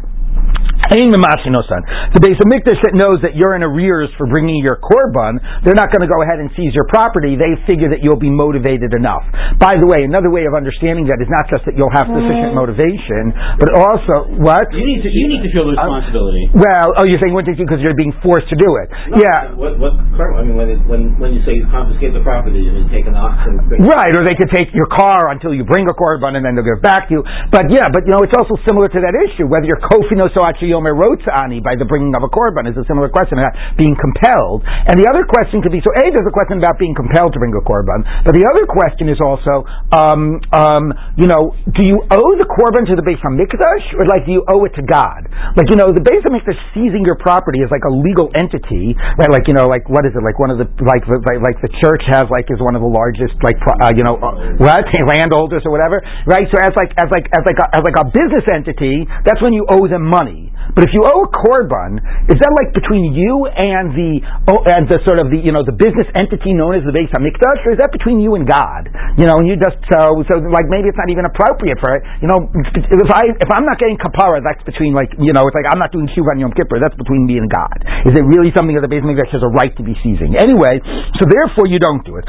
the 0.95 2.23
Beis 2.23 2.40
Hamikdash 2.40 2.79
that 2.85 2.95
knows 2.95 3.19
that 3.25 3.35
you're 3.35 3.57
in 3.57 3.65
arrears 3.65 4.13
for 4.21 4.29
bringing 4.29 4.61
your 4.61 4.77
korban, 4.79 5.41
they're 5.65 5.77
not 5.77 5.89
going 5.91 6.05
to 6.05 6.11
go 6.11 6.21
ahead 6.21 6.39
and 6.39 6.53
seize 6.53 6.77
your 6.77 6.85
property. 6.93 7.35
They 7.41 7.57
figure 7.65 7.89
that 7.91 8.05
you'll 8.05 8.21
be 8.21 8.31
motivated 8.31 8.93
enough. 8.93 9.25
By 9.57 9.81
the 9.81 9.89
way, 9.89 10.05
another 10.05 10.29
way 10.29 10.45
of 10.45 10.53
understanding 10.53 11.09
that 11.09 11.19
is 11.25 11.31
not 11.33 11.49
just 11.49 11.65
that 11.67 11.75
you'll 11.75 11.93
have 11.95 12.07
sufficient 12.07 12.53
mm. 12.53 12.59
motivation, 12.59 13.33
but 13.59 13.73
also 13.73 14.29
what 14.39 14.69
you 14.77 14.85
need 14.85 15.03
to 15.03 15.11
you 15.11 15.27
need 15.31 15.43
to 15.43 15.51
feel 15.51 15.67
the 15.67 15.75
responsibility. 15.75 16.53
Uh, 16.53 16.63
well, 16.63 16.89
oh, 17.01 17.05
you're 17.09 17.21
saying 17.23 17.33
what 17.33 17.49
because 17.49 17.81
you're 17.81 17.97
being 17.97 18.15
forced 18.21 18.51
to 18.51 18.59
do 18.59 18.77
it? 18.83 18.89
No, 19.09 19.23
yeah. 19.25 19.55
What, 19.55 19.79
what 19.79 19.95
I 19.95 20.43
mean 20.45 20.59
when 20.59 20.69
it, 20.69 20.81
when 20.85 21.17
when 21.17 21.33
you 21.33 21.41
say 21.49 21.57
you 21.57 21.65
confiscate 21.71 22.13
the 22.13 22.25
property 22.25 22.61
you 22.61 22.73
mean 22.73 22.91
take 22.93 23.07
an 23.09 23.17
ox 23.17 23.47
and 23.47 23.63
right, 23.85 24.13
or 24.15 24.27
they 24.27 24.37
could 24.37 24.51
take 24.51 24.75
your 24.75 24.91
car 24.91 25.31
until 25.33 25.55
you 25.55 25.63
bring 25.65 25.87
a 25.89 25.95
korban 25.97 26.37
and 26.37 26.43
then 26.43 26.55
they'll 26.55 26.67
give 26.67 26.83
it 26.83 26.87
back 26.87 27.09
to 27.09 27.19
you. 27.19 27.23
But 27.51 27.71
yeah, 27.73 27.89
but 27.89 28.05
you 28.05 28.13
know 28.13 28.23
it's 28.27 28.35
also 28.37 28.59
similar 28.67 28.91
to 28.91 29.01
that 29.01 29.15
issue 29.15 29.47
whether 29.47 29.65
you're 29.67 29.81
kofino 29.81 30.27
so 30.34 30.34
Yomer 30.34 30.34
Ani 30.34 30.34
by 30.35 31.79
the 31.79 31.87
bringing 31.87 32.14
of 32.14 32.23
a 32.27 32.31
korban 32.31 32.66
is 32.66 32.75
a 32.75 32.87
similar 32.90 33.09
question 33.09 33.38
about 33.38 33.55
being 33.79 33.94
compelled. 33.94 34.66
And 34.66 34.99
the 34.99 35.07
other 35.07 35.23
question 35.27 35.62
could 35.62 35.73
be 35.73 35.83
so 35.85 35.90
A, 35.94 36.11
there's 36.11 36.27
a 36.27 36.35
question 36.35 36.59
about 36.59 36.77
being 36.81 36.94
compelled 36.94 37.33
to 37.35 37.38
bring 37.38 37.55
a 37.55 37.62
korban, 37.62 38.03
but 38.27 38.35
the 38.35 38.47
other 38.47 38.66
question 38.66 39.11
is 39.11 39.18
also, 39.20 39.66
um, 39.92 40.40
um, 40.55 40.85
you 41.18 41.27
know, 41.29 41.55
do 41.75 41.83
you 41.85 42.03
owe 42.09 42.33
the 42.38 42.49
korban 42.49 42.87
to 42.88 42.94
the 42.97 43.05
Beis 43.05 43.20
Hamikdash 43.20 43.94
or 43.99 44.07
like 44.09 44.25
do 44.25 44.33
you 44.35 44.42
owe 44.49 44.64
it 44.64 44.75
to 44.79 44.85
God? 44.85 45.27
Like 45.55 45.68
you 45.70 45.77
know, 45.77 45.92
the 45.92 46.03
Beis 46.03 46.25
Hamikdash 46.25 46.59
seizing 46.73 47.05
your 47.05 47.20
property 47.20 47.61
is 47.61 47.70
like 47.70 47.85
a 47.85 47.92
legal 47.92 48.33
entity, 48.35 48.97
right? 49.20 49.31
Like 49.31 49.47
you 49.47 49.55
know, 49.55 49.68
like 49.68 49.87
what 49.87 50.09
is 50.09 50.16
it? 50.16 50.23
Like 50.25 50.40
one 50.40 50.51
of 50.51 50.59
the 50.59 50.66
like 50.81 51.05
the, 51.05 51.20
like, 51.44 51.59
the 51.61 51.70
church 51.85 52.03
has 52.09 52.27
like 52.33 52.49
is 52.49 52.59
one 52.59 52.75
of 52.75 52.83
the 52.83 52.88
largest 52.88 53.37
like 53.44 53.59
uh, 53.61 53.92
you 53.92 54.05
know 54.05 54.16
uh, 54.16 54.57
what 54.59 54.85
landholders 55.12 55.62
or 55.68 55.73
whatever, 55.73 56.01
right? 56.25 56.49
So 56.49 56.57
as 56.59 56.73
like 56.75 56.97
as 56.97 57.09
like 57.12 57.29
as 57.31 57.44
like 57.44 57.61
a, 57.61 57.66
as 57.77 57.83
like 57.85 57.99
a 58.01 58.07
business 58.09 58.47
entity, 58.49 59.05
that's 59.29 59.40
when 59.44 59.53
you 59.53 59.68
owe 59.68 59.85
them 59.85 60.09
money 60.09 60.24
money. 60.25 60.54
But 60.72 60.88
if 60.88 60.92
you 60.96 61.05
owe 61.05 61.29
a 61.29 61.31
korban, 61.31 62.00
is 62.33 62.40
that 62.40 62.53
like 62.57 62.72
between 62.72 63.12
you 63.12 63.44
and 63.53 63.92
the 63.92 64.24
oh, 64.48 64.64
and 64.72 64.88
the 64.88 64.96
sort 65.05 65.20
of 65.20 65.29
the 65.29 65.37
you 65.37 65.53
know 65.53 65.61
the 65.61 65.77
business 65.77 66.09
entity 66.16 66.57
known 66.57 66.72
as 66.72 66.83
the 66.88 66.94
Beis 66.96 67.12
Hamikdash, 67.12 67.61
or 67.68 67.77
is 67.77 67.81
that 67.85 67.92
between 67.92 68.24
you 68.24 68.35
and 68.35 68.48
God? 68.48 68.88
You 69.20 69.29
know, 69.29 69.37
and 69.37 69.44
you 69.44 69.61
just 69.61 69.77
so 69.92 70.24
so 70.24 70.40
like 70.48 70.66
maybe 70.72 70.88
it's 70.88 70.98
not 70.98 71.12
even 71.12 71.29
appropriate 71.29 71.77
for 71.85 71.92
it. 71.98 72.03
You 72.24 72.29
know, 72.33 72.48
if 72.48 73.11
I 73.12 73.37
if 73.37 73.50
I'm 73.53 73.68
not 73.68 73.77
getting 73.77 74.00
kapara, 74.00 74.40
that's 74.40 74.64
between 74.64 74.96
like 74.96 75.12
you 75.20 75.37
know 75.37 75.44
it's 75.44 75.57
like 75.57 75.68
I'm 75.68 75.79
not 75.79 75.92
doing 75.92 76.09
shiva 76.16 76.33
on 76.33 76.40
Yom 76.40 76.57
Kippur. 76.57 76.81
That's 76.81 76.96
between 76.96 77.29
me 77.29 77.37
and 77.37 77.50
God. 77.53 77.85
Is 78.09 78.16
it 78.16 78.24
really 78.24 78.50
something 78.57 78.72
that 78.74 78.85
the 78.87 78.90
Beis 78.90 79.05
Hamikdash 79.05 79.31
has 79.37 79.44
a 79.44 79.53
right 79.53 79.74
to 79.77 79.85
be 79.85 79.92
seizing? 80.00 80.35
Anyway, 80.40 80.81
so 81.20 81.29
therefore 81.29 81.68
you 81.68 81.77
don't 81.77 82.00
do 82.07 82.16
it. 82.16 82.24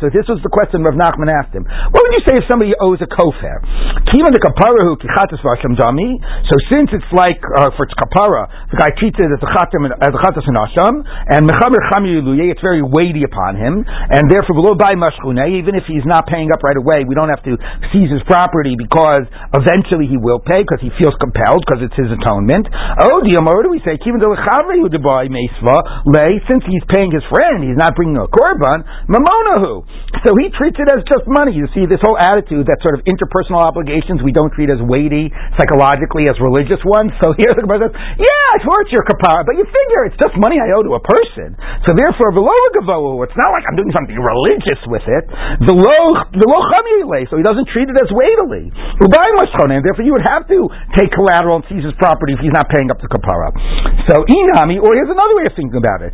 So 0.00 0.06
this 0.10 0.26
was 0.28 0.40
the 0.42 0.52
question 0.52 0.84
Rav 0.84 0.94
Nachman 0.94 1.30
asked 1.30 1.54
him. 1.54 1.64
What 1.64 2.00
would 2.02 2.14
you 2.14 2.24
say 2.26 2.34
if 2.38 2.44
somebody 2.50 2.72
owes 2.80 3.00
a 3.02 3.08
kofer? 3.10 3.60
Even 4.22 4.38
the 4.38 4.44
kapara 4.46 4.86
who 4.86 4.94
kichatas 5.02 5.42
v'ashem 5.42 5.74
dami. 5.74 6.14
So 6.46 6.54
since 6.70 6.94
it's 6.94 7.10
like 7.10 7.42
uh, 7.42 7.74
for 7.74 7.90
its 7.90 7.94
kapara, 7.98 8.46
the 8.70 8.78
guy 8.78 8.94
treats 8.94 9.18
it 9.18 9.26
as 9.26 9.42
a 9.42 9.50
chatam 9.50 9.90
as 9.98 10.14
a 10.14 10.20
chatas 10.22 10.46
and 10.46 10.54
asham, 10.62 10.94
and 11.26 11.42
mechaber 11.42 11.82
chami 11.90 12.22
it's 12.22 12.62
very 12.62 12.86
weighty 12.86 13.26
upon 13.26 13.58
him, 13.58 13.82
and 13.82 14.30
therefore 14.30 14.62
below 14.62 14.78
by 14.78 14.94
mashchune, 14.94 15.42
even 15.58 15.74
if 15.74 15.82
he's 15.90 16.06
not 16.06 16.30
paying 16.30 16.54
up 16.54 16.62
right 16.62 16.78
away, 16.78 17.02
we 17.02 17.18
don't 17.18 17.34
have 17.34 17.42
to 17.42 17.58
seize 17.90 18.14
his 18.14 18.22
property 18.30 18.78
because 18.78 19.26
eventually 19.58 20.06
he 20.06 20.14
will 20.14 20.38
pay 20.38 20.62
because 20.62 20.78
he 20.78 20.94
feels 21.02 21.18
compelled 21.18 21.66
because 21.66 21.82
it's 21.82 21.98
his 21.98 22.14
atonement. 22.14 22.70
Oh, 23.02 23.26
the 23.26 23.42
what 23.42 23.66
do 23.66 23.74
we 23.74 23.82
say? 23.82 23.98
Even 24.06 24.22
though 24.22 24.38
since 26.46 26.62
he's 26.70 26.86
paying 26.94 27.10
his 27.10 27.26
friend, 27.26 27.66
he's 27.66 27.80
not 27.80 27.98
bringing 27.98 28.22
a 28.22 28.30
korban. 28.30 28.86
Mamonahu. 29.10 29.82
So 30.22 30.30
he 30.38 30.46
treats 30.54 30.78
it 30.78 30.86
as 30.94 31.02
just 31.10 31.26
money. 31.26 31.58
You 31.58 31.66
see, 31.74 31.90
this 31.90 31.98
whole 32.04 32.14
attitude 32.14 32.70
that 32.70 32.78
sort 32.86 32.94
of 32.94 33.02
interpersonal 33.08 33.64
obligations 33.64 34.11
obligations 34.12 34.24
we 34.24 34.32
don't 34.32 34.52
treat 34.52 34.68
as 34.68 34.80
weighty 34.84 35.32
psychologically 35.56 36.28
as 36.28 36.36
religious 36.40 36.80
ones. 36.84 37.12
So 37.24 37.32
here 37.40 37.52
the 37.56 37.64
Gemara 37.64 37.88
says, 37.88 37.94
yeah, 38.20 38.50
sure 38.60 38.84
it's 38.84 38.92
your 38.92 39.04
kapara, 39.08 39.44
but 39.48 39.56
you 39.56 39.64
figure 39.64 40.04
it's 40.08 40.18
just 40.20 40.36
money 40.36 40.60
I 40.60 40.68
owe 40.76 40.84
to 40.84 40.92
a 40.96 41.02
person. 41.02 41.56
So 41.88 41.96
therefore, 41.96 42.36
it's 42.36 43.38
not 43.38 43.50
like 43.52 43.64
I'm 43.68 43.76
doing 43.76 43.92
something 43.96 44.16
religious 44.16 44.80
with 44.88 45.04
it. 45.08 45.24
The 45.64 45.76
low, 45.76 46.04
the 46.36 46.48
low 46.48 46.60
so 47.28 47.36
he 47.36 47.44
doesn't 47.44 47.68
treat 47.72 47.88
it 47.88 47.96
as 47.96 48.10
weightily. 48.12 48.72
And 48.72 49.82
therefore, 49.84 50.04
you 50.04 50.12
would 50.12 50.26
have 50.28 50.44
to 50.48 50.58
take 50.98 51.12
collateral 51.12 51.62
and 51.62 51.64
seize 51.68 51.84
his 51.84 51.94
property 51.96 52.34
if 52.36 52.40
he's 52.40 52.54
not 52.54 52.68
paying 52.68 52.90
up 52.90 53.00
the 53.00 53.08
kapara. 53.08 53.52
So 54.10 54.24
inami, 54.26 54.80
or 54.82 54.94
here's 54.94 55.10
another 55.12 55.34
way 55.38 55.46
of 55.46 55.54
thinking 55.54 55.78
about 55.78 56.02
it. 56.02 56.12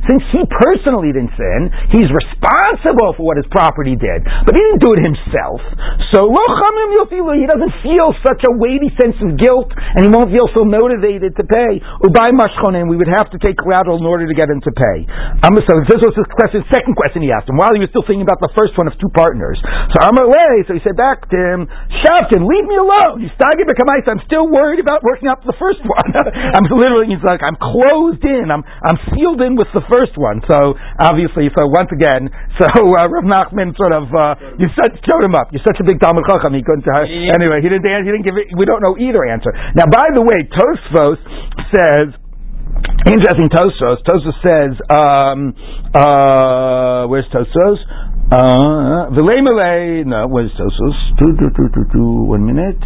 Since 0.00 0.22
he 0.32 0.40
personally 0.48 1.12
didn't 1.12 1.34
sin, 1.36 1.60
he's 1.92 2.08
responsible 2.08 2.59
for 3.16 3.24
what 3.26 3.36
his 3.36 3.48
property 3.50 3.98
did. 3.98 4.22
But 4.46 4.54
he 4.54 4.60
didn't 4.62 4.82
do 4.82 4.94
it 4.94 5.02
himself. 5.02 5.60
So 6.14 6.30
he 6.30 7.46
doesn't 7.46 7.74
feel 7.82 8.14
such 8.22 8.42
a 8.46 8.52
weighty 8.58 8.90
sense 8.98 9.18
of 9.22 9.38
guilt, 9.38 9.70
and 9.74 10.06
he 10.06 10.10
won't 10.10 10.30
feel 10.30 10.46
so 10.54 10.62
motivated 10.62 11.34
to 11.38 11.44
pay. 11.46 11.82
Ubai 12.06 12.30
mashchonen, 12.34 12.86
we 12.90 12.96
would 12.96 13.10
have 13.10 13.30
to 13.34 13.38
take 13.38 13.58
collateral 13.58 13.98
in 13.98 14.06
order 14.06 14.26
to 14.26 14.34
get 14.34 14.50
him 14.50 14.60
to 14.62 14.72
pay. 14.72 14.98
So 15.40 15.72
this 15.86 16.00
was 16.02 16.14
his 16.14 16.28
question, 16.34 16.62
second 16.70 16.94
question 16.94 17.22
he 17.22 17.30
asked 17.30 17.50
him, 17.50 17.58
while 17.58 17.74
he 17.74 17.82
was 17.82 17.90
still 17.90 18.06
thinking 18.06 18.24
about 18.24 18.40
the 18.40 18.50
first 18.54 18.74
one 18.78 18.86
of 18.86 18.94
two 18.98 19.10
partners. 19.12 19.58
So 19.94 19.96
Amar 20.06 20.30
so 20.66 20.74
he 20.74 20.82
said 20.82 20.96
back 20.96 21.26
to 21.30 21.36
him, 21.36 21.66
Shavkin, 22.02 22.42
leave 22.46 22.66
me 22.66 22.76
alone. 22.78 23.26
I'm 23.26 24.22
still 24.26 24.46
worried 24.48 24.80
about 24.80 25.02
working 25.02 25.28
up 25.28 25.42
the 25.44 25.56
first 25.58 25.82
one. 25.84 26.10
I'm 26.56 26.66
literally, 26.70 27.12
he's 27.12 27.22
like, 27.22 27.42
I'm 27.42 27.58
closed 27.58 28.24
in. 28.24 28.50
I'm, 28.50 28.64
I'm 28.64 28.98
sealed 29.14 29.40
in 29.42 29.56
with 29.56 29.68
the 29.74 29.84
first 29.90 30.16
one. 30.18 30.42
So 30.48 30.74
obviously, 30.98 31.50
so 31.54 31.66
once 31.68 31.90
again, 31.92 32.30
so 32.60 32.68
uh, 32.68 33.08
Rav 33.08 33.24
Nachman 33.24 33.72
sort 33.80 33.96
of 33.96 34.12
uh, 34.12 34.36
you 34.60 34.68
such, 34.76 34.92
showed 35.08 35.24
him 35.24 35.32
up. 35.32 35.48
You're 35.50 35.64
such 35.64 35.80
a 35.80 35.86
big 35.88 35.96
Talmud 35.96 36.28
Chacham. 36.28 36.52
He 36.52 36.60
couldn't. 36.60 36.84
Uh, 36.84 37.08
anyway, 37.08 37.64
he 37.64 37.72
didn't. 37.72 37.88
He 37.88 38.10
didn't 38.12 38.28
give 38.28 38.36
it. 38.36 38.52
We 38.52 38.68
don't 38.68 38.84
know 38.84 39.00
either 39.00 39.24
answer. 39.24 39.50
Now, 39.72 39.88
by 39.88 40.12
the 40.12 40.20
way, 40.20 40.44
Tosfos 40.44 41.18
says. 41.72 42.12
Interesting 43.06 43.48
Tosfos. 43.48 43.96
Tosfos 44.04 44.36
says, 44.44 44.76
um, 44.92 45.54
uh, 45.94 47.08
where's 47.08 47.24
Tosfos? 47.32 47.80
Uh, 48.30 49.08
no, 49.10 50.28
where's 50.28 50.52
Tosfos? 50.52 50.96
Two, 51.18 51.32
two, 51.40 51.50
two, 51.56 51.68
two, 51.74 51.84
two, 51.92 52.24
one 52.24 52.44
minute. 52.44 52.80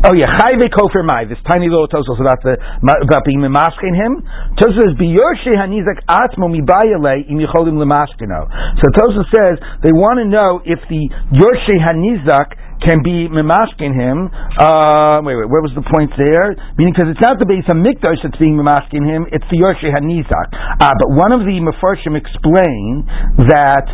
Oh 0.00 0.16
yeah, 0.16 0.32
Chayve 0.40 0.64
Kofer 0.72 1.04
Mai. 1.04 1.28
This 1.28 1.36
tiny 1.44 1.68
little 1.68 1.84
Tosos 1.84 2.16
about 2.24 2.40
the 2.40 2.56
about 2.56 3.20
being 3.28 3.36
mimaskin 3.36 3.92
him. 3.92 4.24
Tosos 4.56 4.80
says 4.80 4.92
Biyorshe 4.96 5.52
Hanizak 5.52 6.00
Atmo 6.08 6.48
Mibayale 6.48 7.28
Im 7.28 7.36
Yicholim 7.36 7.76
Lemaskino. 7.76 8.48
So 8.80 8.88
Tosos 8.96 9.28
says 9.28 9.60
they 9.84 9.92
want 9.92 10.16
to 10.16 10.24
know 10.24 10.64
if 10.64 10.80
the 10.88 11.04
Yorshe 11.36 11.76
Hanizak 11.76 12.56
can 12.80 13.04
be 13.04 13.28
memashkin 13.28 13.92
him. 13.92 14.32
Uh, 14.56 15.20
wait, 15.20 15.36
wait, 15.36 15.48
where 15.48 15.60
was 15.60 15.72
the 15.76 15.84
point 15.84 16.10
there? 16.16 16.56
Meaning, 16.80 16.96
because 16.96 17.12
it's 17.12 17.20
not 17.22 17.36
the 17.36 17.48
Beis 17.48 17.64
Hamikdash 17.68 18.24
that's 18.24 18.40
being 18.40 18.56
memashkin 18.56 19.04
him; 19.04 19.28
it's 19.28 19.44
the 19.52 19.60
yorshe 19.60 19.84
hanizak. 19.84 20.48
Uh, 20.80 20.94
but 20.96 21.08
one 21.12 21.32
of 21.32 21.44
the 21.44 21.56
mefarshim 21.60 22.16
explain 22.16 23.04
that. 23.52 23.86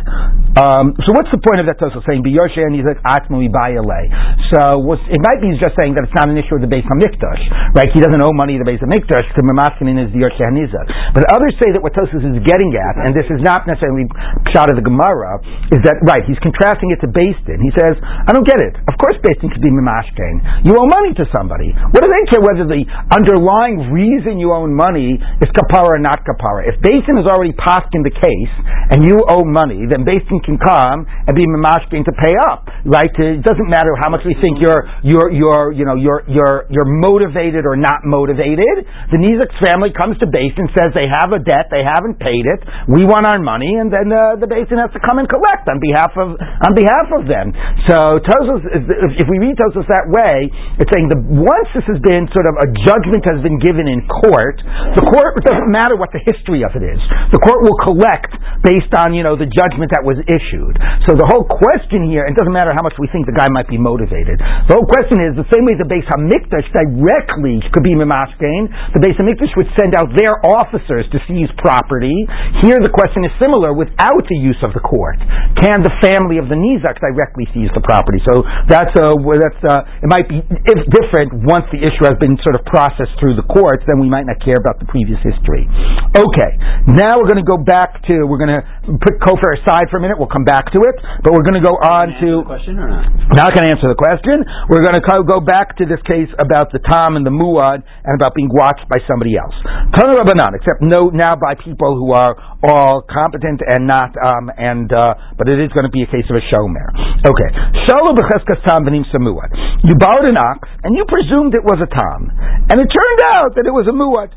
Um, 0.57 0.97
so, 1.05 1.13
what's 1.13 1.29
the 1.29 1.37
point 1.43 1.61
of 1.61 1.69
that 1.69 1.77
Tosa 1.77 2.01
saying 2.07 2.23
be 2.23 2.33
yorshe 2.33 2.57
hanizak 2.57 3.03
atmui 3.03 3.51
bayale? 3.51 4.09
So, 4.55 4.79
it 5.11 5.21
might 5.21 5.43
be 5.43 5.51
just 5.59 5.75
saying 5.75 5.93
that 5.99 6.07
it's 6.07 6.17
not 6.17 6.31
an 6.31 6.39
issue 6.39 6.55
of 6.55 6.63
the 6.63 6.71
Beis 6.71 6.87
Hamikdash, 6.87 7.75
right? 7.75 7.91
He 7.91 7.99
doesn't 7.99 8.23
owe 8.23 8.33
money 8.33 8.55
to 8.55 8.63
the 8.63 8.69
Beis 8.69 8.79
Hamikdash 8.79 9.27
because 9.29 9.45
memashkin 9.45 9.91
is 9.99 10.09
the 10.15 10.23
yorshe 10.23 10.39
hanizak. 10.39 10.87
But 11.11 11.27
others 11.35 11.53
say 11.59 11.75
that 11.75 11.83
what 11.83 11.91
Tosus 11.93 12.23
is 12.23 12.39
getting 12.47 12.71
at, 12.79 12.95
and 13.03 13.11
this 13.11 13.27
is 13.27 13.43
not 13.43 13.67
necessarily 13.67 14.07
shot 14.55 14.71
of 14.71 14.79
the 14.79 14.85
Gemara, 14.85 15.43
is 15.75 15.83
that 15.83 15.99
right? 16.07 16.23
He's 16.23 16.39
contrasting 16.39 16.95
it 16.95 17.03
to 17.03 17.09
Din. 17.11 17.59
He 17.59 17.71
says, 17.75 17.99
I 18.01 18.31
don't 18.31 18.47
get 18.47 18.61
it. 18.63 18.76
Of 18.85 18.95
course, 19.01 19.17
Beis 19.25 19.37
Din 19.41 19.49
could 19.49 19.63
be 19.65 19.73
mimashkein. 19.73 20.65
You 20.65 20.77
owe 20.77 20.87
money 20.87 21.17
to 21.17 21.25
somebody. 21.33 21.73
What 21.73 22.05
do 22.05 22.09
they 22.09 22.23
care 22.29 22.43
whether 22.43 22.65
the 22.69 22.85
underlying 23.09 23.89
reason 23.89 24.37
you 24.37 24.53
owe 24.53 24.69
money 24.69 25.17
is 25.17 25.49
kapara 25.57 25.97
or 25.97 26.01
not 26.01 26.21
kapara? 26.21 26.69
If 26.69 26.77
Beis 26.85 27.01
Din 27.05 27.17
is 27.17 27.27
already 27.27 27.55
in 27.57 28.01
the 28.03 28.13
case 28.13 28.53
and 28.93 29.03
you 29.05 29.21
owe 29.27 29.43
money, 29.43 29.85
then 29.89 30.05
Beis 30.05 30.23
Din 30.29 30.39
can 30.43 30.57
come 30.59 31.07
and 31.07 31.33
be 31.33 31.43
mimashkein 31.47 32.05
to 32.05 32.13
pay 32.13 32.35
up. 32.51 32.69
Right? 32.85 33.11
It 33.11 33.41
doesn't 33.41 33.69
matter 33.69 33.95
how 34.03 34.09
much 34.13 34.21
we 34.25 34.35
think 34.37 34.61
you're 34.61 34.85
you're 35.01 35.31
you're 35.31 35.71
you 35.73 35.85
know 35.85 35.95
you're 35.95 36.23
you're 36.27 36.65
you're 36.69 36.89
motivated 36.89 37.65
or 37.65 37.75
not 37.75 38.03
motivated. 38.05 38.85
The 39.11 39.19
Nizak's 39.19 39.57
family 39.63 39.91
comes 39.95 40.17
to 40.19 40.27
Beis 40.27 40.55
Din 40.55 40.69
says 40.75 40.91
they 40.93 41.09
have 41.09 41.31
a 41.33 41.39
debt, 41.39 41.71
they 41.71 41.83
haven't 41.83 42.19
paid 42.19 42.45
it. 42.45 42.61
We 42.87 43.07
want 43.07 43.25
our 43.25 43.39
money, 43.39 43.77
and 43.79 43.91
then 43.91 44.11
uh, 44.11 44.39
the 44.39 44.47
Beis 44.47 44.67
Din 44.69 44.79
has 44.79 44.91
to 44.93 45.01
come 45.01 45.19
and 45.19 45.27
collect 45.27 45.67
on 45.67 45.79
behalf 45.79 46.13
of 46.17 46.35
on 46.39 46.71
behalf 46.75 47.07
of 47.13 47.27
them. 47.27 47.53
So 47.87 48.19
Tosos 48.21 48.66
if 48.71 49.27
we 49.27 49.37
read 49.39 49.55
Tosos 49.57 49.87
that 49.87 50.07
way, 50.09 50.51
it's 50.79 50.91
saying 50.93 51.09
that 51.11 51.21
once 51.21 51.69
this 51.73 51.87
has 51.87 51.99
been 52.03 52.27
sort 52.31 52.47
of 52.47 52.55
a 52.61 52.67
judgment 52.85 53.23
has 53.27 53.39
been 53.41 53.57
given 53.59 53.87
in 53.87 54.03
court, 54.07 54.59
the 54.97 55.05
court 55.07 55.39
doesn't 55.43 55.71
matter 55.71 55.95
what 55.95 56.11
the 56.11 56.21
history 56.23 56.61
of 56.63 56.73
it 56.75 56.83
is. 56.83 56.99
The 57.31 57.41
court 57.41 57.63
will 57.63 57.77
collect 57.87 58.31
based 58.65 58.91
on 58.97 59.13
you 59.13 59.21
know 59.21 59.37
the 59.37 59.49
judgment 59.49 59.93
that 59.93 60.03
was 60.03 60.19
issued. 60.25 60.75
So 61.07 61.15
the 61.15 61.27
whole 61.29 61.45
question 61.45 62.07
here, 62.07 62.25
it 62.25 62.35
doesn't 62.35 62.53
matter 62.53 62.73
how 62.73 62.83
much 62.83 62.95
we 62.99 63.07
think 63.13 63.25
the 63.29 63.35
guy 63.35 63.47
might 63.49 63.69
be 63.69 63.77
motivated. 63.79 64.39
The 64.67 64.75
whole 64.75 64.87
question 64.87 65.21
is 65.23 65.37
the 65.37 65.47
same 65.53 65.63
way 65.63 65.77
the 65.77 65.87
Beis 65.87 66.05
Hamikdash 66.09 66.67
directly 66.73 67.61
could 67.71 67.85
be 67.85 67.95
Mimaskein, 67.95 68.69
the 68.93 69.01
Beis 69.01 69.17
Hamikdash 69.17 69.53
would 69.55 69.69
send 69.77 69.93
out 69.95 70.11
their 70.17 70.39
officers 70.43 71.05
to 71.13 71.17
seize 71.29 71.49
property. 71.61 72.27
Here 72.63 72.77
the 72.81 72.91
question 72.91 73.23
is 73.23 73.31
similar 73.39 73.71
without 73.73 74.23
the 74.27 74.37
use 74.37 74.59
of 74.65 74.73
the 74.73 74.83
court. 74.83 75.19
Can 75.61 75.81
the 75.85 75.93
family 76.01 76.37
of 76.37 76.49
the 76.49 76.57
Nizak 76.57 76.99
directly 76.99 77.47
seize 77.53 77.71
the 77.73 77.83
property? 77.83 78.19
So 78.27 78.43
that's 78.65 78.93
uh, 78.97 79.13
that's 79.13 79.61
uh, 79.61 80.03
it 80.03 80.09
might 80.09 80.25
be 80.25 80.41
if 80.41 80.79
different 80.89 81.45
once 81.45 81.69
the 81.69 81.79
issue 81.79 82.03
has 82.09 82.17
been 82.19 82.35
sort 82.41 82.57
of 82.57 82.65
processed 82.65 83.13
through 83.21 83.37
the 83.37 83.45
courts. 83.45 83.85
Then 83.85 84.01
we 84.01 84.09
might 84.09 84.25
not 84.25 84.41
care 84.41 84.57
about 84.57 84.81
the 84.81 84.89
previous 84.89 85.21
history. 85.21 85.69
Okay, 86.17 86.51
now 86.89 87.21
we're 87.21 87.29
going 87.29 87.41
to 87.41 87.47
go 87.47 87.61
back 87.61 88.01
to 88.09 88.25
we're 88.25 88.41
going 88.41 88.57
to 88.57 88.63
put 88.97 89.21
Kofar 89.21 89.61
aside 89.61 89.87
for 89.93 89.97
a 89.97 90.03
minute. 90.03 90.17
We'll 90.17 90.33
come 90.33 90.45
back 90.45 90.73
to 90.73 90.79
it, 90.83 90.97
but 91.21 91.31
we're 91.37 91.45
going 91.45 91.61
to 91.61 91.65
go 91.65 91.77
on 91.77 92.17
to 92.25 92.29
question 92.49 92.81
or 92.81 92.89
not? 92.89 93.05
Not 93.31 93.53
going 93.53 93.69
to 93.69 93.71
answer 93.71 93.85
the 93.85 93.93
question. 93.93 94.07
question. 94.07 94.45
We're 94.69 94.83
going 94.83 94.95
to 94.95 95.03
go 95.27 95.39
back 95.39 95.75
to 95.77 95.85
this 95.85 95.99
case 96.07 96.29
about 96.39 96.71
the 96.71 96.79
Tom 96.79 97.15
and 97.15 97.25
the 97.25 97.33
Muad 97.33 97.83
and 97.83 98.13
about 98.15 98.35
being 98.35 98.49
watched 98.51 98.87
by 98.89 98.97
somebody 99.07 99.35
else. 99.35 99.53
Tana 99.95 100.15
Rabbanan, 100.15 100.55
except 100.55 100.81
no, 100.81 101.09
now 101.09 101.35
by 101.35 101.55
people 101.59 101.99
who 101.99 102.13
are 102.13 102.35
all 102.63 103.05
competent 103.05 103.61
and 103.61 103.85
not, 103.85 104.15
um, 104.17 104.49
and 104.57 104.89
uh, 104.89 105.35
but 105.37 105.45
it 105.47 105.61
is 105.61 105.69
going 105.77 105.85
to 105.85 105.93
be 105.93 106.01
a 106.01 106.09
case 106.09 106.25
of 106.29 106.35
a 106.37 106.43
shomer. 106.49 106.89
Okay, 107.21 107.49
Shalom 107.85 108.17
b'cheskas 108.17 108.61
Tom 108.65 108.85
v'nim 108.85 109.05
samuad. 109.13 109.53
You 109.85 109.93
borrowed 109.99 110.29
an 110.29 110.37
ox 110.37 110.65
and 110.83 110.97
you 110.97 111.05
presumed 111.05 111.53
it 111.53 111.63
was 111.63 111.77
a 111.77 111.89
Tom, 111.89 112.33
and 112.69 112.81
it 112.81 112.89
turned 112.89 113.21
out 113.29 113.53
that 113.55 113.65
it 113.65 113.73
was 113.73 113.85
a 113.85 113.93
Muad. 113.93 114.33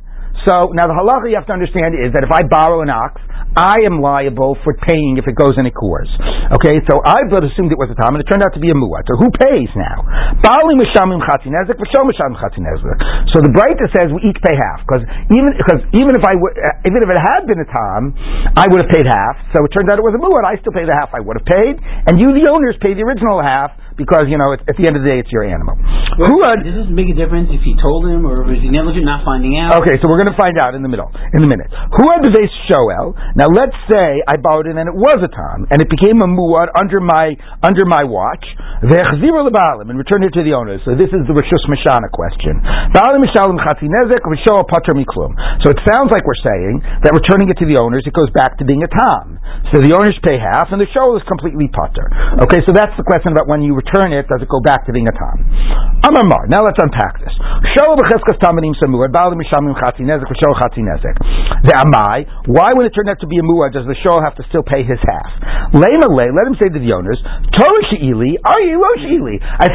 So 0.49 0.73
now 0.73 0.89
the 0.89 0.97
halacha 0.97 1.29
you 1.29 1.37
have 1.37 1.47
to 1.51 1.57
understand 1.57 1.95
is 1.99 2.13
that 2.17 2.25
if 2.25 2.33
I 2.33 2.41
borrow 2.49 2.81
an 2.81 2.89
ox, 2.89 3.21
I 3.59 3.83
am 3.83 3.99
liable 3.99 4.55
for 4.63 4.79
paying 4.79 5.19
if 5.19 5.27
it 5.27 5.35
goes 5.35 5.59
in 5.59 5.67
a 5.67 5.75
course. 5.75 6.09
Okay, 6.55 6.79
so 6.87 7.03
I 7.03 7.19
would 7.35 7.43
assumed 7.43 7.75
it 7.75 7.81
was 7.83 7.91
a 7.91 7.99
time, 7.99 8.15
and 8.15 8.23
it 8.23 8.29
turned 8.31 8.47
out 8.47 8.55
to 8.55 8.63
be 8.63 8.71
a 8.71 8.77
muad. 8.79 9.03
So 9.11 9.19
who 9.19 9.27
pays 9.43 9.67
now? 9.75 10.07
So 13.35 13.43
the 13.43 13.51
Breita 13.51 13.87
says 13.91 14.15
we 14.15 14.23
each 14.23 14.39
pay 14.47 14.55
half 14.55 14.87
because 14.87 15.03
even 15.35 15.51
because 15.59 15.81
even 15.99 16.15
if 16.15 16.23
I 16.23 16.39
w- 16.39 16.55
uh, 16.55 16.87
even 16.87 17.03
if 17.03 17.11
it 17.11 17.19
had 17.19 17.43
been 17.51 17.59
a 17.59 17.67
time, 17.67 18.15
I 18.55 18.71
would 18.71 18.87
have 18.87 18.91
paid 18.95 19.11
half. 19.11 19.35
So 19.51 19.67
it 19.67 19.71
turned 19.75 19.91
out 19.91 19.99
it 19.99 20.07
was 20.07 20.15
a 20.15 20.23
muad. 20.23 20.47
I 20.47 20.55
still 20.63 20.73
pay 20.75 20.87
the 20.87 20.95
half 20.95 21.11
I 21.11 21.19
would 21.19 21.43
have 21.43 21.49
paid, 21.49 21.75
and 22.07 22.23
you, 22.23 22.31
the 22.39 22.47
owners, 22.47 22.79
pay 22.79 22.95
the 22.95 23.03
original 23.03 23.43
half 23.43 23.75
because 24.01 24.25
you 24.33 24.41
know 24.41 24.57
at, 24.57 24.65
at 24.65 24.81
the 24.81 24.89
end 24.89 24.97
of 24.97 25.05
the 25.05 25.13
day 25.13 25.21
it's 25.21 25.29
your 25.29 25.45
animal. 25.45 25.77
Who 26.17 26.41
does 26.41 26.65
this 26.65 26.89
make 26.89 27.13
a 27.13 27.17
difference 27.17 27.53
if 27.53 27.61
he 27.61 27.77
told 27.77 28.09
him 28.09 28.25
or 28.25 28.41
was 28.49 28.57
he 28.65 28.73
negligent 28.73 29.05
not 29.05 29.21
finding 29.29 29.61
out? 29.61 29.77
Okay, 29.85 30.01
so 30.01 30.09
we're 30.09 30.21
going 30.21 30.33
to 30.33 30.41
find 30.41 30.57
out 30.57 30.73
in 30.73 30.81
the 30.81 30.89
middle 30.89 31.13
in 31.37 31.45
a 31.45 31.49
minute. 31.51 31.69
Who 31.71 32.05
had 32.09 32.25
the 32.25 32.33
vase 32.33 32.53
shoel? 32.69 33.13
Now 33.37 33.49
let's 33.53 33.77
say 33.93 34.25
I 34.25 34.41
borrowed 34.41 34.67
it 34.67 34.77
and 34.81 34.89
it 34.89 34.97
was 34.97 35.21
a 35.21 35.29
tom 35.29 35.69
and 35.69 35.85
it 35.85 35.89
became 35.93 36.21
a 36.25 36.29
muad 36.29 36.73
under 36.79 37.01
my 37.01 37.37
under 37.61 37.85
my 37.85 38.05
watch. 38.07 38.45
and 38.81 39.99
returned 39.99 40.25
it 40.25 40.33
to 40.33 40.43
the 40.47 40.55
owner. 40.57 40.79
So 40.87 40.97
this 40.97 41.11
is 41.13 41.23
the 41.29 41.35
rishus 41.37 41.65
mishana 41.69 42.09
question. 42.15 42.61
So 45.61 45.67
it 45.71 45.81
sounds 45.85 46.09
like 46.15 46.25
we're 46.25 46.45
saying 46.47 46.81
that 47.05 47.13
returning 47.13 47.51
it 47.51 47.59
to 47.61 47.67
the 47.67 47.77
owners 47.77 48.05
it 48.07 48.15
goes 48.15 48.31
back 48.33 48.57
to 48.59 48.65
being 48.65 48.83
a 48.83 48.91
tom. 48.91 49.39
So 49.75 49.83
the 49.83 49.93
owners 49.95 50.17
pay 50.25 50.39
half 50.39 50.71
and 50.73 50.81
the 50.81 50.89
show 50.95 51.15
is 51.17 51.23
completely 51.27 51.69
putter. 51.69 52.07
Okay, 52.47 52.63
so 52.67 52.73
that's 52.73 52.95
the 52.97 53.05
question 53.05 53.33
about 53.35 53.47
when 53.47 53.61
you 53.63 53.75
return 53.75 53.90
return 53.91 54.15
it, 54.15 54.29
does 54.31 54.39
it 54.43 54.49
go 54.49 54.61
back 54.63 54.87
to 54.87 54.93
a 54.95 54.95
tam? 54.95 55.37
Amar 56.01 56.49
Now 56.49 56.65
let's 56.65 56.81
unpack 56.81 57.21
this. 57.21 57.37
The 61.61 61.77
amai. 61.77 62.25
Why, 62.49 62.73
when 62.73 62.87
it 62.87 62.95
turned 62.97 63.11
out 63.11 63.21
to 63.21 63.29
be 63.29 63.37
a 63.37 63.45
muad, 63.45 63.77
does 63.77 63.85
the 63.85 63.93
show 64.01 64.17
have 64.23 64.33
to 64.41 64.45
still 64.49 64.65
pay 64.65 64.81
his 64.81 64.97
half? 64.97 65.29
Lema 65.77 66.09
Let 66.09 66.49
him 66.49 66.57
say 66.57 66.73
to 66.73 66.81
the 66.81 66.97
owners? 66.97 67.21
I 67.21 67.37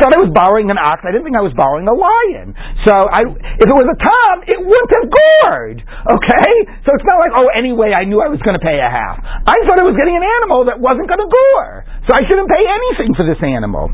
thought 0.01 0.17
I 0.17 0.21
was 0.23 0.33
borrowing 0.33 0.73
an 0.73 0.81
ox. 0.81 1.05
I 1.05 1.13
didn't 1.13 1.29
think 1.29 1.37
I 1.37 1.45
was 1.45 1.53
borrowing 1.53 1.85
a 1.85 1.93
lion. 1.93 2.57
So 2.89 2.93
I, 2.95 3.21
if 3.61 3.69
it 3.69 3.77
was 3.77 3.85
a 3.85 3.97
tam, 4.01 4.49
it 4.49 4.57
wouldn't 4.65 4.91
have 4.97 5.05
gored. 5.13 5.85
Okay, 5.85 6.49
so 6.83 6.91
it's 6.95 7.05
not 7.05 7.19
like 7.21 7.37
oh, 7.37 7.53
anyway, 7.53 7.93
I 7.93 8.09
knew 8.09 8.17
I 8.17 8.33
was 8.33 8.41
going 8.41 8.57
to 8.57 8.63
pay 8.63 8.81
a 8.81 8.89
half. 8.89 9.21
I 9.21 9.53
thought 9.69 9.77
I 9.77 9.85
was 9.85 9.93
getting 9.93 10.17
an 10.17 10.25
animal 10.41 10.65
that 10.73 10.81
wasn't 10.81 11.05
going 11.05 11.21
to 11.21 11.29
gore, 11.29 11.85
so 12.09 12.17
I 12.17 12.25
shouldn't 12.25 12.49
pay 12.49 12.65
anything 12.65 13.13
for 13.13 13.29
this 13.29 13.37
animal. 13.45 13.93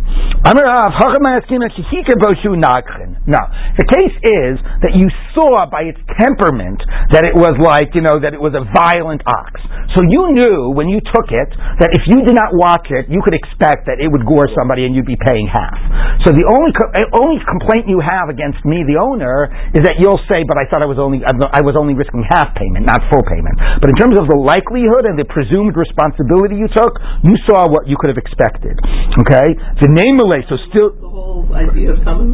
No, 3.29 3.37
the 3.77 3.85
case 3.85 4.17
is 4.25 4.57
that 4.81 4.97
you 4.97 5.05
saw 5.37 5.69
by 5.69 5.85
its 5.85 6.01
temperament 6.17 6.81
that 7.13 7.21
it 7.29 7.37
was 7.37 7.53
like, 7.61 7.93
you 7.93 8.01
know, 8.01 8.17
that 8.17 8.33
it 8.33 8.41
was 8.41 8.57
a 8.57 8.65
violent 8.73 9.21
ox. 9.29 9.61
So 9.93 10.01
you 10.01 10.33
knew 10.33 10.73
when 10.73 10.89
you 10.89 11.03
took 11.03 11.29
it 11.29 11.51
that 11.83 11.93
if 11.93 12.07
you 12.09 12.25
did 12.25 12.33
not 12.33 12.55
watch 12.57 12.89
it, 12.89 13.11
you 13.11 13.21
could 13.21 13.35
expect 13.35 13.85
that 13.91 13.99
it 13.99 14.09
would 14.09 14.25
gore 14.25 14.47
somebody 14.55 14.87
and 14.87 14.95
you'd 14.95 15.05
be 15.05 15.19
paying 15.19 15.45
half. 15.45 15.77
So 16.23 16.31
the 16.31 16.47
only 16.47 16.71
eh, 16.95 17.05
only 17.21 17.37
complaint 17.43 17.91
you 17.91 17.99
have 17.99 18.31
against 18.31 18.63
me, 18.63 18.87
the 18.87 18.95
owner, 18.97 19.51
is 19.75 19.83
that 19.83 19.99
you'll 19.99 20.21
say, 20.31 20.47
"But 20.47 20.55
I 20.55 20.65
thought 20.69 20.79
I 20.79 20.89
was 20.89 20.97
only 20.97 21.19
I 21.27 21.59
was 21.61 21.75
only 21.75 21.91
risking 21.93 22.23
half 22.23 22.55
payment, 22.55 22.87
not 22.87 23.03
full 23.11 23.21
payment." 23.27 23.59
But 23.83 23.91
in 23.91 23.97
terms 23.99 24.15
of 24.15 24.31
the 24.31 24.39
likelihood 24.39 25.05
and 25.05 25.19
the 25.19 25.27
presumed 25.27 25.75
responsibility 25.75 26.55
you 26.55 26.71
took, 26.71 26.95
you 27.27 27.35
saw 27.45 27.67
what 27.67 27.83
you 27.85 27.99
could 27.99 28.15
have 28.15 28.21
expected. 28.21 28.79
Okay, 29.27 29.59
the 29.83 29.90
name 29.91 30.17
Malay, 30.17 30.41
so 30.47 30.55
still 30.71 30.91
the 30.95 31.09
whole 31.09 31.47
idea 31.53 31.91
of 31.91 32.03
common 32.03 32.31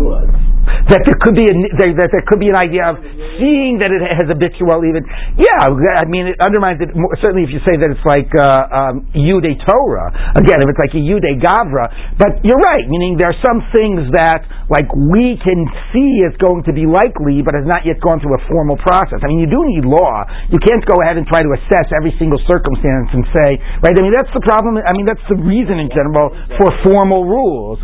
that 0.90 1.02
there 1.04 1.18
could 1.20 1.36
be 1.36 1.46
a, 1.48 1.56
that 1.98 2.10
there 2.12 2.26
could 2.28 2.40
be 2.40 2.50
an 2.52 2.60
idea 2.60 2.90
of 2.90 3.00
seeing 3.40 3.80
that 3.80 3.92
it 3.94 4.02
has 4.04 4.28
habitual 4.28 4.84
even. 4.84 5.04
Yeah, 5.40 5.68
I 5.68 6.06
mean 6.08 6.32
it 6.32 6.38
undermines 6.40 6.82
it. 6.82 6.96
More, 6.96 7.12
certainly, 7.24 7.48
if 7.48 7.52
you 7.54 7.62
say 7.64 7.76
that 7.78 7.90
it's 7.92 8.06
like 8.08 8.30
uh, 8.36 8.94
um, 8.94 9.08
Yude 9.14 9.58
Torah 9.64 10.38
again, 10.38 10.60
if 10.60 10.68
it's 10.68 10.82
like 10.82 10.96
a 10.96 11.02
Yude 11.02 11.40
Gavra. 11.40 12.18
But 12.18 12.44
you're 12.44 12.60
right, 12.60 12.86
meaning 12.88 13.20
there 13.20 13.32
are 13.32 13.42
some 13.46 13.64
things 13.72 14.10
that 14.14 14.44
like 14.68 14.88
we 14.92 15.40
can 15.40 15.64
see 15.96 16.24
is 16.28 16.36
going 16.44 16.68
to 16.68 16.74
be 16.76 16.84
likely, 16.84 17.40
but 17.40 17.56
has 17.56 17.68
not 17.68 17.88
yet 17.88 18.04
gone 18.04 18.20
through 18.20 18.36
a 18.36 18.44
formal 18.52 18.76
process. 18.84 19.24
I 19.24 19.28
mean, 19.32 19.40
you 19.40 19.50
do 19.50 19.64
need 19.64 19.88
law. 19.88 20.28
You 20.52 20.60
can't 20.60 20.84
go 20.84 21.00
ahead 21.00 21.16
and 21.16 21.24
try 21.28 21.40
to 21.40 21.52
assess 21.56 21.88
every 21.96 22.12
single 22.20 22.40
circumstance 22.44 23.14
and 23.16 23.24
say, 23.32 23.50
right? 23.80 23.96
I 23.96 24.02
mean, 24.04 24.12
that's 24.12 24.32
the 24.36 24.44
problem. 24.44 24.76
I 24.82 24.92
mean, 24.92 25.08
that's 25.08 25.24
the 25.32 25.40
reason 25.40 25.80
in 25.80 25.88
general 25.94 26.34
for 26.60 26.70
formal 26.84 27.24
rules. 27.24 27.80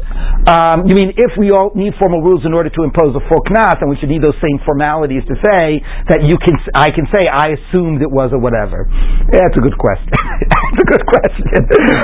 Um, 0.49 0.83
you 0.89 0.95
mean 0.97 1.15
if 1.15 1.31
we 1.39 1.53
all 1.55 1.71
need 1.71 1.95
formal 1.95 2.19
rules 2.19 2.43
in 2.43 2.51
order 2.51 2.72
to 2.75 2.83
impose 2.83 3.13
a 3.15 3.23
full 3.29 3.41
knas, 3.49 3.79
and 3.81 3.87
we 3.89 3.97
should 3.97 4.09
need 4.09 4.21
those 4.23 4.37
same 4.41 4.57
formalities 4.65 5.23
to 5.29 5.35
say 5.41 5.81
that 6.09 6.25
you 6.25 6.35
can, 6.41 6.55
I 6.73 6.89
can 6.89 7.05
say 7.13 7.25
I 7.29 7.55
assumed 7.57 8.01
it 8.01 8.11
was 8.11 8.33
or 8.33 8.39
whatever. 8.41 8.85
Yeah, 9.31 9.45
that's 9.47 9.57
a 9.57 9.63
good 9.63 9.77
question. 9.77 10.09
That's 10.43 10.81
a 10.81 10.89
good 10.89 11.05
question. 11.05 11.45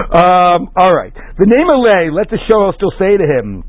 Um, 0.10 0.70
all 0.76 0.94
right, 0.94 1.14
the 1.38 1.46
name 1.46 1.68
of 1.70 1.80
Lay. 1.82 2.10
Let 2.10 2.30
the 2.30 2.38
show 2.50 2.72
still 2.76 2.92
say 2.98 3.18
to 3.18 3.26
him. 3.26 3.64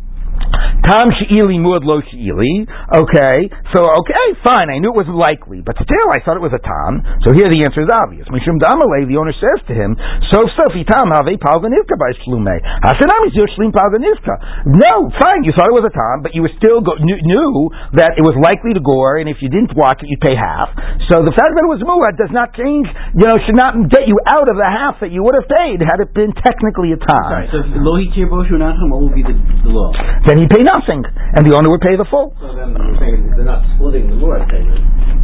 Tam 0.84 1.10
she'ili 1.18 1.58
muad 1.60 1.84
lo 1.84 2.00
she'ili. 2.00 2.66
Okay, 2.94 3.38
so 3.72 3.84
okay, 3.84 4.26
fine. 4.42 4.68
I 4.70 4.78
knew 4.80 4.90
it 4.92 4.98
was 4.98 5.10
likely, 5.10 5.60
but 5.60 5.76
still, 5.78 6.08
I 6.10 6.24
thought 6.24 6.40
it 6.40 6.44
was 6.44 6.56
a 6.56 6.62
tom. 6.62 7.04
So 7.22 7.36
here 7.36 7.46
the 7.46 7.62
answer 7.62 7.84
is 7.84 7.90
obvious. 7.90 8.26
Mishum 8.32 8.58
damalei, 8.58 9.06
the 9.06 9.20
owner 9.20 9.34
says 9.36 9.60
to 9.68 9.74
him, 9.74 9.94
"So 10.32 10.46
sofi 10.58 10.82
tam 10.84 11.12
have 11.14 11.28
palganivka 11.28 11.94
by 11.94 12.10
shlume. 12.24 12.56
Hasanam 12.82 13.22
is 13.28 13.34
your 13.36 13.46
shlim 13.54 13.70
palganivka. 13.70 14.66
No, 14.66 15.10
fine. 15.20 15.44
You 15.44 15.52
thought 15.54 15.70
it 15.70 15.76
was 15.76 15.86
a 15.86 15.94
tom, 15.94 16.22
but 16.22 16.34
you 16.34 16.42
were 16.42 16.54
still 16.58 16.80
go, 16.80 16.96
knew, 16.98 17.18
knew, 17.22 17.70
that 17.94 18.18
it 18.18 18.24
was 18.24 18.34
likely 18.42 18.74
to 18.74 18.82
gore, 18.82 19.20
and 19.22 19.28
if 19.28 19.38
you 19.40 19.48
didn't 19.48 19.76
watch 19.76 20.02
it, 20.02 20.08
you'd 20.08 20.20
pay 20.24 20.34
half. 20.34 20.72
So 21.12 21.22
the 21.22 21.34
fact 21.36 21.54
that 21.54 21.62
it 21.62 21.70
was 21.70 21.82
muad 21.84 22.16
does 22.18 22.32
not 22.32 22.56
change. 22.56 22.88
You 23.14 23.26
know, 23.28 23.36
should 23.46 23.58
not 23.58 23.76
get 23.92 24.08
you 24.08 24.16
out 24.26 24.48
of 24.48 24.56
the 24.56 24.66
half 24.66 24.98
that 25.04 25.12
you 25.12 25.22
would 25.22 25.36
have 25.36 25.48
paid 25.48 25.82
had 25.84 26.00
it 26.00 26.10
been 26.16 26.32
technically 26.34 26.96
a 26.96 26.98
tam. 26.98 27.28
Sorry, 27.28 27.48
so 27.52 27.58
lo 27.84 28.00
what 28.00 29.00
would 29.04 29.14
be 29.14 29.22
the, 29.22 29.36
the 29.36 29.70
law? 29.70 29.92
Then 30.24 30.39
he 30.42 30.48
pay 30.48 30.62
nothing, 30.64 31.04
and 31.36 31.44
the 31.44 31.56
owner 31.56 31.70
would 31.70 31.84
pay 31.84 31.96
the 31.96 32.08
full. 32.08 32.34
So 32.40 32.54
then 32.56 32.72
you're 32.74 33.00
saying 33.00 33.34
they're 33.36 33.48
not 33.48 33.64
splitting 33.76 34.08
the 34.08 34.18
Lord 34.20 34.46
payment. 34.48 34.80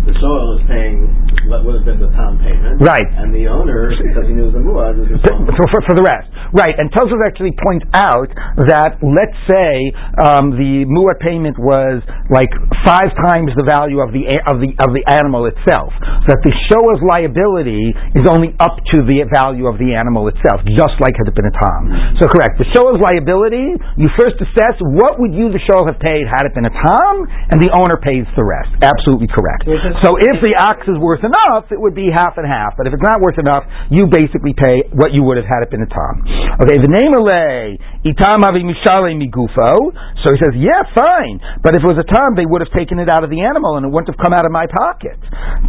The 0.07 0.15
soil 0.23 0.55
is 0.55 0.63
paying 0.71 1.11
what 1.51 1.67
would 1.67 1.83
have 1.83 1.87
been 1.87 1.99
the 1.99 2.11
Tom 2.15 2.39
payment. 2.39 2.79
Right. 2.83 3.07
And 3.19 3.35
the 3.35 3.51
owner, 3.51 3.91
because 3.91 4.27
he 4.27 4.35
knew 4.35 4.51
the 4.51 4.63
Muad, 4.63 4.99
is 5.03 5.19
for, 5.23 5.67
for, 5.71 5.81
for, 5.83 5.95
the 5.95 6.03
rest. 6.03 6.31
Right. 6.55 6.75
And 6.79 6.91
Tosfos 6.95 7.19
actually 7.23 7.55
points 7.59 7.87
out 7.95 8.31
that, 8.71 8.99
let's 9.03 9.39
say, 9.47 9.91
um, 10.27 10.55
the 10.55 10.87
Muad 10.87 11.19
payment 11.23 11.59
was 11.59 12.03
like 12.31 12.51
five 12.87 13.11
times 13.31 13.55
the 13.55 13.67
value 13.67 14.03
of 14.03 14.11
the, 14.11 14.27
of 14.47 14.63
the, 14.63 14.71
of 14.83 14.91
the 14.95 15.03
animal 15.07 15.47
itself. 15.51 15.95
That 16.27 16.43
the 16.43 16.55
shower's 16.71 17.03
liability 17.03 17.95
is 18.19 18.27
only 18.27 18.55
up 18.59 18.79
to 18.95 19.07
the 19.07 19.27
value 19.31 19.71
of 19.71 19.79
the 19.79 19.95
animal 19.95 20.27
itself, 20.31 20.67
just 20.75 20.99
like 20.99 21.15
had 21.19 21.31
it 21.31 21.35
been 21.35 21.51
a 21.51 21.55
Tom. 21.55 21.81
Mm-hmm. 21.87 22.23
So 22.23 22.31
correct. 22.31 22.59
The 22.59 22.69
shower's 22.75 22.99
liability, 22.99 23.79
you 23.99 24.11
first 24.19 24.39
assess 24.43 24.79
what 24.83 25.06
would 25.23 25.31
you, 25.31 25.55
the 25.55 25.63
show, 25.63 25.87
have 25.87 26.03
paid 26.03 26.27
had 26.27 26.43
it 26.43 26.53
been 26.59 26.67
a 26.67 26.75
Tom, 26.75 27.15
and 27.55 27.63
the 27.63 27.71
owner 27.79 27.95
pays 27.97 28.27
the 28.35 28.43
rest. 28.43 28.75
Absolutely 28.83 29.31
correct. 29.31 29.63
So 30.03 30.19
if 30.19 30.37
the 30.43 30.59
ox 30.59 30.83
is 30.91 30.99
worth 30.99 31.23
enough, 31.23 31.71
it 31.71 31.79
would 31.79 31.95
be 31.95 32.11
half 32.11 32.35
and 32.35 32.47
half. 32.47 32.75
But 32.75 32.91
if 32.91 32.93
it's 32.97 33.07
not 33.07 33.23
worth 33.23 33.39
enough, 33.39 33.63
you 33.89 34.11
basically 34.11 34.53
pay 34.59 34.83
what 34.91 35.15
you 35.15 35.23
would 35.23 35.39
have 35.39 35.47
had 35.47 35.63
it 35.63 35.71
been 35.71 35.87
a 35.87 35.91
tom. 35.91 36.27
Okay, 36.67 36.83
the 36.83 36.91
name 36.91 37.15
Alay, 37.15 37.79
itam 38.03 38.43
avi 38.43 38.67
mishale 38.67 39.15
migufo. 39.15 39.95
So 40.25 40.35
he 40.35 40.39
says, 40.43 40.55
yeah, 40.59 40.83
fine. 40.93 41.39
But 41.63 41.79
if 41.79 41.85
it 41.85 41.89
was 41.89 42.01
a 42.03 42.09
tom, 42.09 42.35
they 42.35 42.49
would 42.49 42.65
have 42.65 42.73
taken 42.75 42.99
it 42.99 43.07
out 43.07 43.23
of 43.23 43.31
the 43.31 43.41
animal 43.45 43.79
and 43.79 43.87
it 43.87 43.91
wouldn't 43.93 44.11
have 44.11 44.21
come 44.21 44.35
out 44.35 44.45
of 44.45 44.53
my 44.53 44.67
pocket. 44.67 45.21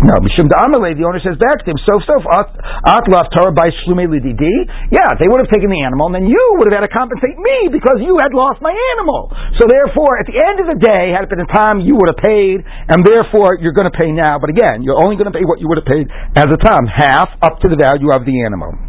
No, 0.02 0.18
mishum 0.24 0.50
da'amalei, 0.50 0.98
the 0.98 1.06
owner 1.06 1.22
says 1.22 1.38
back 1.38 1.62
to 1.64 1.70
him, 1.70 1.80
so 1.86 2.00
so 2.08 2.18
atlaf 2.24 3.28
Torah 3.36 3.54
by 3.54 3.70
shlume 3.84 4.08
lididi. 4.08 4.56
Yeah, 4.90 5.12
they 5.20 5.28
would 5.28 5.44
have 5.44 5.52
taken 5.52 5.70
the 5.70 5.82
animal 5.84 6.10
and 6.10 6.16
then 6.24 6.28
you 6.28 6.42
would 6.58 6.72
have 6.72 6.82
had 6.82 6.86
to 6.88 6.94
compensate 6.94 7.38
me 7.38 7.70
because 7.72 8.00
you 8.00 8.18
had 8.22 8.32
lost 8.34 8.64
my 8.64 8.74
animal. 8.98 9.27
So 9.60 9.68
therefore, 9.68 10.20
at 10.20 10.28
the 10.28 10.38
end 10.38 10.64
of 10.64 10.68
the 10.72 10.80
day, 10.80 11.12
had 11.12 11.24
it 11.26 11.30
been 11.30 11.44
a 11.44 11.52
time, 11.52 11.82
you 11.82 11.96
would 12.00 12.08
have 12.08 12.22
paid, 12.22 12.64
and 12.64 13.04
therefore 13.04 13.58
you're 13.60 13.76
going 13.76 13.90
to 13.90 13.98
pay 13.98 14.12
now, 14.12 14.40
but 14.40 14.50
again, 14.50 14.82
you're 14.82 15.00
only 15.04 15.18
going 15.20 15.32
to 15.32 15.36
pay 15.36 15.46
what 15.46 15.60
you 15.60 15.68
would 15.68 15.78
have 15.82 15.90
paid 15.90 16.08
as 16.38 16.48
a 16.48 16.60
time, 16.60 16.88
half 16.88 17.30
up 17.42 17.60
to 17.62 17.68
the 17.68 17.78
value 17.78 18.14
of 18.14 18.24
the 18.24 18.40
animal. 18.46 18.87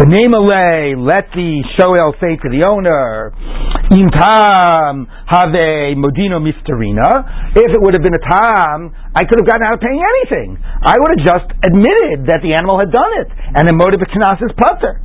The 0.00 0.08
name 0.08 0.32
let 0.98 1.30
the 1.36 1.62
shoel 1.76 2.16
say 2.18 2.34
to 2.40 2.48
the 2.48 2.64
owner, 2.66 3.30
Im 3.92 4.08
tam 4.08 5.04
have 5.28 5.52
modino 6.00 6.40
misterina. 6.40 7.52
If 7.52 7.76
it 7.76 7.80
would 7.84 7.92
have 7.92 8.02
been 8.02 8.16
a 8.16 8.24
tam, 8.24 8.96
I 9.12 9.28
could 9.28 9.36
have 9.44 9.44
gotten 9.44 9.68
out 9.68 9.76
of 9.76 9.84
paying 9.84 10.00
anything. 10.00 10.56
I 10.56 10.96
would 10.96 11.20
have 11.20 11.24
just 11.28 11.52
admitted 11.60 12.24
that 12.32 12.40
the 12.40 12.56
animal 12.56 12.80
had 12.80 12.88
done 12.88 13.12
it, 13.20 13.28
and 13.52 13.68
the 13.68 13.76
motive 13.76 14.00
of 14.00 14.08
is 14.40 14.48
putter. 14.56 14.96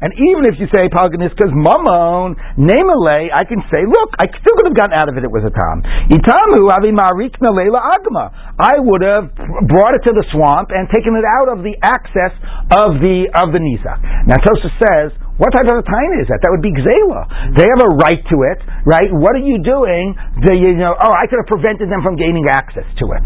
And 0.00 0.10
even 0.16 0.42
if 0.48 0.56
you 0.56 0.64
say 0.72 0.88
palganiska's 0.88 1.52
mamon, 1.52 2.40
namele, 2.56 3.28
I 3.28 3.44
can 3.44 3.60
say, 3.68 3.84
look, 3.84 4.16
I 4.16 4.32
still 4.32 4.56
could 4.56 4.72
have 4.72 4.78
gotten 4.80 4.96
out 4.96 5.12
of 5.12 5.20
it. 5.20 5.28
It 5.28 5.32
was 5.34 5.44
a 5.44 5.52
tam. 5.52 5.84
Itamu 6.08 6.72
avi 6.72 6.96
marikna 6.96 7.52
leila 7.52 8.00
agma. 8.00 8.32
I 8.56 8.80
would 8.80 9.04
have 9.04 9.28
brought 9.68 9.92
it 9.92 10.00
to 10.08 10.16
the 10.16 10.24
swamp 10.32 10.72
and 10.72 10.88
taken 10.88 11.12
it 11.12 11.25
out 11.26 11.50
of 11.50 11.66
the 11.66 11.74
access 11.82 12.32
of 12.70 13.02
the 13.02 13.26
of 13.34 13.50
the 13.52 13.58
nizak. 13.60 13.98
Now 14.26 14.38
Tosa 14.38 14.70
says 14.78 15.25
what 15.36 15.52
type 15.52 15.68
of 15.68 15.76
a 15.80 15.86
time 15.86 16.10
is 16.16 16.26
that? 16.32 16.40
That 16.40 16.50
would 16.52 16.64
be 16.64 16.72
gzela. 16.72 17.52
They 17.52 17.68
have 17.68 17.82
a 17.84 17.90
right 18.00 18.20
to 18.32 18.36
it, 18.48 18.58
right? 18.88 19.12
What 19.12 19.36
are 19.36 19.44
you 19.44 19.60
doing? 19.60 20.16
You 20.48 20.80
know, 20.80 20.96
oh, 20.96 21.12
I 21.12 21.28
could 21.28 21.36
have 21.36 21.50
prevented 21.50 21.92
them 21.92 22.00
from 22.00 22.16
gaining 22.16 22.48
access 22.48 22.88
to 23.00 23.04
it. 23.12 23.22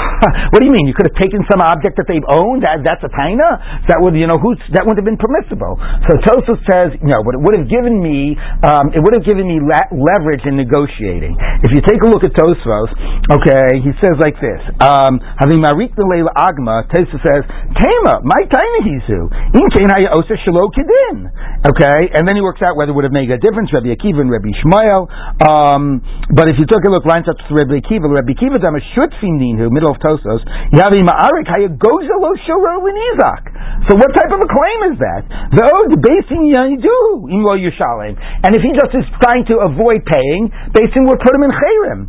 what 0.52 0.60
do 0.60 0.68
you 0.68 0.74
mean? 0.76 0.84
You 0.84 0.92
could 0.92 1.08
have 1.08 1.16
taken 1.16 1.40
some 1.48 1.64
object 1.64 1.96
that 1.96 2.04
they've 2.04 2.24
owned. 2.28 2.68
That, 2.68 2.84
that's 2.84 3.00
a 3.00 3.12
taina. 3.12 3.88
That 3.88 3.96
would, 4.00 4.12
you 4.12 4.28
know, 4.28 4.36
who's, 4.36 4.60
that 4.76 4.84
wouldn't 4.84 5.00
have 5.00 5.08
been 5.08 5.20
permissible. 5.20 5.80
So 6.04 6.20
Tosfos 6.20 6.60
says, 6.68 7.00
no, 7.00 7.24
but 7.24 7.36
it 7.36 7.40
would 7.40 7.56
have 7.56 7.68
given 7.72 7.96
me, 7.96 8.36
um, 8.60 8.92
it 8.92 9.00
would 9.00 9.16
have 9.16 9.24
given 9.24 9.48
me 9.48 9.56
la- 9.64 9.88
leverage 9.92 10.44
in 10.44 10.60
negotiating. 10.60 11.32
If 11.64 11.72
you 11.72 11.80
take 11.80 12.04
a 12.04 12.08
look 12.08 12.28
at 12.28 12.36
Tosfos, 12.36 12.92
okay, 13.32 13.80
he 13.80 13.92
says 14.04 14.20
like 14.20 14.36
this: 14.36 14.60
um, 14.84 15.16
Having 15.40 15.64
marik 15.64 15.96
the 15.96 16.04
leila 16.04 16.32
agma, 16.36 16.84
Tosfos 16.92 17.20
says, 17.24 17.42
Tema, 17.80 18.20
my 18.20 18.44
taina 18.52 18.80
hisu, 18.84 19.20
in 19.56 19.64
kain 19.72 19.88
haya 19.88 20.12
osa 20.12 20.36
shalo 20.44 20.68
kidin. 20.76 21.32
Okay, 21.64 22.12
and 22.12 22.28
then 22.28 22.36
he 22.36 22.44
works 22.44 22.60
out 22.60 22.76
whether 22.76 22.92
it 22.92 22.96
would 22.96 23.08
have 23.08 23.16
made 23.16 23.32
a 23.32 23.40
difference, 23.40 23.72
Rabbi 23.72 23.88
Akiva 23.88 24.20
and 24.20 24.28
Rabbi 24.28 24.52
Shmuel. 24.60 25.08
Um, 25.48 26.04
but 26.28 26.52
if 26.52 26.60
you 26.60 26.68
took 26.68 26.84
a 26.84 26.92
look, 26.92 27.08
lines 27.08 27.24
up 27.24 27.40
to 27.40 27.50
Rabbi 27.56 27.80
Akiva, 27.80 28.04
Rabbi 28.04 28.36
Akiva 28.36 28.60
dama 28.60 28.84
shutfindin 28.92 29.56
who 29.56 29.72
middle 29.72 29.88
of 29.88 29.96
Tosos, 29.96 30.44
yavi 30.76 31.00
ma'arik 31.00 31.48
haya 31.48 31.72
gozelo 31.72 32.36
shoro 32.44 32.84
Izak. 32.84 33.42
So 33.88 33.96
what 33.96 34.12
type 34.12 34.28
of 34.28 34.44
a 34.44 34.48
claim 34.52 34.80
is 34.92 34.96
that? 35.00 35.24
The 35.56 35.64
ode 35.64 35.96
Beis 36.04 36.28
Din 36.28 36.52
yanidu 36.52 37.32
imlo 37.32 37.56
yushalim. 37.56 38.12
And 38.44 38.52
if 38.52 38.60
he 38.60 38.68
just 38.76 38.92
is 38.92 39.08
trying 39.24 39.48
to 39.48 39.64
avoid 39.64 40.04
paying, 40.04 40.52
Beis 40.76 40.92
Din 40.92 41.08
would 41.08 41.20
put 41.24 41.32
him 41.32 41.48
in 41.48 41.52
chayrim. 41.52 42.00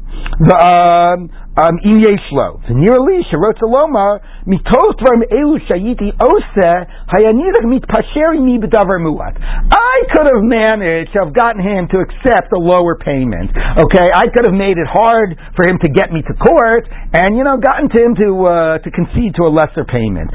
The 0.43 0.57
um, 0.59 1.19
um, 1.57 1.79
yeshlo. 1.83 2.59
Dvarim 4.95 5.23
elu 5.31 5.59
shayiti 5.67 6.11
ose 6.19 6.67
hayanidach 7.11 7.65
mitpasheri 7.65 8.39
mi 8.41 8.57
b'davar 8.59 8.99
muat. 8.99 9.35
I 9.39 10.03
could 10.11 10.27
have 10.27 10.43
managed 10.43 11.13
to 11.13 11.19
have 11.23 11.33
gotten 11.33 11.61
him 11.61 11.87
to 11.91 11.99
accept 11.99 12.51
a 12.53 12.59
lower 12.59 12.97
payment. 12.97 13.51
Okay, 13.55 14.07
I 14.13 14.27
could 14.33 14.45
have 14.45 14.53
made 14.53 14.77
it 14.77 14.87
hard 14.87 15.37
for 15.55 15.65
him 15.65 15.79
to 15.83 15.89
get 15.91 16.11
me 16.11 16.21
to 16.21 16.33
court, 16.35 16.87
and 17.13 17.37
you 17.37 17.43
know, 17.43 17.57
gotten 17.57 17.89
to 17.89 17.99
him 18.03 18.15
to 18.15 18.29
uh, 18.43 18.77
to 18.79 18.91
concede 18.91 19.35
to 19.35 19.43
a 19.47 19.51
lesser 19.51 19.85
payment. 19.85 20.31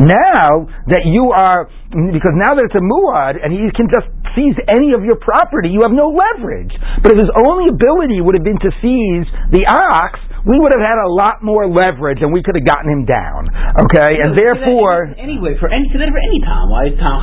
Now 0.00 0.66
that 0.86 1.02
you 1.04 1.32
are, 1.32 1.68
because 1.90 2.34
now 2.38 2.54
that 2.54 2.62
it's 2.66 2.78
a 2.78 2.84
muad 2.84 3.38
and 3.42 3.50
he 3.50 3.66
can 3.74 3.90
just 3.90 4.06
seize 4.38 4.54
any 4.70 4.94
of 4.94 5.02
your 5.02 5.18
property, 5.18 5.70
you 5.70 5.82
have 5.82 5.90
no 5.90 6.10
leverage. 6.14 6.70
But 7.02 7.12
if 7.14 7.18
his 7.18 7.32
only 7.34 7.70
ability 7.70 8.22
would 8.22 8.38
have 8.38 8.46
been 8.46 8.60
to 8.62 8.70
seize 8.78 9.26
the 9.50 9.66
ox, 9.66 10.22
we 10.46 10.56
would 10.56 10.72
have 10.72 10.84
had 10.84 10.98
a 11.02 11.10
lot 11.10 11.42
more 11.42 11.68
leverage 11.68 12.22
and 12.22 12.32
we 12.32 12.40
could 12.40 12.56
have 12.56 12.64
gotten 12.64 12.88
him 12.88 13.04
down. 13.04 13.50
Okay, 13.84 14.22
and 14.22 14.32
therefore 14.32 15.12
anyway 15.18 15.58
for 15.60 15.68
any 15.68 15.84
for 15.92 16.00
any 16.00 16.40
time 16.40 16.70
why 16.70 16.88
Tom 16.96 17.20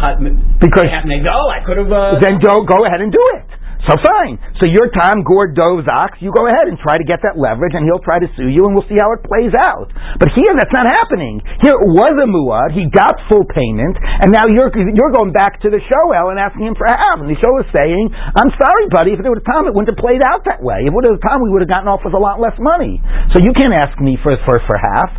because 0.60 0.86
oh 0.86 1.48
I 1.50 1.64
could 1.66 1.80
have 1.82 1.90
uh, 1.90 2.22
then 2.22 2.38
go 2.44 2.62
go 2.62 2.86
ahead 2.86 3.02
and 3.02 3.10
do 3.10 3.24
it. 3.40 3.48
So 3.86 3.94
fine. 4.02 4.42
So 4.58 4.66
your 4.66 4.90
time, 4.90 5.22
Gord 5.22 5.54
Dov's 5.54 5.86
ox, 5.86 6.18
you 6.18 6.34
go 6.34 6.50
ahead 6.50 6.66
and 6.66 6.82
try 6.82 6.98
to 6.98 7.06
get 7.06 7.22
that 7.22 7.38
leverage, 7.38 7.78
and 7.78 7.86
he'll 7.86 8.02
try 8.02 8.18
to 8.18 8.30
sue 8.34 8.50
you, 8.50 8.66
and 8.66 8.74
we'll 8.74 8.88
see 8.90 8.98
how 8.98 9.14
it 9.14 9.22
plays 9.22 9.54
out. 9.54 9.94
But 10.18 10.34
here, 10.34 10.50
that's 10.58 10.74
not 10.74 10.90
happening. 10.90 11.40
Here 11.62 11.78
it 11.78 11.86
was 11.86 12.18
a 12.18 12.28
muad. 12.28 12.74
He 12.74 12.90
got 12.90 13.14
full 13.30 13.46
payment, 13.46 13.96
and 14.02 14.34
now 14.34 14.50
you're 14.50 14.74
you're 14.74 15.14
going 15.14 15.30
back 15.30 15.62
to 15.62 15.70
the 15.70 15.78
shoel 15.78 16.34
and 16.34 16.42
asking 16.42 16.74
him 16.74 16.76
for 16.76 16.90
half. 16.90 17.22
And 17.22 17.30
the 17.30 17.38
show 17.38 17.54
is 17.62 17.68
saying, 17.76 18.10
"I'm 18.14 18.52
sorry, 18.58 18.86
buddy. 18.90 19.14
If 19.14 19.22
it 19.22 19.30
was 19.30 19.44
time, 19.46 19.70
it 19.70 19.74
wouldn't 19.78 19.94
have 19.94 20.02
played 20.02 20.26
out 20.26 20.48
that 20.50 20.64
way. 20.64 20.88
If 20.88 20.94
it 20.94 21.14
was 21.14 21.22
time, 21.22 21.46
we 21.46 21.54
would 21.54 21.62
have 21.62 21.72
gotten 21.72 21.88
off 21.92 22.02
with 22.02 22.18
a 22.18 22.22
lot 22.22 22.42
less 22.42 22.56
money. 22.58 23.04
So 23.36 23.44
you 23.44 23.54
can't 23.54 23.76
ask 23.76 23.94
me 24.02 24.18
for 24.24 24.34
for 24.48 24.58
for 24.66 24.78
half." 24.80 25.12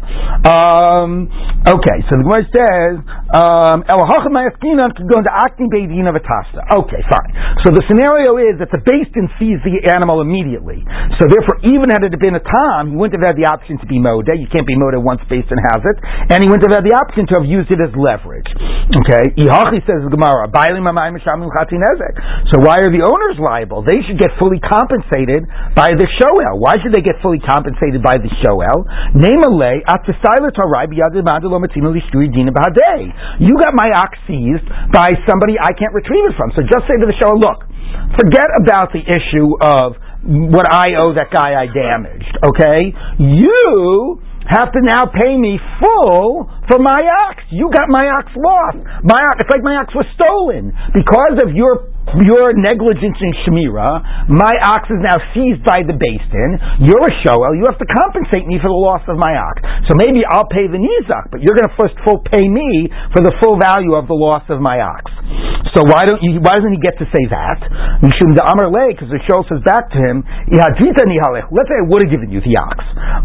Um, 0.48 1.28
okay. 1.66 1.98
So 2.08 2.16
the 2.16 2.24
Gemara 2.24 2.46
says, 2.48 2.94
um, 3.34 3.84
could 3.84 5.08
go 5.10 5.18
into 5.20 5.30
Akni 5.30 5.68
Badina 5.68 6.14
Vatassa. 6.14 6.64
Okay, 6.72 7.02
fine. 7.10 7.30
So 7.66 7.74
the 7.74 7.82
scenario 7.90 8.38
is 8.38 8.47
is 8.48 8.56
that 8.58 8.72
the 8.72 8.80
Din 8.80 9.28
sees 9.36 9.60
the 9.62 9.84
animal 9.92 10.24
immediately. 10.24 10.80
So 11.20 11.28
therefore, 11.28 11.60
even 11.68 11.92
had 11.92 12.00
it 12.02 12.16
been 12.16 12.34
a 12.34 12.42
Tom, 12.42 12.90
he 12.90 12.96
wouldn't 12.96 13.20
have 13.20 13.34
had 13.34 13.38
the 13.38 13.44
option 13.44 13.76
to 13.78 13.86
be 13.86 14.00
Moda. 14.00 14.32
You 14.34 14.48
can't 14.48 14.66
be 14.66 14.74
Moda 14.74 14.96
once 14.96 15.20
Din 15.28 15.44
has 15.44 15.82
it. 15.84 15.96
And 16.32 16.40
he 16.40 16.48
wouldn't 16.48 16.64
have 16.64 16.80
had 16.80 16.86
the 16.88 16.96
option 16.96 17.28
to 17.28 17.34
have 17.42 17.46
used 17.46 17.68
it 17.68 17.76
as 17.78 17.92
leverage. 17.92 18.48
Okay? 18.88 19.36
Ihachi 19.36 19.84
says 19.84 20.00
Gemara, 20.08 20.48
So 20.48 20.56
why 22.64 22.80
are 22.80 22.88
the 22.88 23.04
owners 23.04 23.36
liable? 23.36 23.84
They 23.84 24.00
should 24.08 24.16
get 24.16 24.32
fully 24.40 24.64
compensated 24.64 25.44
by 25.76 25.92
the 25.92 26.08
Shoel. 26.16 26.56
Why 26.56 26.80
should 26.80 26.96
they 26.96 27.04
get 27.04 27.20
fully 27.20 27.44
compensated 27.44 28.00
by 28.00 28.16
the 28.16 28.32
Shoel? 28.40 28.88
You 33.38 33.54
got 33.60 33.76
my 33.76 33.92
ox 33.92 34.16
seized 34.24 34.64
by 34.92 35.08
somebody 35.28 35.60
I 35.60 35.72
can't 35.76 35.92
retrieve 35.92 36.32
it 36.32 36.34
from. 36.36 36.50
So 36.56 36.64
just 36.64 36.88
say 36.88 36.96
to 36.96 37.06
the 37.06 37.16
Shoel, 37.20 37.36
look, 37.36 37.67
Forget 38.18 38.48
about 38.60 38.92
the 38.92 39.02
issue 39.02 39.56
of 39.60 39.96
what 40.24 40.66
I 40.68 40.98
owe 40.98 41.14
that 41.14 41.30
guy 41.30 41.54
I 41.54 41.66
damaged, 41.70 42.34
okay? 42.42 42.92
You 43.18 44.20
have 44.48 44.72
to 44.72 44.80
now 44.80 45.06
pay 45.12 45.36
me 45.36 45.60
full 45.80 46.50
for 46.68 46.78
my 46.80 47.04
ox. 47.28 47.44
You 47.52 47.70
got 47.70 47.88
my 47.88 48.08
ox 48.08 48.32
lost. 48.34 48.80
My 49.04 49.20
ox, 49.20 49.44
it's 49.44 49.52
like 49.52 49.62
my 49.62 49.76
ox 49.76 49.94
was 49.94 50.08
stolen 50.16 50.72
because 50.96 51.36
of 51.44 51.54
your 51.54 51.92
your 52.24 52.56
negligence 52.56 53.18
in 53.20 53.32
Shemira, 53.44 54.28
my 54.32 54.54
ox 54.64 54.88
is 54.88 55.00
now 55.04 55.18
seized 55.36 55.64
by 55.64 55.84
the 55.84 55.94
Din. 55.96 56.50
You're 56.84 57.04
a 57.04 57.14
Shoel. 57.24 57.52
You 57.56 57.68
have 57.68 57.78
to 57.80 57.88
compensate 57.88 58.48
me 58.48 58.56
for 58.60 58.72
the 58.72 58.80
loss 58.80 59.04
of 59.08 59.20
my 59.20 59.36
ox. 59.36 59.60
So 59.90 59.96
maybe 59.98 60.24
I'll 60.24 60.48
pay 60.48 60.68
the 60.68 60.80
Nizak, 60.80 61.30
but 61.30 61.44
you're 61.44 61.56
going 61.56 61.68
to 61.68 61.76
first 61.76 61.94
full 62.06 62.24
pay 62.32 62.48
me 62.48 62.88
for 63.12 63.20
the 63.20 63.32
full 63.42 63.60
value 63.60 63.92
of 63.94 64.08
the 64.08 64.16
loss 64.16 64.44
of 64.48 64.60
my 64.60 64.80
ox. 64.80 65.10
So 65.76 65.84
why 65.84 66.08
don't 66.08 66.22
you? 66.24 66.40
Why 66.40 66.56
doesn't 66.56 66.72
he 66.72 66.80
get 66.80 66.96
to 66.96 67.06
say 67.12 67.28
that? 67.28 67.60
Amar 68.00 68.72
because 68.88 69.12
the 69.12 69.20
Shoel 69.28 69.44
says 69.46 69.60
back 69.62 69.92
to 69.92 69.98
him, 70.00 70.24
Let's 70.48 70.80
say 70.80 71.76
I 71.76 71.84
would 71.84 72.02
have 72.02 72.12
given 72.12 72.32
you 72.32 72.40
the 72.40 72.56
ox. 72.56 72.78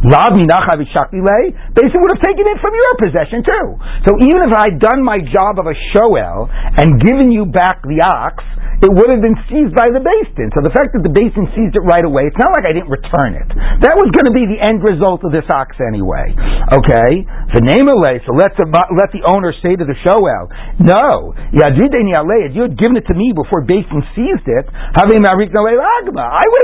Basically, 0.04 2.00
would 2.04 2.14
have 2.14 2.26
taken 2.26 2.46
it 2.52 2.58
from 2.60 2.74
your 2.76 2.94
possession 3.00 3.40
too. 3.48 3.68
So 4.04 4.12
even 4.20 4.40
if 4.44 4.52
I'd 4.52 4.80
done 4.80 5.00
my 5.04 5.24
job 5.24 5.60
of 5.60 5.72
a 5.72 5.76
Shoel 5.96 6.52
and 6.52 7.00
given 7.00 7.32
you 7.32 7.46
back 7.46 7.82
the 7.84 8.04
ox, 8.04 8.44
it 8.84 8.92
would 8.94 9.10
have 9.10 9.24
been 9.24 9.40
seized 9.48 9.74
by 9.74 9.90
the 9.90 10.04
Din. 10.04 10.52
So 10.54 10.62
the 10.62 10.74
fact 10.76 10.92
that 10.94 11.02
the 11.02 11.14
Din 11.14 11.32
seized 11.56 11.76
it 11.80 11.84
right 11.88 12.04
away, 12.04 12.28
it's 12.28 12.38
not 12.38 12.52
like 12.54 12.68
I 12.68 12.76
didn't 12.76 12.92
return 12.92 13.34
it. 13.40 13.48
That 13.82 13.96
was 13.96 14.12
going 14.12 14.28
to 14.28 14.36
be 14.36 14.46
the 14.46 14.60
end 14.60 14.84
result 14.84 15.24
of 15.24 15.32
this 15.32 15.48
ox 15.50 15.80
anyway. 15.80 16.36
Okay? 16.76 17.24
The 17.56 17.64
name 17.64 17.88
of 17.88 17.96
so 18.28 18.34
let 18.36 18.52
the, 18.60 18.66
let 18.68 19.14
the 19.16 19.24
owner 19.30 19.54
say 19.64 19.78
to 19.78 19.86
the 19.86 19.96
Shoel, 20.04 20.50
no, 20.82 21.32
you 21.54 21.62
had 21.64 21.78
given 21.78 22.98
it 22.98 23.06
to 23.08 23.16
me 23.16 23.32
before 23.32 23.62
Din 23.64 23.86
seized 24.18 24.48
it, 24.50 24.66
I 24.68 25.06
would 25.08 25.16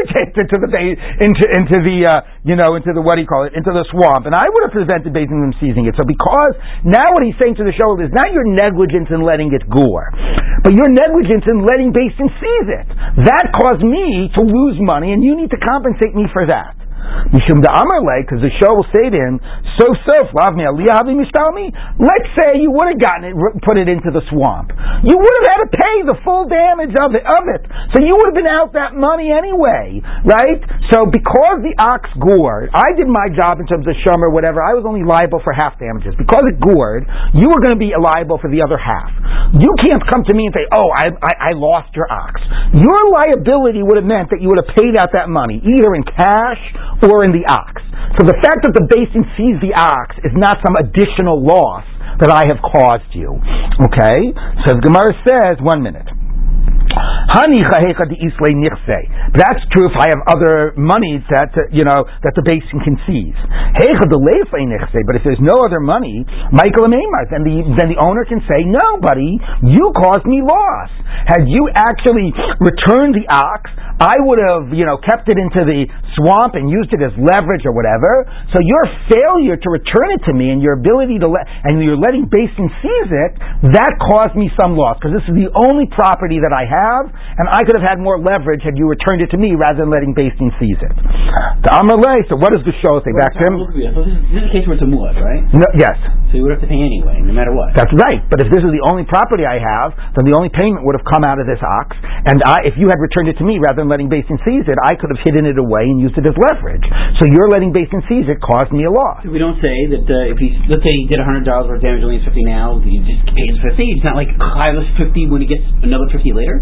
have 0.04 0.12
taken 0.12 0.36
it 0.42 0.50
to 0.50 0.58
the 0.60 0.68
into 1.24 1.46
into 1.54 1.78
the 1.86 1.98
uh, 2.10 2.22
you 2.44 2.58
know 2.58 2.76
into 2.76 2.92
the 2.92 3.02
what 3.06 3.16
do 3.16 3.22
you 3.22 3.30
call 3.30 3.46
it 3.46 3.54
into 3.54 3.70
the 3.70 3.86
swamp, 3.94 4.26
and 4.26 4.34
I 4.34 4.50
would 4.50 4.64
have 4.66 4.74
prevented 4.74 5.14
Din 5.14 5.30
from 5.30 5.54
seizing 5.62 5.86
it. 5.86 5.96
So 5.96 6.04
because 6.04 6.58
now 6.84 7.06
what 7.14 7.22
he's 7.24 7.38
saying 7.38 7.56
to 7.62 7.66
the 7.66 7.74
Shoel 7.78 8.02
is 8.02 8.12
not 8.12 8.34
your 8.34 8.44
negligence 8.50 9.14
in 9.14 9.22
letting 9.22 9.54
it 9.54 9.64
gore, 9.70 10.10
but 10.66 10.74
your 10.74 10.90
negligence 10.90 11.46
in 11.46 11.62
letting 11.64 11.94
And 12.18 12.30
sees 12.40 12.68
it. 12.72 12.88
That 13.28 13.52
caused 13.54 13.84
me 13.84 14.32
to 14.34 14.42
lose 14.42 14.78
money, 14.80 15.14
and 15.14 15.24
you 15.24 15.36
need 15.36 15.52
to 15.52 15.60
compensate 15.60 16.16
me 16.16 16.26
for 16.34 16.48
that. 16.48 16.76
Mishum 17.30 17.62
the 17.62 17.70
Amarle, 17.70 18.26
because 18.26 18.42
the 18.42 18.54
show 18.58 18.74
will 18.74 18.90
say 18.90 19.12
to 19.12 19.18
him, 19.18 19.38
so 19.78 19.92
so, 20.08 20.16
Lavmi 20.34 20.66
Aliyavi 20.66 21.14
Mistalmi, 21.14 21.70
let's 22.00 22.30
say 22.40 22.58
you 22.60 22.72
would 22.74 22.96
have 22.96 23.02
gotten 23.02 23.32
it, 23.32 23.36
put 23.62 23.78
it 23.78 23.88
into 23.88 24.10
the 24.10 24.24
swamp. 24.34 24.74
You 25.06 25.16
would 25.16 25.36
have 25.44 25.48
had 25.48 25.60
to 25.68 25.70
pay 25.72 25.96
the 26.08 26.18
full 26.26 26.50
damage 26.50 26.96
of 26.98 27.16
it, 27.16 27.24
of 27.24 27.44
it. 27.52 27.64
So 27.96 28.02
you 28.02 28.16
would 28.18 28.34
have 28.34 28.38
been 28.38 28.50
out 28.50 28.74
that 28.74 28.98
money 28.98 29.30
anyway, 29.32 30.02
right? 30.26 30.60
So 30.92 31.06
because 31.06 31.62
the 31.62 31.76
ox 31.80 32.10
gored, 32.18 32.74
I 32.74 32.92
did 32.98 33.08
my 33.08 33.30
job 33.32 33.62
in 33.62 33.68
terms 33.70 33.86
of 33.88 33.94
shum 34.04 34.24
or 34.24 34.34
whatever, 34.34 34.60
I 34.60 34.74
was 34.74 34.84
only 34.88 35.06
liable 35.06 35.40
for 35.44 35.54
half 35.54 35.78
damages. 35.80 36.18
Because 36.18 36.44
it 36.50 36.58
gored, 36.60 37.06
you 37.38 37.48
were 37.48 37.62
going 37.62 37.76
to 37.76 37.82
be 37.82 37.94
liable 37.94 38.42
for 38.42 38.50
the 38.50 38.64
other 38.66 38.80
half. 38.80 39.12
You 39.56 39.72
can't 39.82 40.04
come 40.10 40.26
to 40.28 40.34
me 40.34 40.50
and 40.50 40.54
say, 40.54 40.66
oh, 40.74 40.90
I, 40.94 41.14
I, 41.14 41.34
I 41.50 41.52
lost 41.56 41.94
your 41.94 42.10
ox. 42.10 42.42
Your 42.74 43.02
liability 43.10 43.82
would 43.82 43.98
have 43.98 44.06
meant 44.06 44.30
that 44.30 44.42
you 44.42 44.50
would 44.50 44.62
have 44.62 44.72
paid 44.76 44.98
out 44.98 45.14
that 45.14 45.30
money, 45.30 45.62
either 45.62 45.96
in 45.96 46.04
cash 46.06 46.62
or 47.08 47.24
in 47.24 47.32
the 47.32 47.46
ox. 47.48 47.82
So 48.20 48.26
the 48.28 48.38
fact 48.44 48.66
that 48.68 48.74
the 48.76 48.86
Beis 48.90 49.12
Din 49.14 49.24
sees 49.38 49.56
the 49.62 49.76
ox 49.78 50.18
is 50.26 50.34
not 50.36 50.60
some 50.66 50.76
additional 50.80 51.40
loss 51.40 51.86
that 52.20 52.32
I 52.32 52.48
have 52.50 52.60
caused 52.60 53.12
you. 53.16 53.38
Okay? 53.80 54.34
So 54.66 54.76
the 54.76 54.84
Gemara 54.84 55.14
says, 55.24 55.62
one 55.62 55.82
minute. 55.84 56.08
That's 59.38 59.62
true 59.70 59.86
if 59.86 59.94
I 59.94 60.10
have 60.10 60.22
other 60.26 60.74
monies 60.74 61.22
that 61.30 61.54
uh, 61.54 61.70
you 61.70 61.86
know 61.86 62.02
that 62.26 62.34
the 62.34 62.42
Beis 62.42 62.66
Din 62.74 62.82
can 62.82 62.98
seize. 63.06 63.38
But 65.06 65.16
if 65.16 65.22
there's 65.22 65.38
no 65.38 65.62
other 65.62 65.80
money, 65.80 66.26
Michael 66.50 66.90
then 66.90 67.46
the 67.46 67.62
then 67.78 67.94
the 67.94 68.00
owner 68.02 68.26
can 68.26 68.42
say, 68.50 68.66
"No, 68.66 68.98
buddy, 68.98 69.38
you 69.62 69.94
caused 70.02 70.26
me 70.26 70.42
loss. 70.42 70.90
Had 71.30 71.46
you 71.46 71.70
actually 71.70 72.34
returned 72.58 73.14
the 73.14 73.30
ox, 73.30 73.70
I 74.02 74.18
would 74.26 74.42
have 74.42 74.74
you 74.74 74.90
know 74.90 74.98
kept 74.98 75.30
it 75.30 75.38
into 75.38 75.62
the 75.70 75.86
swamp 76.20 76.60
and 76.60 76.68
used 76.68 76.92
it 76.92 77.00
as 77.00 77.16
leverage 77.16 77.64
or 77.64 77.72
whatever. 77.72 78.28
So 78.52 78.60
your 78.60 78.84
failure 79.08 79.56
to 79.56 79.70
return 79.72 80.12
it 80.20 80.22
to 80.28 80.36
me 80.36 80.52
and 80.52 80.60
your 80.60 80.76
ability 80.76 81.18
to 81.24 81.32
let 81.32 81.48
and 81.64 81.80
you're 81.80 81.98
letting 81.98 82.28
Beis 82.28 82.52
Din 82.60 82.68
seize 82.84 83.12
it, 83.16 83.32
that 83.72 83.96
caused 84.12 84.36
me 84.36 84.52
some 84.60 84.76
loss 84.76 85.00
because 85.00 85.16
this 85.16 85.26
is 85.32 85.36
the 85.36 85.50
only 85.56 85.88
property 85.96 86.44
that 86.44 86.52
I 86.52 86.68
have." 86.68 87.08
and 87.40 87.48
I 87.48 87.64
could 87.64 87.80
have 87.80 87.88
had 87.88 88.04
more 88.04 88.20
leverage 88.20 88.60
had 88.68 88.76
you 88.76 88.84
returned 88.84 89.24
it 89.24 89.32
to 89.32 89.40
me 89.40 89.56
rather 89.56 89.80
than 89.80 89.88
letting 89.88 90.12
Beis 90.12 90.36
Din 90.36 90.52
seize 90.60 90.76
it. 90.76 90.96
The 91.64 91.72
Amalei, 91.72 92.28
so 92.28 92.36
what 92.36 92.52
does 92.52 92.68
the 92.68 92.76
show 92.84 93.00
say 93.00 93.16
back 93.16 93.32
to 93.38 93.42
him? 93.48 93.56
So 93.64 94.04
this 94.04 94.12
is, 94.12 94.20
this 94.36 94.42
is 94.44 94.48
a 94.50 94.54
case 94.54 94.66
where 94.68 94.76
it's 94.76 94.84
a 94.84 94.90
muad, 94.90 95.16
right? 95.24 95.44
No, 95.56 95.64
yes. 95.80 95.96
So 96.30 96.38
you 96.38 96.44
would 96.44 96.54
have 96.54 96.62
to 96.62 96.70
pay 96.70 96.78
anyway, 96.78 97.24
no 97.24 97.32
matter 97.32 97.56
what. 97.56 97.72
That's 97.74 97.92
right. 97.96 98.20
But 98.28 98.44
if 98.44 98.52
this 98.52 98.60
is 98.60 98.72
the 98.76 98.84
only 98.92 99.08
property 99.08 99.48
I 99.48 99.56
have, 99.56 99.96
then 100.20 100.28
the 100.28 100.36
only 100.36 100.52
payment 100.52 100.84
would 100.84 101.00
have 101.00 101.08
come 101.08 101.24
out 101.24 101.40
of 101.40 101.48
this 101.48 101.64
ox. 101.64 101.96
And 102.28 102.44
I, 102.44 102.68
if 102.68 102.76
you 102.76 102.92
had 102.92 103.00
returned 103.00 103.32
it 103.32 103.40
to 103.40 103.46
me 103.48 103.58
rather 103.58 103.82
than 103.82 103.90
letting 103.90 104.12
Beis 104.12 104.28
Din 104.28 104.38
seize 104.44 104.68
it, 104.68 104.78
I 104.84 105.00
could 105.00 105.10
have 105.10 105.22
hidden 105.24 105.48
it 105.48 105.56
away 105.58 105.88
and 105.88 106.04
used 106.10 106.18
it 106.18 106.26
as 106.26 106.34
leverage. 106.50 106.82
So 107.22 107.30
you're 107.30 107.50
letting 107.50 107.70
Beis 107.70 107.90
Din 107.94 108.02
seize 108.10 108.26
it 108.26 108.42
caused 108.42 108.74
me 108.74 108.90
a 108.90 108.92
loss. 108.92 109.22
We 109.22 109.38
don't 109.38 109.62
say 109.62 109.86
that 109.94 110.06
uh, 110.10 110.34
if 110.34 110.42
he, 110.42 110.58
let's 110.66 110.82
say 110.82 110.94
he 110.98 111.06
did 111.06 111.22
$100 111.22 111.46
worth 111.46 111.78
of 111.78 111.82
damage, 111.86 112.02
only 112.02 112.18
50 112.26 112.34
now, 112.50 112.82
he 112.82 112.98
just 113.06 113.22
pays 113.30 113.54
50. 113.62 113.78
It's 113.78 114.06
not 114.06 114.18
like 114.18 114.34
I 114.42 114.74
Chaylas 114.74 114.90
50 114.98 115.30
when 115.30 115.46
he 115.46 115.48
gets 115.48 115.64
another 115.86 116.10
50 116.10 116.34
later? 116.34 116.62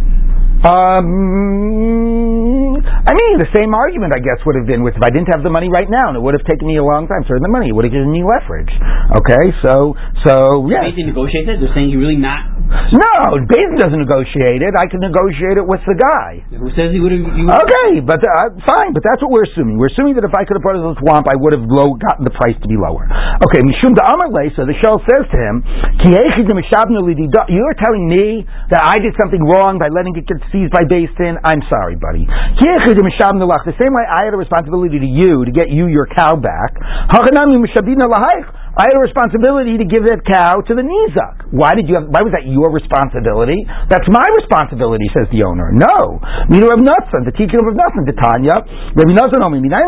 Um, 0.65 2.47
I 2.81 3.13
mean, 3.13 3.37
the 3.39 3.47
same 3.53 3.71
argument, 3.77 4.11
I 4.17 4.19
guess, 4.19 4.41
would 4.43 4.57
have 4.57 4.65
been 4.65 4.81
with 4.81 4.97
if 4.97 5.03
I 5.05 5.13
didn't 5.13 5.29
have 5.31 5.45
the 5.45 5.53
money 5.53 5.69
right 5.69 5.87
now, 5.87 6.09
and 6.09 6.17
it 6.17 6.23
would 6.23 6.33
have 6.33 6.43
taken 6.49 6.65
me 6.67 6.81
a 6.81 6.83
long 6.83 7.05
time 7.07 7.23
to 7.29 7.29
earn 7.37 7.45
the 7.45 7.51
money. 7.51 7.69
It 7.69 7.75
would 7.77 7.85
have 7.85 7.93
given 7.93 8.09
me 8.09 8.25
leverage. 8.25 8.73
Okay, 9.21 9.53
so 9.61 9.93
so 10.25 10.65
yeah. 10.65 10.83
Beis 10.89 10.97
Din 10.97 11.07
negotiates 11.13 11.47
it. 11.47 11.61
They're 11.61 11.71
saying 11.77 11.93
you're 11.93 12.01
really 12.01 12.17
not. 12.19 12.57
No, 12.67 13.39
Beis 13.47 13.69
Din 13.69 13.79
doesn't 13.79 14.01
negotiate 14.01 14.65
it. 14.65 14.73
I 14.75 14.89
can 14.89 14.99
negotiate 14.99 15.61
it 15.61 15.63
with 15.63 15.79
the 15.85 15.95
guy. 15.95 16.43
Who 16.51 16.67
says 16.73 16.91
he 16.91 16.99
would 16.99 17.13
have? 17.13 17.21
Okay, 17.21 18.01
but 18.01 18.19
uh, 18.19 18.57
fine. 18.65 18.91
But 18.97 19.05
that's 19.05 19.21
what 19.21 19.29
we're 19.31 19.47
assuming. 19.47 19.77
We're 19.77 19.93
assuming 19.93 20.17
that 20.19 20.25
if 20.25 20.33
I 20.35 20.43
could 20.43 20.57
have 20.59 20.65
brought 20.65 20.81
it 20.81 20.83
to 20.83 20.91
the 20.97 20.99
swamp, 21.05 21.29
I 21.29 21.37
would 21.37 21.53
have 21.53 21.63
low 21.69 21.95
gotten 21.95 22.25
the 22.25 22.33
price 22.35 22.57
to 22.59 22.67
be 22.67 22.75
lower. 22.75 23.07
Okay, 23.45 23.61
Mishum 23.61 23.93
da 23.95 24.09
Amalei. 24.09 24.51
So 24.57 24.65
the 24.65 24.75
shell 24.83 24.99
says 25.05 25.23
to 25.31 25.37
him, 25.37 25.63
"You're 26.03 27.77
telling 27.79 28.03
me 28.09 28.43
that 28.73 28.83
I 28.83 28.99
did 28.99 29.15
something 29.15 29.39
wrong 29.47 29.79
by 29.79 29.87
letting 29.87 30.17
it 30.17 30.27
get 30.27 30.41
seized 30.51 30.71
by 30.71 30.83
Beis 30.87 31.11
Din, 31.17 31.35
I'm 31.43 31.61
sorry, 31.69 31.95
buddy. 31.95 32.25
The 33.67 33.75
same 33.79 33.91
way 33.93 34.05
I 34.07 34.25
had 34.25 34.33
a 34.33 34.39
responsibility 34.39 34.99
to 34.99 35.09
you 35.09 35.43
to 35.43 35.51
get 35.51 35.69
you 35.69 35.87
your 35.87 36.07
cow 36.07 36.35
back, 36.39 36.75
I 38.77 38.93
had 38.93 38.93
a 38.93 39.01
responsibility 39.01 39.81
to 39.81 39.89
give 39.89 40.05
that 40.05 40.21
cow 40.21 40.61
to 40.61 40.73
the 40.77 40.85
Nizak. 40.85 41.49
Why 41.49 41.73
did 41.73 41.89
you 41.89 41.97
have, 41.97 42.13
why 42.13 42.21
was 42.21 42.29
that 42.37 42.45
your 42.45 42.69
responsibility? 42.69 43.65
That's 43.89 44.05
my 44.05 44.21
responsibility, 44.37 45.09
says 45.17 45.25
the 45.33 45.41
owner. 45.49 45.73
No. 45.73 46.21
Minu 46.45 46.69
Rav 46.69 46.77
Natzan, 46.85 47.25
the 47.25 47.33
teaching 47.33 47.57
of 47.57 47.73
Natzan, 47.73 48.05
the 48.05 48.13
Tanya, 48.13 48.61
Rav 48.93 49.09
Natzan 49.09 49.41
Omi, 49.41 49.65
How 49.65 49.81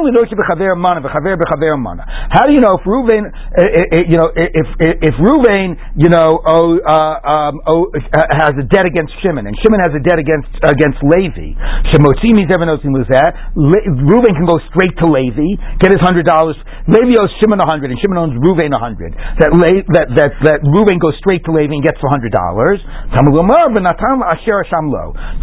do 2.49 2.53
you 2.57 2.61
know 2.65 2.81
if 2.81 2.83
Ruvain, 2.89 3.29
uh, 3.29 3.61
uh, 3.61 4.09
you 4.09 4.17
know, 4.17 4.33
if, 4.33 4.65
if 4.81 5.13
Ruvain, 5.21 5.77
you 5.93 6.09
know, 6.09 6.41
oh, 6.41 6.81
uh, 6.81 7.17
um, 7.29 7.61
oh, 7.69 7.93
has 7.93 8.57
a 8.57 8.65
debt 8.73 8.89
against 8.89 9.13
Shimon, 9.21 9.45
and 9.45 9.53
Shimon 9.61 9.85
has 9.85 9.93
a 9.93 10.01
debt 10.01 10.17
against, 10.17 10.49
against 10.65 10.97
Levi, 11.05 11.53
Shemotzi 11.93 12.33
means 12.33 12.49
everyone 12.49 12.81
knows 12.81 13.05
that, 13.13 13.37
Ruvain 13.53 14.33
can 14.33 14.49
go 14.49 14.57
straight 14.73 14.97
to 14.97 15.05
Levi, 15.05 15.61
get 15.77 15.93
his 15.93 16.01
hundred 16.01 16.25
dollars, 16.25 16.57
Levi 16.89 17.13
owes 17.21 17.29
Shimon 17.37 17.61
a 17.61 17.69
hundred, 17.69 17.93
and 17.93 18.01
Shimon 18.01 18.17
owns 18.17 18.33
Ruvain 18.41 18.78
hundred. 18.80 19.13
That 19.43 19.51
that 19.51 20.07
that 20.15 20.32
that 20.47 20.59
Reuven 20.63 20.97
goes 20.97 21.19
straight 21.19 21.43
to 21.45 21.51
Levi 21.51 21.75
and 21.75 21.84
gets 21.84 21.99
a 21.99 22.07
hundred 22.07 22.32
dollars. 22.32 22.80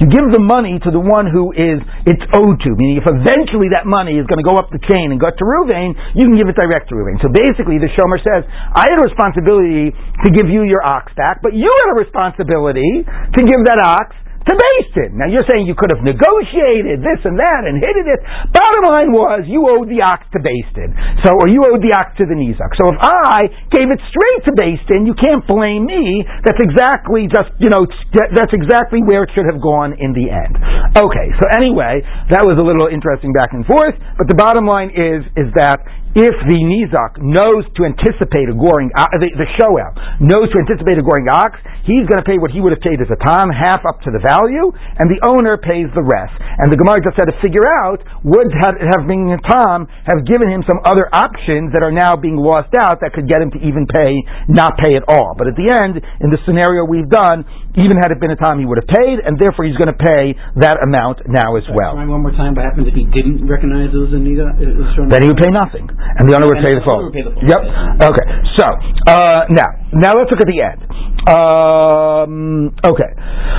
You 0.01 0.07
give 0.09 0.27
the 0.33 0.41
money 0.41 0.81
to 0.81 0.91
the 0.91 1.01
one 1.01 1.29
who 1.29 1.53
is 1.53 1.79
it's 2.09 2.25
owed 2.33 2.59
to. 2.65 2.71
Meaning, 2.73 3.05
if 3.05 3.07
eventually 3.07 3.69
that 3.77 3.85
money 3.85 4.17
is 4.17 4.25
going 4.27 4.41
to 4.41 4.49
go 4.49 4.57
up 4.57 4.73
the 4.73 4.81
chain 4.89 5.13
and 5.13 5.21
go 5.21 5.29
to 5.29 5.45
Reuven, 5.45 5.93
you 6.17 6.25
can 6.25 6.35
give 6.35 6.49
it 6.49 6.57
direct 6.57 6.89
to 6.89 6.97
Reuven. 6.97 7.21
So 7.21 7.29
basically, 7.29 7.77
the 7.77 7.93
Shomer 7.93 8.19
says, 8.25 8.49
I 8.49 8.89
had 8.89 8.97
a 8.99 9.05
responsibility 9.05 9.93
to 9.93 10.29
give 10.33 10.49
you 10.49 10.65
your 10.65 10.81
ox 10.81 11.13
back, 11.15 11.45
but 11.45 11.53
you 11.53 11.69
had 11.69 11.89
a 11.93 11.97
responsibility 12.01 13.05
to 13.05 13.41
give 13.45 13.61
that 13.69 13.79
ox 13.85 14.17
to 14.47 14.53
Beis 14.55 14.87
Din. 14.95 15.19
Now 15.19 15.27
you're 15.27 15.47
saying 15.51 15.67
you 15.67 15.75
could 15.75 15.91
have 15.91 16.07
negotiated 16.07 17.03
this 17.03 17.21
and 17.27 17.35
that 17.39 17.67
and 17.67 17.83
hit 17.83 17.99
it. 17.99 18.21
Bottom 18.55 18.83
line 18.95 19.11
was 19.11 19.43
you 19.51 19.67
owed 19.67 19.91
the 19.91 20.03
ox 20.07 20.23
to 20.35 20.39
Beis 20.39 20.69
Din. 20.73 20.95
So, 21.27 21.35
or 21.35 21.51
you 21.51 21.67
owed 21.67 21.83
the 21.83 21.91
ox 21.95 22.15
to 22.23 22.25
the 22.25 22.39
Nizak. 22.39 22.71
So 22.79 22.95
if 22.95 22.99
I 23.03 23.51
gave 23.75 23.91
it 23.91 23.99
straight 24.07 24.43
to 24.47 24.53
Beis 24.55 24.79
Din, 24.87 25.03
you 25.05 25.19
can't 25.19 25.43
blame 25.51 25.87
me. 25.87 26.23
That's 26.47 26.63
exactly 26.63 27.27
just, 27.27 27.51
you 27.59 27.71
know, 27.71 27.87
that's 28.15 28.55
exactly 28.55 29.03
where 29.03 29.27
it 29.27 29.35
should 29.35 29.51
have 29.51 29.59
gone 29.59 29.99
in 29.99 30.15
the 30.15 30.31
end. 30.31 30.55
Okay, 30.95 31.29
so 31.43 31.45
anyway, 31.59 32.07
that 32.31 32.47
was 32.47 32.55
a 32.57 32.65
little 32.65 32.87
interesting 32.87 33.35
back 33.35 33.51
and 33.51 33.67
forth, 33.67 33.99
but 34.15 34.31
the 34.31 34.39
bottom 34.39 34.65
line 34.65 34.95
is, 34.95 35.27
is 35.35 35.51
that 35.59 35.83
if 36.17 36.33
the 36.49 36.57
Nizak 36.65 37.21
knows 37.21 37.69
to 37.77 37.85
anticipate 37.85 38.49
a 38.49 38.57
goring, 38.57 38.89
uh, 38.97 39.05
the, 39.21 39.29
the 39.37 39.45
Shoel 39.61 39.93
knows 40.17 40.49
to 40.49 40.57
anticipate 40.65 40.97
a 40.97 41.05
goring 41.05 41.29
ox, 41.29 41.61
he's 41.85 42.09
going 42.09 42.17
to 42.17 42.25
pay 42.25 42.41
what 42.41 42.57
he 42.57 42.65
would 42.65 42.73
have 42.73 42.81
paid 42.81 43.05
as 43.05 43.13
a 43.13 43.21
Tom, 43.21 43.53
half 43.53 43.85
up 43.85 44.01
to 44.09 44.11
the 44.11 44.25
value, 44.25 44.73
and 44.97 45.13
the 45.13 45.21
owner 45.29 45.61
pays 45.61 45.93
the 45.93 46.01
rest. 46.01 46.33
And 46.41 46.73
the 46.73 46.81
Gemara 46.81 47.05
just 47.05 47.21
had 47.21 47.29
to 47.29 47.37
figure 47.45 47.69
out, 47.69 48.01
would 48.25 48.49
have, 48.49 48.81
have 48.97 49.05
been 49.05 49.29
a 49.29 49.37
Tom 49.45 49.85
have 50.09 50.25
given 50.25 50.49
him 50.49 50.65
some 50.65 50.81
other 50.89 51.05
options 51.13 51.77
that 51.77 51.85
are 51.85 51.93
now 51.93 52.17
being 52.17 52.41
lost 52.41 52.73
out 52.81 53.05
that 53.05 53.13
could 53.13 53.29
get 53.29 53.45
him 53.45 53.53
to 53.53 53.61
even 53.61 53.85
pay, 53.85 54.17
not 54.49 54.81
pay 54.81 54.97
at 54.97 55.05
all. 55.13 55.37
But 55.37 55.53
at 55.53 55.57
the 55.61 55.69
end, 55.69 56.01
in 56.25 56.33
the 56.33 56.41
scenario 56.49 56.89
we've 56.89 57.13
done, 57.13 57.45
even 57.77 58.01
had 58.01 58.09
it 58.09 58.25
been 58.25 58.33
a 58.33 58.41
Tom, 58.41 58.57
he 58.57 58.65
would 58.65 58.81
have 58.81 58.89
paid, 58.89 59.21
and 59.21 59.37
therefore 59.37 59.69
he's 59.69 59.77
going 59.77 59.93
to 59.93 60.01
pay 60.01 60.33
that 60.65 60.81
amount 60.81 61.29
now 61.29 61.61
as 61.61 61.69
well. 61.77 61.93
One 61.93 62.25
more 62.25 62.33
time, 62.33 62.57
what 62.57 62.65
happens 62.65 62.89
if 62.89 62.97
he 62.97 63.05
didn't 63.05 63.45
recognize 63.45 63.93
it 63.93 64.01
was 64.01 64.17
a 64.17 64.21
Nizak? 64.21 65.13
Then 65.13 65.21
he 65.21 65.29
would 65.29 65.37
pay 65.37 65.53
nothing 65.53 65.93
and 66.19 66.29
the 66.29 66.35
owner 66.37 66.47
would 66.49 66.63
pay 66.65 66.73
the 66.75 66.83
full. 66.87 67.11
Yep. 67.13 67.61
Okay. 68.03 68.27
So 68.59 68.65
uh, 69.11 69.47
now, 69.51 69.71
now 69.99 70.13
let's 70.17 70.31
look 70.31 70.41
at 70.41 70.51
the 70.51 70.61
end. 70.61 70.81
Um, 71.27 72.71
okay. 72.87 73.11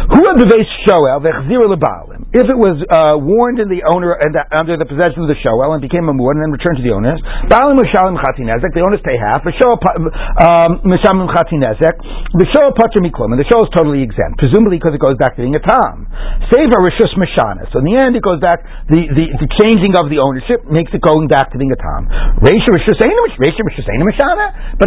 Who 0.07 0.19
had 0.23 0.39
the 0.39 0.47
base 0.47 0.71
shoel 0.87 1.19
vechzira 1.19 1.67
lebalim? 1.67 2.31
If 2.31 2.47
it 2.47 2.55
was 2.55 2.79
uh, 2.87 3.19
warned 3.19 3.59
in 3.59 3.67
the 3.67 3.83
owner 3.87 4.15
and 4.15 4.31
the, 4.31 4.43
under 4.55 4.79
the 4.79 4.87
possession 4.87 5.25
of 5.25 5.29
the 5.31 5.35
shoel 5.43 5.67
and 5.75 5.83
became 5.83 6.07
a 6.07 6.15
muad 6.15 6.39
and 6.39 6.47
then 6.47 6.53
returned 6.55 6.79
to 6.79 6.85
the 6.85 6.95
owners, 6.95 7.19
balim 7.51 7.75
mishalim 7.75 8.15
chatinezek. 8.15 8.71
The 8.71 8.83
owners 8.83 9.03
pay 9.03 9.19
half. 9.19 9.43
The 9.43 9.51
shoel 9.59 9.75
um, 9.75 10.79
mishalim 10.87 11.27
chatinezek. 11.27 11.95
The 12.39 12.47
shoel 12.55 12.71
miklum, 13.03 13.35
and 13.35 13.39
the 13.41 13.47
shoel 13.51 13.67
is 13.67 13.71
totally 13.75 13.99
exempt, 13.99 14.39
presumably 14.39 14.79
because 14.79 14.95
it 14.95 15.03
goes 15.03 15.19
back 15.19 15.35
to 15.35 15.43
being 15.43 15.57
a 15.57 15.63
tom. 15.63 16.07
Save 16.53 16.71
a 16.71 16.79
rishus 16.79 17.11
mishana. 17.19 17.67
So 17.75 17.83
in 17.83 17.91
the 17.91 17.99
end, 17.99 18.15
it 18.15 18.23
goes 18.23 18.39
back. 18.39 18.63
The, 18.87 19.11
the 19.11 19.25
the 19.43 19.49
changing 19.59 19.99
of 19.99 20.07
the 20.07 20.23
ownership 20.23 20.63
makes 20.71 20.95
it 20.95 21.03
going 21.03 21.27
back 21.27 21.51
to 21.51 21.57
being 21.59 21.75
a 21.75 21.79
tom. 21.79 22.07
But 22.39 22.53
in 22.53 22.61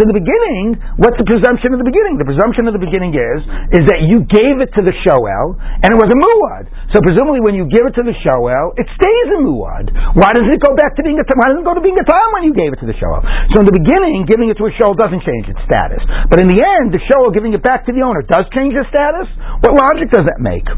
the 0.09 0.16
beginning, 0.16 0.80
what's 0.96 1.18
the 1.20 1.28
presumption 1.41 1.72
of 1.72 1.80
the 1.80 1.88
beginning? 1.88 2.20
The 2.20 2.28
presumption 2.28 2.68
of 2.68 2.76
the 2.76 2.82
beginning 2.84 3.16
is 3.16 3.41
is 3.72 3.88
that 3.88 4.05
you 4.05 4.20
gave 4.28 4.61
it 4.61 4.68
to 4.76 4.84
the 4.84 4.93
shoel 5.01 5.57
and 5.57 5.88
it 5.88 5.97
was 5.97 6.12
a 6.12 6.18
muad. 6.20 6.68
So 6.93 7.01
presumably, 7.01 7.41
when 7.41 7.57
you 7.57 7.64
give 7.64 7.88
it 7.88 7.97
to 7.97 8.05
the 8.05 8.12
shoel, 8.20 8.76
it 8.76 8.84
stays 8.93 9.26
a 9.32 9.41
muad. 9.41 9.88
Why 10.20 10.28
does 10.36 10.45
it 10.53 10.61
go 10.61 10.76
back 10.76 10.93
to 10.99 11.03
being 11.03 11.16
a 11.16 11.24
why 11.24 11.49
doesn't 11.49 11.64
it 11.64 11.68
go 11.68 11.72
to 11.72 11.80
being 11.80 11.97
a 11.97 12.05
tam 12.05 12.28
when 12.36 12.45
you 12.45 12.53
gave 12.53 12.76
it 12.76 12.80
to 12.84 12.88
the 12.88 12.97
shoel? 13.01 13.24
So 13.57 13.64
in 13.64 13.66
the 13.66 13.72
beginning, 13.72 14.28
giving 14.28 14.53
it 14.53 14.61
to 14.61 14.68
a 14.68 14.72
shoel 14.76 14.93
doesn't 14.93 15.24
change 15.24 15.49
its 15.49 15.59
status, 15.64 16.05
but 16.28 16.45
in 16.45 16.53
the 16.53 16.61
end, 16.61 16.93
the 16.93 17.01
shoel 17.09 17.32
giving 17.32 17.57
it 17.57 17.64
back 17.64 17.88
to 17.88 17.93
the 17.97 18.05
owner 18.05 18.20
does 18.20 18.45
change 18.53 18.76
its 18.76 18.91
status. 18.93 19.32
What 19.64 19.72
logic 19.72 20.12
does 20.12 20.28
that 20.28 20.45
make? 20.45 20.68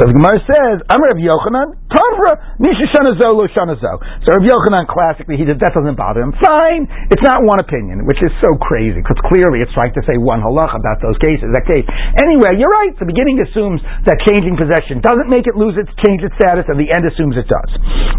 So 0.00 0.08
the 0.08 0.14
Gemara 0.16 0.40
says, 0.46 0.76
"I'm 0.88 1.02
Rav 1.02 1.18
Yochanan, 1.18 1.76
Tavra, 1.92 2.56
Misha 2.62 2.86
Shanazo 2.94 3.36
Lo 3.36 3.44
Shanazo." 3.50 4.00
So 4.24 4.28
Rav 4.32 4.44
Yochanan 4.46 4.86
classically 4.88 5.36
he 5.36 5.44
did 5.44 5.60
that 5.60 5.74
doesn't 5.74 5.98
bother 5.98 6.22
him. 6.22 6.32
Fine, 6.38 6.86
it's 7.10 7.24
not 7.26 7.42
one 7.42 7.58
opinion, 7.58 8.06
which 8.06 8.22
is 8.22 8.30
so 8.40 8.54
crazy 8.56 9.02
because 9.02 9.18
clearly 9.26 9.60
it's 9.60 9.72
trying 9.74 9.92
to 9.96 10.04
say 10.04 10.20
one 10.20 10.44
halach 10.44 10.76
about 10.76 11.00
those 11.00 11.16
cases. 11.18 11.48
That 11.56 11.64
case. 11.64 11.88
Anyway, 12.20 12.60
you're 12.60 12.72
right. 12.72 12.92
The 13.00 13.08
beginning 13.08 13.40
assumes 13.40 13.80
that 14.04 14.20
changing 14.28 14.60
possession 14.60 15.00
doesn't 15.00 15.32
make 15.32 15.48
it 15.48 15.56
lose 15.56 15.74
its 15.80 15.88
change 16.04 16.20
its 16.20 16.36
status, 16.36 16.68
and 16.68 16.76
the 16.76 16.92
end 16.92 17.08
assumes 17.08 17.34
it 17.40 17.48
does. 17.48 17.70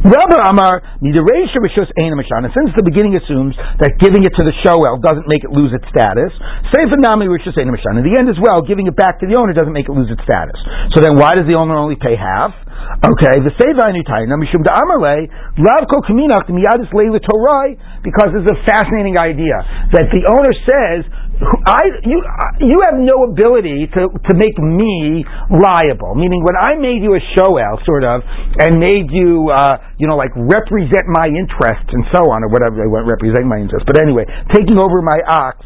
Rabbi 0.02 0.38
Amar 0.50 0.82
Midareisha 1.00 1.62
Rishus 1.62 1.90
Mashana. 1.94 2.50
Since 2.54 2.74
the 2.74 2.86
beginning 2.86 3.14
assumes 3.14 3.54
that 3.78 4.02
giving 4.02 4.26
it 4.26 4.34
to 4.36 4.44
the 4.44 4.54
Shoel 4.66 4.98
doesn't 5.00 5.30
make 5.30 5.46
it 5.46 5.54
lose 5.54 5.70
its 5.72 5.86
status, 5.94 6.34
Sefer 6.74 6.98
Nami 6.98 7.30
Rishus 7.30 7.54
Mashana. 7.54 8.02
In 8.02 8.06
the 8.06 8.18
end 8.18 8.28
as 8.28 8.40
well, 8.42 8.66
giving 8.66 8.90
it 8.90 8.98
back 8.98 9.22
to 9.22 9.26
the 9.30 9.38
owner 9.38 9.54
doesn't 9.54 9.74
make 9.74 9.86
it 9.86 9.94
lose 9.94 10.10
its 10.10 10.22
status. 10.26 10.58
So 10.98 11.06
then, 11.06 11.18
why 11.22 11.38
does 11.38 11.46
the 11.46 11.58
owner 11.58 11.78
only 11.78 11.98
pay 11.98 12.18
half? 12.18 12.58
Okay, 12.98 13.36
the 13.46 13.54
Seva 13.62 13.94
Anutayna 13.94 14.38
Mishum 14.42 14.66
da 14.66 14.74
Amarle 14.74 15.30
Lav 15.62 15.86
Kol 15.86 16.02
Kaminach 16.02 16.50
Miyadis 16.50 16.90
Leila 16.94 17.22
Torah 17.22 17.78
because 18.02 18.34
it's 18.34 18.50
a 18.50 18.58
fascinating 18.66 19.18
idea 19.22 19.54
that 19.94 20.10
the 20.10 20.26
owner 20.26 20.54
says 20.66 21.06
I 21.38 22.02
you 22.02 22.18
you 22.66 22.78
have 22.90 22.98
no 22.98 23.30
ability 23.30 23.86
to 23.94 24.10
to 24.10 24.34
make 24.34 24.58
me 24.58 25.22
liable. 25.54 26.18
Meaning, 26.18 26.42
when 26.42 26.58
I 26.58 26.74
made 26.82 27.06
you 27.06 27.14
a 27.14 27.22
shoel, 27.38 27.78
sort 27.86 28.04
of, 28.04 28.26
and 28.58 28.82
made 28.82 29.14
you 29.14 29.54
uh, 29.54 29.78
you 30.02 30.08
know 30.10 30.18
like 30.18 30.34
represent 30.34 31.06
my 31.14 31.30
interests 31.30 31.94
and 31.94 32.04
so 32.10 32.26
on, 32.34 32.42
or 32.42 32.50
whatever 32.50 32.82
they 32.82 32.90
want 32.90 33.06
representing 33.06 33.46
my 33.46 33.62
interests. 33.62 33.86
But 33.86 34.02
anyway, 34.02 34.26
taking 34.50 34.82
over 34.82 35.06
my 35.06 35.20
ox 35.30 35.62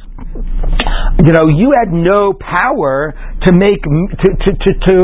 you 1.21 1.33
know, 1.33 1.45
you 1.51 1.69
had 1.77 1.93
no 1.93 2.33
power 2.33 3.13
to 3.45 3.49
make 3.53 3.81
to 3.81 4.27
to 4.37 4.51
to 4.53 5.03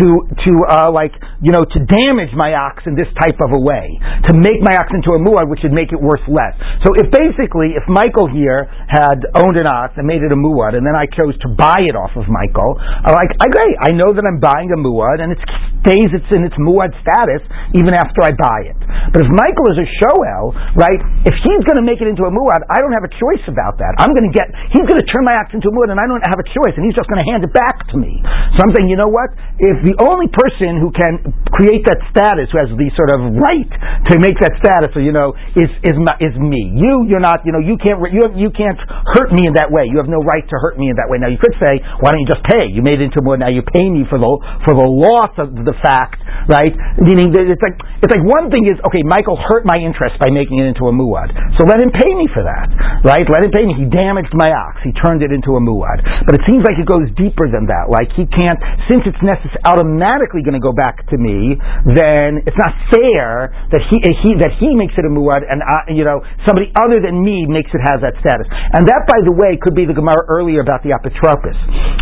to 0.00 0.06
to, 0.24 0.50
uh, 0.68 0.88
like 0.88 1.12
you 1.40 1.52
know 1.52 1.64
to 1.64 1.78
damage 1.84 2.32
my 2.32 2.56
ox 2.56 2.84
in 2.88 2.96
this 2.96 3.08
type 3.20 3.36
of 3.44 3.52
a 3.52 3.60
way 3.60 3.96
to 4.28 4.32
make 4.32 4.60
my 4.64 4.76
ox 4.76 4.88
into 4.92 5.12
a 5.12 5.20
muad, 5.20 5.48
which 5.48 5.60
would 5.64 5.72
make 5.72 5.92
it 5.92 6.00
worth 6.00 6.24
less. 6.28 6.56
So 6.84 6.96
if 6.96 7.12
basically 7.12 7.76
if 7.76 7.84
Michael 7.88 8.28
here 8.28 8.68
had 8.88 9.20
owned 9.36 9.56
an 9.60 9.68
ox 9.68 9.96
and 10.00 10.08
made 10.08 10.24
it 10.24 10.32
a 10.32 10.38
muad, 10.38 10.76
and 10.76 10.84
then 10.84 10.96
I 10.96 11.04
chose 11.12 11.36
to 11.44 11.48
buy 11.52 11.84
it 11.84 11.96
off 11.96 12.12
of 12.16 12.24
Michael, 12.28 12.76
I'm 12.80 13.12
like 13.12 13.32
I 13.40 13.48
agree. 13.48 13.74
I 13.84 13.90
know 13.92 14.16
that 14.16 14.24
I'm 14.24 14.40
buying 14.40 14.72
a 14.72 14.80
muad, 14.80 15.20
and 15.20 15.32
it 15.32 15.40
stays 15.84 16.08
it's 16.16 16.30
in 16.32 16.48
its 16.48 16.56
muad 16.56 16.92
status 17.04 17.44
even 17.76 17.92
after 17.92 18.24
I 18.24 18.32
buy 18.32 18.60
it. 18.72 18.78
But 19.12 19.28
if 19.28 19.28
Michael 19.28 19.68
is 19.76 19.78
a 19.84 19.88
shoel, 20.00 20.56
right? 20.80 21.00
If 21.28 21.36
he's 21.44 21.62
going 21.68 21.76
to 21.76 21.84
make 21.84 22.00
it 22.00 22.08
into 22.08 22.24
a 22.24 22.32
muad, 22.32 22.64
I 22.72 22.80
don't 22.80 22.96
have 22.96 23.04
a 23.04 23.12
choice 23.12 23.44
about 23.44 23.76
that. 23.84 23.92
I'm 24.00 24.16
going 24.16 24.24
to 24.24 24.32
get 24.32 24.48
he's 24.72 24.86
going 24.86 25.00
to 25.00 25.08
turn 25.08 25.24
my 25.24 25.36
ox 25.38 25.52
into 25.54 25.70
a 25.70 25.74
muad, 25.74 25.90
and 25.90 26.00
I 26.00 26.06
don't 26.06 26.22
have 26.26 26.40
a 26.40 26.46
choice, 26.46 26.74
and 26.76 26.84
he's 26.86 26.96
just 26.96 27.08
going 27.10 27.22
to 27.22 27.28
hand 27.28 27.42
it 27.42 27.52
back 27.52 27.86
to 27.90 27.96
me. 27.96 28.20
So 28.56 28.58
I'm 28.66 28.72
saying, 28.74 28.90
you 28.90 28.98
know 28.98 29.10
what? 29.10 29.34
If 29.58 29.82
the 29.82 29.96
only 30.02 30.28
person 30.30 30.78
who 30.82 30.90
can 30.94 31.34
create 31.54 31.86
that 31.86 32.02
status, 32.10 32.50
who 32.50 32.58
has 32.58 32.70
the 32.70 32.88
sort 32.98 33.10
of 33.14 33.34
right 33.38 33.70
to 34.10 34.14
make 34.18 34.36
that 34.42 34.58
status, 34.58 34.90
or 34.98 35.02
you 35.02 35.14
know, 35.14 35.32
is 35.54 35.70
is 35.86 35.96
is 36.20 36.34
me. 36.36 36.74
You, 36.74 37.06
you're 37.06 37.22
not. 37.22 37.46
You 37.46 37.54
know, 37.54 37.62
you 37.62 37.78
can't 37.78 38.02
you 38.10 38.22
you 38.34 38.50
can't 38.50 38.78
hurt 39.14 39.30
me 39.30 39.46
in 39.46 39.54
that 39.54 39.70
way. 39.70 39.86
You 39.86 40.02
have 40.02 40.10
no 40.10 40.20
right 40.20 40.42
to 40.42 40.56
hurt 40.58 40.76
me 40.76 40.90
in 40.90 40.96
that 40.98 41.06
way. 41.06 41.22
Now 41.22 41.30
you 41.30 41.38
could 41.38 41.54
say, 41.62 41.78
why 42.02 42.10
don't 42.10 42.20
you 42.20 42.30
just 42.30 42.42
pay? 42.44 42.66
You 42.68 42.82
made 42.82 42.98
it 42.98 43.06
into 43.08 43.22
muad. 43.22 43.40
Now 43.40 43.52
you 43.54 43.62
pay 43.62 43.86
me 43.86 44.02
for 44.10 44.18
the 44.18 44.26
for 44.66 44.74
the 44.74 44.84
loss 44.84 45.32
of 45.38 45.54
the 45.54 45.74
fact, 45.80 46.18
right? 46.50 46.74
Meaning 46.98 47.30
that 47.38 47.46
it's 47.46 47.62
like 47.62 47.78
it's 48.02 48.12
like 48.12 48.24
one 48.26 48.50
thing 48.50 48.66
is 48.66 48.76
okay. 48.90 49.06
Michael 49.06 49.38
hurt 49.38 49.62
my 49.62 49.78
interest 49.78 50.18
by 50.18 50.34
making 50.34 50.58
it 50.58 50.66
into 50.66 50.90
a 50.90 50.94
muad, 50.94 51.30
so 51.56 51.64
let 51.64 51.78
him 51.78 51.94
pay 51.94 52.10
me 52.12 52.26
for 52.34 52.42
that, 52.42 52.68
right? 53.06 53.24
Let 53.24 53.46
him 53.46 53.54
pay 53.54 53.62
me. 53.62 53.78
He 53.78 53.86
damaged 53.86 54.33
my 54.34 54.50
ox. 54.50 54.82
He 54.82 54.92
turned 54.92 55.22
it 55.22 55.30
into 55.30 55.56
a 55.56 55.62
muad. 55.62 56.02
But 56.26 56.36
it 56.36 56.42
seems 56.46 56.62
like 56.66 56.76
it 56.76 56.86
goes 56.86 57.08
deeper 57.16 57.48
than 57.48 57.66
that. 57.70 57.88
Like 57.88 58.10
he 58.14 58.26
can't, 58.28 58.58
since 58.90 59.06
it's 59.06 59.18
necess- 59.22 59.56
automatically 59.64 60.42
going 60.42 60.58
to 60.58 60.62
go 60.62 60.74
back 60.74 61.06
to 61.10 61.16
me, 61.16 61.56
then 61.94 62.42
it's 62.44 62.58
not 62.58 62.72
fair 62.90 63.54
that 63.70 63.82
he, 63.90 63.96
eh, 64.02 64.14
he 64.22 64.30
that 64.42 64.52
he 64.58 64.74
makes 64.74 64.94
it 64.98 65.04
a 65.06 65.12
muad 65.12 65.46
and 65.46 65.62
I, 65.62 65.92
you 65.92 66.02
know 66.02 66.24
somebody 66.48 66.72
other 66.78 66.98
than 67.00 67.20
me 67.22 67.46
makes 67.46 67.70
it 67.72 67.82
have 67.84 68.02
that 68.02 68.18
status. 68.20 68.46
And 68.74 68.86
that, 68.88 69.06
by 69.06 69.20
the 69.22 69.34
way, 69.34 69.56
could 69.60 69.76
be 69.76 69.86
the 69.86 69.96
Gemara 69.96 70.26
earlier 70.26 70.60
about 70.60 70.82
the 70.82 70.96
apotropos. 70.96 71.54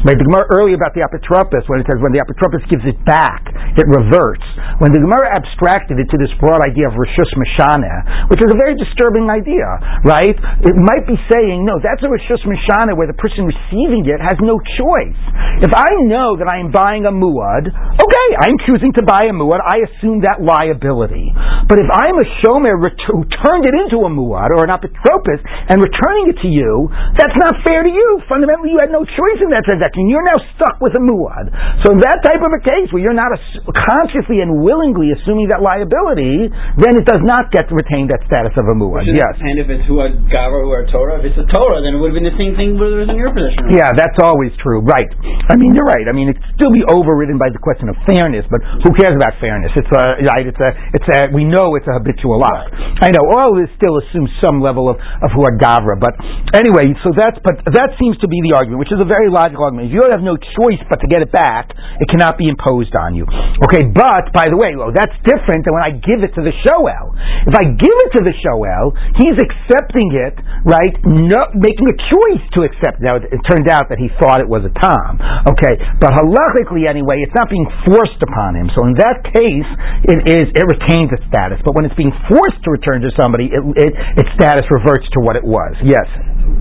Right, 0.02 0.18
the 0.18 0.26
Gemara 0.26 0.48
earlier 0.56 0.74
about 0.78 0.96
the 0.96 1.04
apotropos 1.06 1.66
when 1.68 1.82
it 1.82 1.86
says 1.90 2.02
when 2.02 2.14
the 2.14 2.22
apotropos 2.22 2.64
gives 2.66 2.84
it 2.86 2.98
back, 3.06 3.46
it 3.78 3.86
reverts. 3.88 4.44
When 4.82 4.90
the 4.90 5.02
Gemara 5.02 5.30
abstracted 5.34 5.98
it 5.98 6.08
to 6.10 6.18
this 6.18 6.32
broad 6.42 6.62
idea 6.64 6.90
of 6.90 6.94
rishus 6.98 7.30
mishana, 7.38 8.28
which 8.30 8.42
is 8.42 8.50
a 8.50 8.58
very 8.58 8.74
disturbing 8.78 9.30
idea, 9.30 9.66
right? 10.02 10.34
It 10.34 10.76
might 10.76 11.06
be 11.06 11.18
saying 11.30 11.62
no, 11.64 11.78
that's 11.78 12.02
a 12.02 12.10
rishus 12.22 12.42
mishana 12.46 12.94
where 12.94 13.10
the 13.10 13.18
person 13.18 13.50
receiving 13.50 14.06
it 14.06 14.22
has 14.22 14.38
no 14.38 14.62
choice. 14.78 15.18
If 15.62 15.74
I 15.74 15.90
know 16.06 16.38
that 16.38 16.46
I 16.46 16.62
am 16.62 16.70
buying 16.70 17.06
a 17.06 17.14
muad, 17.14 17.66
okay, 17.70 18.28
I'm 18.38 18.58
choosing 18.66 18.94
to 18.98 19.02
buy 19.02 19.26
a 19.26 19.34
muad, 19.34 19.62
I 19.62 19.82
assume 19.90 20.22
that 20.22 20.42
liability. 20.42 21.34
But 21.66 21.78
if 21.82 21.88
I'm 21.90 22.18
a 22.18 22.26
shomer 22.42 22.78
who 22.78 23.22
turned 23.42 23.64
it 23.66 23.74
into 23.74 24.02
a 24.06 24.10
muad 24.10 24.50
or 24.54 24.66
an 24.66 24.70
apotropos 24.70 25.38
and 25.70 25.82
returning 25.82 26.30
it 26.30 26.38
to 26.42 26.50
you, 26.50 26.90
that's 27.18 27.34
not 27.38 27.62
fair 27.66 27.82
to 27.82 27.90
you. 27.90 28.22
Fundamentally, 28.26 28.74
you 28.74 28.80
had 28.82 28.90
no 28.90 29.02
choice 29.06 29.40
in 29.42 29.50
that 29.54 29.66
transaction. 29.66 30.10
You're 30.10 30.26
now 30.26 30.38
stuck 30.54 30.78
with 30.82 30.94
a 30.98 31.02
muad. 31.02 31.50
So 31.86 31.94
in 31.94 32.00
that 32.02 32.22
type 32.22 32.42
of 32.42 32.50
a 32.54 32.62
case 32.62 32.90
where 32.90 33.02
you're 33.02 33.16
not 33.16 33.34
consciously 33.66 34.42
and 34.42 34.62
willingly 34.62 35.14
assuming 35.14 35.50
that 35.50 35.62
liability, 35.62 36.50
then 36.78 36.92
it 36.98 37.06
does 37.06 37.22
not 37.22 37.50
get 37.50 37.68
to 37.70 37.74
retain 37.74 38.10
that 38.10 38.22
status 38.26 38.54
of 38.58 38.66
a 38.66 38.76
muad. 38.76 39.06
Yes. 39.06 39.34
And 39.38 39.58
if 39.58 39.70
it's 39.70 39.86
who 39.86 40.02
a 40.02 40.10
gava 40.28 40.58
or 40.58 40.84
a 40.84 40.86
Torah, 40.90 41.22
if 41.22 41.32
it's 41.32 41.38
a 41.38 41.48
Torah, 41.48 41.80
then 41.80 41.96
it 41.96 42.00
would 42.02 42.11
have 42.12 42.16
been 42.20 42.28
the 42.28 42.36
same 42.36 42.52
thing 42.52 42.76
whether 42.76 43.00
it 43.00 43.08
was 43.08 43.12
in 43.12 43.16
your 43.16 43.32
position. 43.32 43.72
Yeah, 43.72 43.88
that's 43.96 44.20
always 44.20 44.52
true. 44.60 44.84
Right. 44.84 45.08
I 45.48 45.56
mean, 45.56 45.72
you're 45.72 45.88
right. 45.88 46.04
I 46.04 46.12
mean, 46.12 46.28
it'd 46.28 46.44
still 46.52 46.68
be 46.68 46.84
overridden 46.84 47.40
by 47.40 47.48
the 47.48 47.58
question 47.58 47.88
of 47.88 47.96
fairness, 48.04 48.44
but 48.52 48.60
who 48.84 48.92
cares 48.92 49.16
about 49.16 49.40
fairness? 49.40 49.72
It's 49.72 49.88
a 49.88 50.20
right. 50.28 50.44
It's 50.44 50.60
a. 50.60 50.70
It's 50.92 51.08
a. 51.08 51.32
We 51.32 51.48
know 51.48 51.74
it's 51.80 51.88
a 51.88 51.96
habitual 51.96 52.36
lot. 52.36 52.68
Right. 52.68 53.08
I 53.08 53.16
know 53.16 53.24
all 53.40 53.56
this 53.56 53.72
still 53.80 53.96
assumes 54.04 54.28
some 54.44 54.60
level 54.60 54.92
of 54.92 55.00
of 55.24 55.32
huagavra, 55.32 55.96
but 55.96 56.12
anyway. 56.52 56.92
So 57.00 57.16
that's 57.16 57.40
but 57.40 57.64
that 57.72 57.96
seems 57.96 58.20
to 58.20 58.28
be 58.28 58.38
the 58.44 58.52
argument, 58.60 58.84
which 58.84 58.92
is 58.92 59.00
a 59.00 59.08
very 59.08 59.32
logical 59.32 59.64
argument. 59.64 59.88
If 59.88 59.96
you 59.96 60.04
have 60.12 60.20
no 60.20 60.36
choice 60.36 60.82
but 60.92 61.00
to 61.00 61.08
get 61.08 61.24
it 61.24 61.32
back, 61.32 61.72
it 61.72 62.06
cannot 62.12 62.36
be 62.36 62.52
imposed 62.52 62.92
on 62.92 63.16
you. 63.16 63.24
Okay, 63.64 63.88
but 63.88 64.28
by 64.36 64.52
the 64.52 64.58
way, 64.58 64.76
well, 64.76 64.92
that's 64.92 65.14
different 65.24 65.64
than 65.64 65.72
when 65.72 65.84
I 65.86 65.96
give 65.96 66.20
it 66.20 66.36
to 66.36 66.42
the 66.44 66.52
shoel. 66.60 67.16
If 67.48 67.54
I 67.56 67.64
give 67.72 67.96
it 68.04 68.10
to 68.18 68.22
the 68.26 68.34
shoel, 68.36 68.92
he's 69.16 69.38
accepting 69.40 70.12
it, 70.12 70.36
right? 70.66 70.94
No, 71.06 71.48
making 71.54 71.86
a 71.88 71.96
choice 72.10 72.44
to 72.58 72.66
accept. 72.66 72.98
Now 72.98 73.20
it 73.20 73.30
it 73.30 73.40
turned 73.46 73.70
out 73.70 73.86
that 73.92 74.00
he 74.00 74.10
thought 74.18 74.42
it 74.42 74.48
was 74.48 74.66
a 74.66 74.72
tom. 74.80 75.20
Okay, 75.46 75.74
but 76.02 76.14
halachically 76.16 76.88
anyway, 76.88 77.22
it's 77.22 77.34
not 77.36 77.46
being 77.50 77.66
forced 77.86 78.18
upon 78.24 78.58
him. 78.58 78.70
So 78.74 78.86
in 78.88 78.94
that 78.98 79.22
case, 79.30 79.68
it 80.08 80.18
is 80.26 80.46
it 80.54 80.66
retains 80.66 81.12
its 81.14 81.22
status. 81.28 81.62
But 81.62 81.74
when 81.78 81.86
it's 81.86 81.98
being 81.98 82.14
forced 82.26 82.58
to 82.64 82.70
return 82.70 83.02
to 83.02 83.10
somebody, 83.14 83.50
it, 83.52 83.62
it, 83.78 83.92
its 84.18 84.30
status 84.34 84.66
reverts 84.70 85.06
to 85.14 85.22
what 85.22 85.36
it 85.36 85.44
was. 85.44 85.76
Yes. 85.84 86.06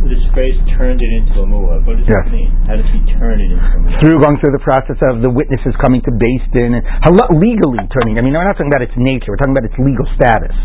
This 0.07 0.21
phrase 0.33 0.57
turned 0.77 1.01
it 1.01 1.11
into 1.17 1.41
a 1.41 1.47
muad. 1.47 1.85
What 1.85 1.97
does 1.97 2.05
yes. 2.05 2.25
that 2.25 2.33
mean? 2.33 2.49
How 2.67 2.75
does 2.77 2.89
he 2.89 2.99
turn 3.17 3.41
it 3.41 3.49
into 3.49 3.61
a 3.61 3.79
muad? 3.81 4.01
Through 4.01 4.17
going 4.21 4.37
through 4.41 4.53
the 4.53 4.65
process 4.65 4.99
of 5.09 5.21
the 5.21 5.31
witnesses 5.31 5.73
coming 5.81 6.01
to 6.05 6.11
Beis 6.13 6.43
Din 6.53 6.77
and 6.77 6.83
legally 7.37 7.85
turning. 7.93 8.17
I 8.17 8.25
mean, 8.25 8.33
we're 8.33 8.45
not 8.45 8.57
talking 8.57 8.73
about 8.73 8.85
its 8.85 8.97
nature. 8.97 9.33
We're 9.33 9.41
talking 9.41 9.57
about 9.57 9.69
its 9.69 9.77
legal 9.81 10.05
status. 10.17 10.55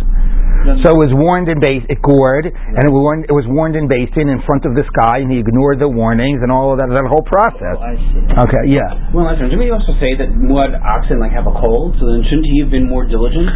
So 0.83 0.91
it 0.91 0.99
was 0.99 1.15
warned 1.15 1.47
in 1.47 1.63
base, 1.63 1.87
it 1.87 2.03
gored, 2.03 2.51
and 2.51 2.83
it 2.83 2.91
was, 2.91 2.99
warned, 2.99 3.23
it 3.31 3.37
was 3.37 3.47
warned 3.47 3.79
in 3.79 3.87
Beis 3.87 4.11
Din 4.19 4.27
in 4.27 4.43
front 4.43 4.67
of 4.67 4.75
this 4.75 4.89
guy, 4.99 5.23
and 5.23 5.31
he 5.31 5.39
ignored 5.39 5.79
the 5.79 5.87
warnings 5.87 6.43
and 6.43 6.51
all 6.51 6.75
of 6.75 6.83
that, 6.83 6.91
that 6.91 7.07
whole 7.07 7.23
process. 7.23 7.79
Oh, 7.79 7.87
I 7.87 7.95
see. 7.95 8.19
Okay, 8.51 8.75
yeah. 8.75 9.15
Well, 9.15 9.31
listen, 9.31 9.47
didn't 9.47 9.63
we 9.63 9.71
also 9.71 9.95
say 10.03 10.19
that 10.19 10.27
mud 10.35 10.75
oxen 10.83 11.23
like 11.23 11.31
have 11.31 11.47
a 11.47 11.55
cold? 11.55 11.95
So 12.03 12.11
then 12.11 12.27
shouldn't 12.27 12.51
he 12.51 12.59
have 12.67 12.75
been 12.75 12.91
more 12.91 13.07
diligent? 13.07 13.47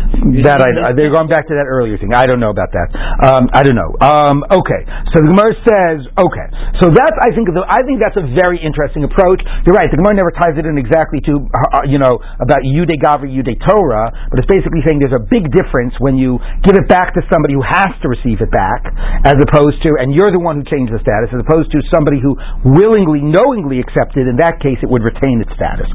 That 0.47 0.63
I, 0.63 0.95
they're 0.95 1.11
going 1.11 1.27
back 1.27 1.51
to 1.51 1.55
that 1.59 1.67
earlier 1.67 1.99
thing. 1.99 2.15
I 2.15 2.31
don't 2.31 2.39
know 2.39 2.55
about 2.55 2.71
that. 2.79 2.89
Um, 3.27 3.51
I 3.51 3.67
don't 3.67 3.75
know. 3.75 3.91
Um, 3.99 4.47
okay, 4.63 4.87
so 5.11 5.19
the 5.19 5.35
Gemara 5.35 5.50
says, 5.65 6.07
okay, 6.15 6.49
so 6.79 6.91
that's 6.91 7.17
I 7.21 7.35
think 7.35 7.51
the, 7.51 7.63
I 7.67 7.83
think 7.85 7.99
that's 7.99 8.17
a 8.19 8.27
very 8.39 8.59
interesting 8.63 9.03
approach. 9.05 9.43
You're 9.67 9.77
right. 9.77 9.91
The 9.91 9.99
Gemara 9.99 10.17
never 10.17 10.33
ties 10.33 10.57
it 10.57 10.65
in 10.65 10.79
exactly 10.79 11.21
to 11.27 11.47
uh, 11.51 11.85
you 11.87 11.99
know 11.99 12.19
about 12.39 12.63
Yude 12.63 12.97
Gavri 13.01 13.31
Yude 13.35 13.59
Torah, 13.67 14.11
but 14.31 14.39
it's 14.39 14.51
basically 14.51 14.81
saying 14.87 15.03
there's 15.03 15.17
a 15.17 15.23
big 15.23 15.51
difference 15.53 15.95
when 15.99 16.17
you 16.17 16.39
give 16.63 16.75
it 16.79 16.87
back 16.87 17.13
to 17.19 17.23
somebody 17.29 17.55
who 17.55 17.65
has 17.65 17.93
to 18.03 18.09
receive 18.09 18.41
it 18.41 18.51
back, 18.51 18.87
as 19.27 19.37
opposed 19.39 19.83
to, 19.85 19.95
and 19.99 20.15
you're 20.15 20.33
the 20.33 20.43
one 20.43 20.61
who 20.61 20.65
changed 20.67 20.93
the 20.95 21.03
status, 21.03 21.31
as 21.31 21.41
opposed 21.43 21.71
to 21.73 21.79
somebody 21.93 22.19
who 22.19 22.35
willingly, 22.65 23.21
knowingly 23.21 23.79
accepted. 23.81 24.27
In 24.27 24.37
that 24.41 24.59
case, 24.63 24.79
it 24.83 24.89
would 24.89 25.03
retain 25.03 25.43
its 25.43 25.53
status. 25.55 25.89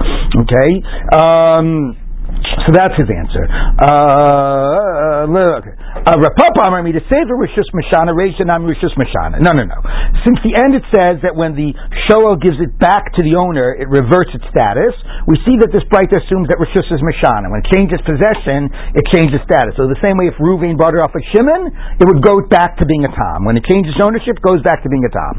Okay. 0.46 0.70
Um, 1.16 1.98
so 2.66 2.74
that's 2.74 2.98
his 2.98 3.10
answer. 3.12 3.46
Uh, 3.78 5.30
look, 5.30 5.64
uh, 5.70 6.18
Rav 6.18 6.34
Papa 6.34 6.66
Amar 6.66 6.82
say 6.82 7.22
for 7.30 7.38
Rishus 7.38 7.70
Mashana, 7.78 8.14
Reishanam 8.14 8.66
Rishus 8.66 8.94
Mashana. 8.98 9.38
No, 9.38 9.54
no, 9.54 9.70
no. 9.70 9.80
Since 10.26 10.42
the 10.42 10.58
end 10.58 10.74
it 10.74 10.86
says 10.90 11.22
that 11.22 11.38
when 11.38 11.54
the 11.54 11.78
Shoel 12.10 12.42
gives 12.42 12.58
it 12.58 12.74
back 12.82 13.14
to 13.18 13.22
the 13.22 13.38
owner, 13.38 13.76
it 13.78 13.86
reverts 13.86 14.34
its 14.34 14.46
status. 14.50 14.98
We 15.30 15.38
see 15.46 15.62
that 15.62 15.70
this 15.70 15.86
bright 15.94 16.10
assumes 16.10 16.50
that 16.50 16.58
Rishus 16.58 16.90
is 16.90 17.02
Mashana. 17.06 17.54
When 17.54 17.62
it 17.62 17.70
changes 17.70 18.02
possession, 18.02 18.74
it 18.98 19.06
changes 19.14 19.42
status. 19.46 19.78
So 19.78 19.86
the 19.86 20.02
same 20.02 20.18
way 20.18 20.34
if 20.34 20.38
Ruvain 20.42 20.74
bought 20.74 20.98
it 20.98 21.02
off 21.06 21.14
of 21.14 21.22
Shimon, 21.34 21.70
it 22.02 22.06
would 22.10 22.26
go 22.26 22.42
back 22.50 22.82
to 22.82 22.86
being 22.90 23.06
a 23.06 23.12
Tom. 23.14 23.46
When 23.46 23.58
it 23.60 23.66
changes 23.70 23.94
ownership, 24.02 24.42
it 24.42 24.46
goes 24.46 24.66
back 24.66 24.82
to 24.82 24.90
being 24.90 25.06
a 25.06 25.14
Tom. 25.14 25.36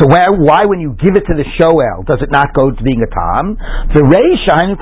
So 0.00 0.08
why, 0.08 0.32
why 0.32 0.64
when 0.64 0.80
you 0.80 0.96
give 0.96 1.12
it 1.14 1.28
to 1.28 1.34
the 1.36 1.44
Shoel, 1.60 2.08
does 2.08 2.24
it 2.24 2.32
not 2.32 2.56
go 2.56 2.72
to 2.72 2.82
being 2.82 3.04
a 3.04 3.10
Tom? 3.12 3.60
The 3.92 4.00
Reishan, 4.00 4.80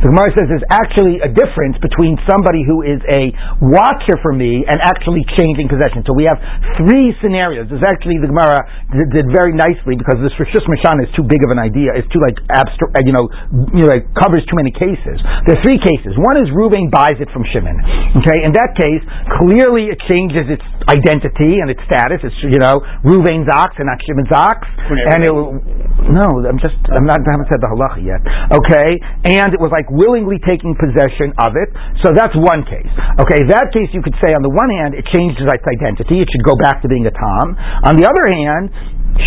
the 0.00 0.08
Gemara 0.08 0.32
says 0.32 0.48
there's 0.48 0.68
actually 0.72 1.20
a 1.20 1.28
difference 1.28 1.76
between 1.84 2.16
somebody 2.24 2.64
who 2.64 2.80
is 2.80 3.00
a 3.10 3.30
watcher 3.60 4.16
for 4.24 4.32
me 4.32 4.64
and 4.64 4.80
actually 4.80 5.24
changing 5.36 5.68
possession. 5.68 6.02
So 6.08 6.16
we 6.16 6.24
have 6.24 6.40
three 6.80 7.12
scenarios. 7.20 7.68
There's 7.68 7.84
actually 7.84 8.16
the 8.20 8.32
Gemara 8.32 8.58
did, 8.90 9.12
did 9.12 9.26
very 9.28 9.52
nicely 9.52 10.00
because 10.00 10.18
this 10.24 10.32
Rishus 10.40 10.64
Mishana 10.66 11.04
is 11.04 11.12
too 11.12 11.26
big 11.26 11.44
of 11.44 11.52
an 11.52 11.60
idea. 11.60 11.92
It's 11.94 12.08
too 12.08 12.22
like 12.24 12.40
abstract, 12.48 12.96
uh, 12.96 13.04
you 13.04 13.12
know, 13.12 13.28
you 13.76 13.84
know, 13.84 13.92
it 13.92 14.08
covers 14.16 14.42
too 14.48 14.56
many 14.56 14.72
cases. 14.72 15.20
There 15.44 15.60
are 15.60 15.62
three 15.62 15.78
cases. 15.78 16.16
One 16.16 16.36
is 16.40 16.48
Ruvain 16.52 16.88
buys 16.88 17.20
it 17.20 17.28
from 17.30 17.44
Shimon. 17.52 17.76
Okay, 18.24 18.38
in 18.46 18.52
that 18.56 18.72
case, 18.76 19.02
clearly 19.36 19.92
it 19.92 20.00
changes 20.08 20.48
its 20.48 20.64
identity 20.88 21.60
and 21.60 21.68
its 21.68 21.80
status. 21.84 22.24
It's 22.24 22.40
you 22.40 22.60
know 22.60 22.80
Ruvain's 23.04 23.48
ox 23.52 23.76
and 23.76 23.86
not 23.86 24.00
Shimon's 24.04 24.32
ox. 24.32 24.64
And 25.12 25.20
it, 25.24 25.32
will, 25.32 25.60
no, 26.08 26.26
I'm 26.48 26.58
just 26.58 26.76
I'm 26.88 27.04
not 27.04 27.20
I 27.20 27.30
haven't 27.36 27.48
said 27.52 27.60
the 27.60 27.70
halacha 27.70 28.00
yet. 28.00 28.19
Okay, 28.50 28.98
and 29.26 29.54
it 29.54 29.60
was 29.60 29.70
like 29.70 29.86
willingly 29.90 30.38
taking 30.42 30.74
possession 30.74 31.32
of 31.38 31.54
it. 31.54 31.70
So 32.02 32.10
that's 32.12 32.34
one 32.34 32.66
case. 32.66 32.90
Okay, 33.22 33.46
that 33.50 33.70
case 33.70 33.90
you 33.94 34.02
could 34.02 34.16
say 34.18 34.34
on 34.34 34.42
the 34.42 34.52
one 34.52 34.70
hand 34.70 34.98
it 34.98 35.06
changed 35.14 35.38
its 35.38 35.50
identity. 35.50 36.18
It 36.18 36.28
should 36.30 36.46
go 36.46 36.58
back 36.58 36.82
to 36.82 36.88
being 36.90 37.06
a 37.06 37.14
tom. 37.14 37.54
On 37.86 37.94
the 37.94 38.06
other 38.06 38.24
hand, 38.26 38.70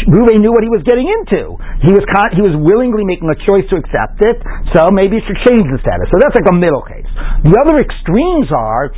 Ruvain 0.07 0.39
knew 0.39 0.51
what 0.51 0.63
he 0.63 0.71
was 0.71 0.83
getting 0.87 1.07
into. 1.07 1.59
He 1.83 1.91
was 1.91 2.03
con- 2.11 2.33
he 2.35 2.43
was 2.43 2.55
willingly 2.55 3.03
making 3.03 3.27
a 3.27 3.37
choice 3.43 3.67
to 3.71 3.75
accept 3.79 4.23
it, 4.23 4.39
so 4.71 4.87
maybe 4.91 5.19
it 5.19 5.23
should 5.27 5.39
change 5.47 5.67
the 5.67 5.79
status. 5.83 6.07
So 6.11 6.17
that's 6.19 6.33
like 6.35 6.47
a 6.49 6.55
middle 6.55 6.83
case. 6.83 7.07
The 7.43 7.55
other 7.59 7.79
extremes 7.83 8.47
are 8.55 8.95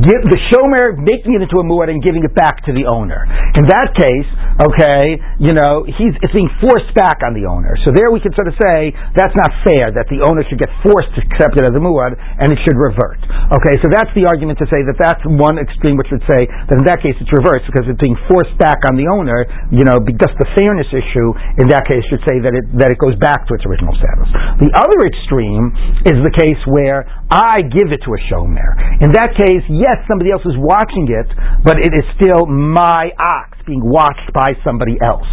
the 0.00 0.40
shomer 0.48 0.96
making 0.96 1.36
it 1.36 1.44
into 1.44 1.60
a 1.60 1.64
muad 1.68 1.92
and 1.92 2.00
giving 2.00 2.24
it 2.24 2.32
back 2.32 2.64
to 2.64 2.72
the 2.72 2.88
owner. 2.88 3.28
In 3.60 3.68
that 3.68 3.92
case, 3.92 4.28
okay, 4.60 5.16
you 5.40 5.52
know, 5.56 5.84
he's 5.86 6.12
it's 6.20 6.34
being 6.34 6.50
forced 6.60 6.92
back 6.92 7.24
on 7.24 7.32
the 7.32 7.48
owner. 7.48 7.72
So 7.86 7.94
there 7.94 8.12
we 8.12 8.20
can 8.20 8.34
sort 8.36 8.48
of 8.50 8.56
say 8.60 8.92
that's 9.16 9.34
not 9.36 9.50
fair 9.64 9.92
that 9.94 10.08
the 10.12 10.20
owner 10.24 10.44
should 10.48 10.60
get 10.60 10.68
forced 10.84 11.12
to 11.16 11.20
accept 11.24 11.56
it 11.56 11.64
as 11.64 11.72
a 11.72 11.82
muad 11.82 12.16
and 12.16 12.52
it 12.52 12.58
should 12.66 12.76
revert. 12.76 13.20
Okay, 13.56 13.74
so 13.80 13.88
that's 13.88 14.10
the 14.12 14.28
argument 14.28 14.60
to 14.60 14.68
say 14.68 14.84
that 14.84 14.98
that's 15.00 15.22
one 15.24 15.56
extreme 15.56 15.96
which 15.96 16.10
would 16.12 16.24
say 16.28 16.48
that 16.48 16.76
in 16.76 16.84
that 16.84 17.00
case 17.00 17.16
it's 17.22 17.32
reversed 17.32 17.68
because 17.68 17.86
it's 17.88 18.00
being 18.02 18.18
forced 18.28 18.52
back 18.58 18.84
on 18.88 18.98
the 18.98 19.08
owner. 19.08 19.46
You 19.72 19.86
know, 19.86 20.02
just 20.18 20.36
the 20.36 20.48
fairness 20.58 20.88
issue 20.90 21.28
in 21.62 21.70
that 21.72 21.86
case 21.88 22.04
should 22.10 22.24
say 22.28 22.42
that 22.42 22.52
it 22.52 22.64
that 22.80 22.90
it 22.92 22.98
goes 22.98 23.16
back 23.22 23.46
to 23.48 23.52
its 23.54 23.64
original 23.64 23.94
status. 23.96 24.28
The 24.60 24.72
other 24.74 24.98
extreme 25.06 25.70
is 26.08 26.18
the 26.20 26.34
case 26.34 26.58
where 26.66 27.06
I 27.30 27.62
give 27.62 27.94
it 27.94 28.02
to 28.04 28.10
a 28.10 28.20
shomer. 28.28 28.74
In 29.00 29.14
that 29.14 29.32
case, 29.38 29.64
yes, 29.70 30.02
somebody 30.08 30.34
else 30.34 30.44
is 30.44 30.58
watching 30.58 31.08
it, 31.08 31.28
but 31.62 31.78
it 31.78 31.92
is 31.94 32.04
still 32.18 32.44
my 32.46 33.14
ox 33.16 33.62
being 33.66 33.82
watched 33.82 34.26
by 34.34 34.41
somebody 34.66 34.98
else. 35.02 35.28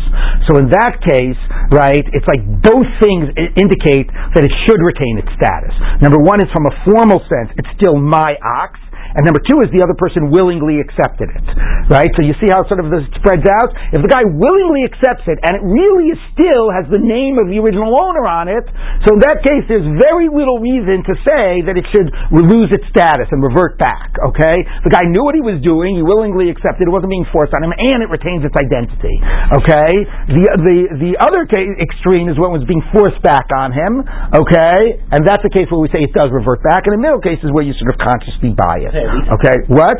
So 0.45 0.61
in 0.61 0.69
that 0.69 1.01
case, 1.01 1.39
right, 1.73 2.05
it's 2.13 2.27
like 2.29 2.45
both 2.61 2.85
things 3.01 3.33
indicate 3.57 4.09
that 4.37 4.45
it 4.45 4.53
should 4.69 4.81
retain 4.81 5.17
its 5.17 5.31
status. 5.33 5.73
Number 6.01 6.21
one 6.21 6.37
is 6.41 6.49
from 6.53 6.69
a 6.69 6.73
formal 6.85 7.21
sense, 7.25 7.49
it's 7.57 7.69
still 7.79 7.97
my 7.97 8.37
ox. 8.41 8.77
And 9.17 9.25
number 9.25 9.41
two 9.41 9.61
is 9.65 9.69
the 9.73 9.81
other 9.81 9.97
person 9.97 10.29
willingly 10.29 10.77
accepted 10.77 11.33
it. 11.33 11.45
Right? 11.89 12.09
So 12.13 12.21
you 12.21 12.37
see 12.37 12.49
how 12.51 12.61
sort 12.69 12.83
of 12.83 12.93
this 12.93 13.05
spreads 13.17 13.45
out? 13.49 13.73
If 13.95 14.05
the 14.05 14.11
guy 14.11 14.21
willingly 14.25 14.85
accepts 14.85 15.25
it 15.25 15.41
and 15.41 15.57
it 15.57 15.63
really 15.65 16.13
is 16.13 16.19
still 16.35 16.69
has 16.69 16.85
the 16.91 17.01
name 17.01 17.41
of 17.41 17.49
the 17.49 17.57
original 17.57 17.89
owner 17.93 18.29
on 18.29 18.45
it, 18.47 18.65
so 19.05 19.17
in 19.17 19.21
that 19.25 19.41
case 19.41 19.65
there's 19.65 19.87
very 19.97 20.29
little 20.29 20.61
reason 20.61 21.01
to 21.05 21.13
say 21.25 21.65
that 21.65 21.73
it 21.73 21.85
should 21.89 22.13
lose 22.33 22.69
its 22.69 22.85
status 22.93 23.25
and 23.33 23.41
revert 23.41 23.81
back. 23.81 24.13
Okay? 24.33 24.61
The 24.85 24.93
guy 24.93 25.05
knew 25.09 25.25
what 25.25 25.33
he 25.33 25.41
was 25.41 25.57
doing, 25.65 25.97
he 25.97 26.03
willingly 26.05 26.53
accepted 26.53 26.85
it, 26.85 26.91
wasn't 26.93 27.11
being 27.11 27.27
forced 27.33 27.53
on 27.57 27.65
him, 27.65 27.73
and 27.73 28.05
it 28.05 28.09
retains 28.13 28.45
its 28.45 28.55
identity. 28.55 29.17
Okay? 29.57 29.91
The 30.29 30.43
the 30.59 30.77
the 31.01 31.13
other 31.17 31.49
case, 31.49 31.69
extreme 31.81 32.29
is 32.29 32.37
when 32.37 32.51
it 32.53 32.61
was 32.61 32.67
being 32.67 32.83
forced 32.93 33.21
back 33.25 33.47
on 33.55 33.71
him, 33.73 34.03
okay? 34.35 34.99
And 35.11 35.25
that's 35.25 35.41
the 35.41 35.49
case 35.49 35.71
where 35.71 35.81
we 35.81 35.89
say 35.89 36.03
it 36.05 36.13
does 36.13 36.29
revert 36.29 36.61
back, 36.61 36.85
and 36.85 36.93
the 36.93 37.01
middle 37.01 37.21
case 37.23 37.39
is 37.41 37.49
where 37.51 37.63
you 37.63 37.73
sort 37.79 37.93
of 37.93 37.97
consciously 37.97 38.53
buy 38.53 38.83
it. 38.83 38.93
Okay, 39.07 39.57
what? 39.69 39.97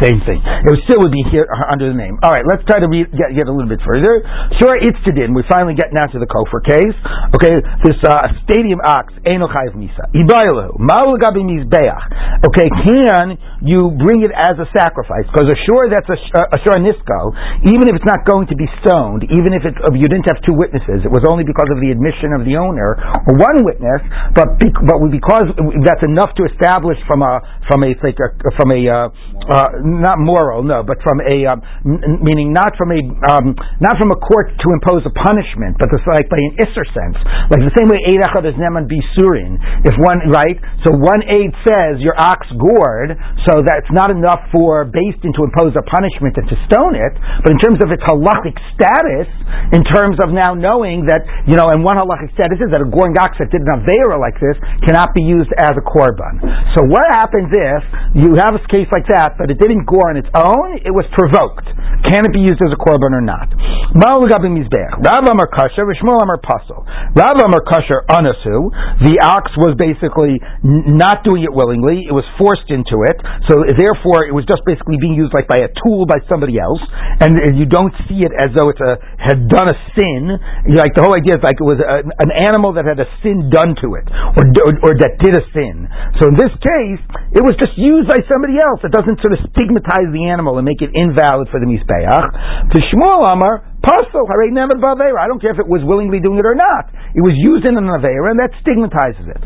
Same 0.00 0.16
thing. 0.24 0.40
It 0.40 0.80
still 0.88 1.04
would 1.04 1.12
be 1.12 1.24
here 1.28 1.44
uh, 1.44 1.68
under 1.72 1.92
the 1.92 1.96
name. 1.96 2.16
All 2.24 2.32
right, 2.32 2.44
let's 2.48 2.64
try 2.64 2.80
to 2.80 2.88
read, 2.88 3.12
get, 3.12 3.36
get 3.36 3.46
a 3.48 3.52
little 3.52 3.68
bit 3.68 3.84
further. 3.84 4.24
Sure, 4.56 4.76
it's 4.80 4.96
to 5.04 5.12
din. 5.12 5.36
We 5.36 5.44
finally 5.44 5.76
get 5.76 5.92
now 5.92 6.08
to 6.08 6.16
the 6.16 6.28
Kofar 6.28 6.64
case. 6.64 6.96
Okay, 7.36 7.52
this 7.84 7.98
uh, 8.06 8.24
stadium 8.48 8.80
ox, 8.80 9.12
Eno 9.28 9.44
Chayiv 9.50 9.76
Misa. 9.76 10.08
Ibayelu, 10.16 10.80
Ma'ul 10.80 11.20
Gabi 11.20 11.44
Mizbeach. 11.44 12.04
Okay, 12.48 12.68
can 12.88 13.36
you 13.60 13.92
bring 14.00 14.24
it 14.24 14.32
as 14.32 14.56
a 14.56 14.68
sacrifice? 14.72 15.28
Because 15.28 15.52
sure 15.68 15.88
that's 15.92 16.08
a, 16.08 16.16
a 16.16 16.58
sure 16.64 16.80
nisko, 16.80 17.20
even 17.68 17.88
if 17.88 18.00
it's 18.00 18.08
not 18.08 18.24
going 18.24 18.48
to 18.48 18.56
be 18.56 18.68
stoned, 18.80 19.28
even 19.32 19.52
if 19.52 19.64
it's, 19.64 19.76
you 19.96 20.08
didn't 20.08 20.28
have 20.28 20.40
two 20.44 20.56
witnesses, 20.56 21.04
it 21.04 21.12
was 21.12 21.24
only 21.28 21.44
because 21.44 21.68
of 21.72 21.80
the 21.80 21.92
admission 21.92 22.32
of 22.36 22.44
the 22.48 22.56
owner, 22.56 22.96
or 23.28 23.32
one 23.36 23.64
witness, 23.64 24.00
but, 24.36 24.56
but 24.60 24.96
because 25.08 25.48
that's 25.84 26.04
enough 26.04 26.32
to 26.36 26.44
establish 26.48 26.96
from 27.08 27.24
a, 27.24 27.40
from 27.68 27.73
a, 27.82 27.90
like 28.04 28.18
from 28.54 28.70
a 28.70 28.80
uh, 28.86 29.08
uh, 29.50 29.68
not 29.82 30.20
moral, 30.22 30.62
no, 30.62 30.86
but 30.86 31.00
from 31.02 31.18
a 31.24 31.48
um, 31.48 31.58
n- 31.84 32.20
meaning 32.22 32.52
not 32.52 32.76
from 32.78 32.92
a 32.94 33.00
um, 33.26 33.56
not 33.80 33.98
from 33.98 34.12
a 34.14 34.18
court 34.20 34.52
to 34.60 34.66
impose 34.70 35.02
a 35.08 35.12
punishment, 35.24 35.76
but 35.80 35.90
it's 35.90 36.04
like 36.06 36.28
by 36.30 36.38
an 36.38 36.54
isser 36.62 36.86
sense, 36.94 37.18
like 37.50 37.64
the 37.64 37.74
same 37.74 37.88
way 37.90 38.00
eid 38.04 38.20
echad 38.22 38.44
is 38.44 38.56
neman 38.60 38.86
bisurin. 38.86 39.58
If 39.82 39.96
one 39.98 40.28
right, 40.30 40.56
so 40.86 40.94
one 40.94 41.24
aid 41.26 41.50
says 41.64 41.98
your 42.04 42.14
ox 42.20 42.46
gored, 42.56 43.16
so 43.48 43.64
that's 43.64 43.88
not 43.90 44.12
enough 44.12 44.44
for 44.52 44.84
based 44.84 45.24
to 45.24 45.30
impose 45.32 45.72
a 45.74 45.84
punishment 45.88 46.36
and 46.36 46.46
to 46.52 46.56
stone 46.68 46.94
it, 46.94 47.14
but 47.42 47.50
in 47.50 47.58
terms 47.64 47.80
of 47.80 47.88
its 47.90 48.04
halachic 48.04 48.54
status, 48.76 49.28
in 49.72 49.82
terms 49.88 50.20
of 50.20 50.30
now 50.30 50.52
knowing 50.52 51.08
that 51.08 51.24
you 51.48 51.56
know, 51.56 51.68
and 51.72 51.80
one 51.80 51.96
halachic 51.96 52.32
status 52.36 52.60
is 52.60 52.68
that 52.70 52.84
a 52.84 52.88
goring 52.88 53.16
ox 53.16 53.36
that 53.40 53.48
did 53.48 53.64
an 53.64 53.72
avera 53.80 54.20
like 54.20 54.36
this 54.40 54.56
cannot 54.84 55.12
be 55.16 55.24
used 55.24 55.50
as 55.60 55.72
a 55.76 55.84
korban. 55.84 56.40
So 56.76 56.84
what 56.84 57.04
happens 57.16 57.48
if 57.64 57.82
you 58.20 58.36
have 58.36 58.52
a 58.52 58.60
case 58.68 58.88
like 58.92 59.08
that, 59.08 59.40
but 59.40 59.48
it 59.48 59.56
didn't 59.56 59.88
gore 59.88 60.12
on 60.12 60.20
its 60.20 60.28
own, 60.36 60.76
it 60.84 60.92
was 60.92 61.08
provoked. 61.16 61.64
Can 62.04 62.28
it 62.28 62.32
be 62.36 62.44
used 62.44 62.60
as 62.60 62.68
a 62.68 62.76
korban 62.76 63.16
or 63.16 63.24
not? 63.24 63.48
Rav 63.96 64.20
Amar 64.28 65.48
Kasher, 65.48 65.88
Rishmol 65.88 66.20
Amar 66.20 66.36
Pasul. 66.44 66.84
Rav 67.16 67.36
Amar 67.40 67.62
Kasher 67.64 68.04
Anasu, 68.12 68.68
the 69.00 69.16
ox 69.24 69.48
was 69.56 69.72
basically 69.80 70.36
not 70.62 71.24
doing 71.24 71.46
it 71.46 71.52
willingly, 71.54 72.04
it 72.04 72.12
was 72.12 72.26
forced 72.36 72.68
into 72.68 73.06
it, 73.08 73.16
so 73.48 73.64
therefore 73.64 74.28
it 74.28 74.34
was 74.36 74.44
just 74.44 74.60
basically 74.68 75.00
being 75.00 75.16
used 75.16 75.32
like 75.32 75.48
by 75.48 75.56
a 75.62 75.70
tool 75.80 76.04
by 76.04 76.20
somebody 76.28 76.60
else, 76.60 76.82
and 77.24 77.38
you 77.56 77.64
don't 77.64 77.94
see 78.04 78.20
it 78.20 78.34
as 78.36 78.52
though 78.52 78.68
it 78.68 78.76
had 79.16 79.48
done 79.48 79.70
a 79.72 79.76
sin. 79.96 80.36
Like 80.76 80.92
the 80.92 81.02
whole 81.06 81.16
idea 81.16 81.38
is 81.38 81.42
like 81.46 81.56
it 81.56 81.64
was 81.66 81.80
a, 81.80 82.04
an 82.04 82.30
animal 82.44 82.74
that 82.76 82.84
had 82.84 83.00
a 83.00 83.08
sin 83.24 83.48
done 83.48 83.78
to 83.80 83.96
it, 83.96 84.06
or, 84.10 84.44
or, 84.44 84.72
or 84.90 84.92
that 84.98 85.16
did 85.22 85.38
a 85.38 85.44
sin. 85.54 85.88
So 86.20 86.28
in 86.28 86.36
this 86.36 86.52
case, 86.60 87.00
it 87.32 87.42
was 87.46 87.53
just 87.58 87.76
used 87.76 88.08
by 88.08 88.20
somebody 88.30 88.56
else. 88.60 88.80
It 88.84 88.92
doesn't 88.94 89.18
sort 89.20 89.34
of 89.36 89.40
stigmatize 89.52 90.08
the 90.12 90.30
animal 90.30 90.56
and 90.58 90.64
make 90.64 90.80
it 90.80 90.90
invalid 90.94 91.48
for 91.50 91.58
the 91.58 91.66
Mizbeach. 91.66 92.26
To 92.72 92.78
Shmuel 92.90 93.26
Amar, 93.28 93.73
Pasul, 93.84 94.24
I 94.24 95.26
don't 95.28 95.40
care 95.44 95.52
if 95.52 95.60
it 95.60 95.68
was 95.68 95.84
willingly 95.84 96.18
doing 96.18 96.40
it 96.40 96.46
or 96.48 96.56
not. 96.56 96.88
It 97.12 97.20
was 97.20 97.36
used 97.36 97.68
in 97.68 97.76
an 97.76 97.84
Aveira, 97.84 98.32
and 98.32 98.40
that 98.40 98.50
stigmatizes 98.64 99.28
it. 99.28 99.42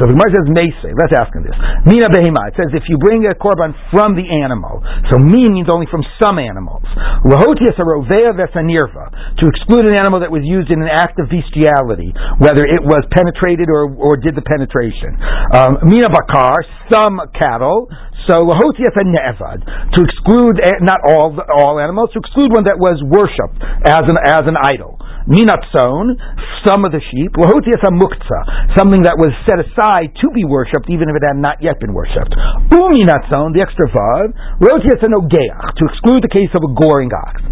So 0.00 0.08
the 0.08 0.16
Gemara 0.16 0.32
says, 0.32 0.48
let's 0.96 1.14
ask 1.14 1.30
him 1.30 1.44
this. 1.44 1.56
Mina 1.84 2.08
Behema, 2.10 2.50
it 2.50 2.56
says 2.56 2.72
if 2.74 2.88
you 2.88 2.98
bring 2.98 3.24
a 3.28 3.36
korban 3.36 3.76
from 3.92 4.16
the 4.16 4.24
animal, 4.24 4.82
so 5.12 5.20
min 5.20 5.52
means 5.52 5.68
only 5.70 5.86
from 5.88 6.02
some 6.18 6.40
animals. 6.40 6.82
Lahotias 7.24 7.76
Arovea 7.78 8.34
Vesanirva, 8.34 9.38
to 9.40 9.44
exclude 9.46 9.86
an 9.88 9.94
animal 9.94 10.20
that 10.24 10.32
was 10.32 10.42
used 10.42 10.72
in 10.72 10.82
an 10.82 10.90
act 10.90 11.20
of 11.20 11.28
bestiality, 11.28 12.10
whether 12.40 12.64
it 12.64 12.82
was 12.82 13.04
penetrated 13.12 13.68
or, 13.68 13.92
or 13.94 14.16
did 14.16 14.34
the 14.34 14.44
penetration. 14.44 15.16
Um, 15.52 15.84
Mina 15.86 16.08
Bakar, 16.08 16.56
some 16.92 17.20
cattle, 17.36 17.88
so 18.28 18.42
lahotias 18.42 18.94
and 18.98 19.14
ne'evad 19.14 19.62
to 19.94 20.00
exclude 20.02 20.58
not 20.82 21.00
all 21.06 21.38
all 21.54 21.78
animals 21.80 22.10
to 22.12 22.18
exclude 22.18 22.50
one 22.50 22.64
that 22.64 22.78
was 22.78 22.98
worshipped 23.06 23.62
as 23.86 24.04
an 24.06 24.18
as 24.22 24.42
an 24.46 24.56
idol. 24.58 24.98
Minatzon, 25.26 26.14
some 26.62 26.86
of 26.86 26.94
the 26.94 27.02
sheep, 27.10 27.34
lahotias 27.34 27.82
muktzah, 27.90 28.78
something 28.78 29.02
that 29.02 29.18
was 29.18 29.34
set 29.42 29.58
aside 29.58 30.14
to 30.22 30.30
be 30.30 30.46
worshipped 30.46 30.86
even 30.86 31.10
if 31.10 31.18
it 31.18 31.26
had 31.26 31.34
not 31.34 31.58
yet 31.58 31.82
been 31.82 31.90
worshipped. 31.90 32.30
Uminatzon, 32.70 33.50
the 33.50 33.58
extra 33.58 33.90
vav, 33.90 34.30
lahotias 34.62 35.02
nogeach, 35.02 35.62
to 35.78 35.82
exclude 35.90 36.22
the 36.22 36.30
case 36.30 36.50
of 36.54 36.62
a 36.62 36.70
goring 36.78 37.10
ox. 37.10 37.42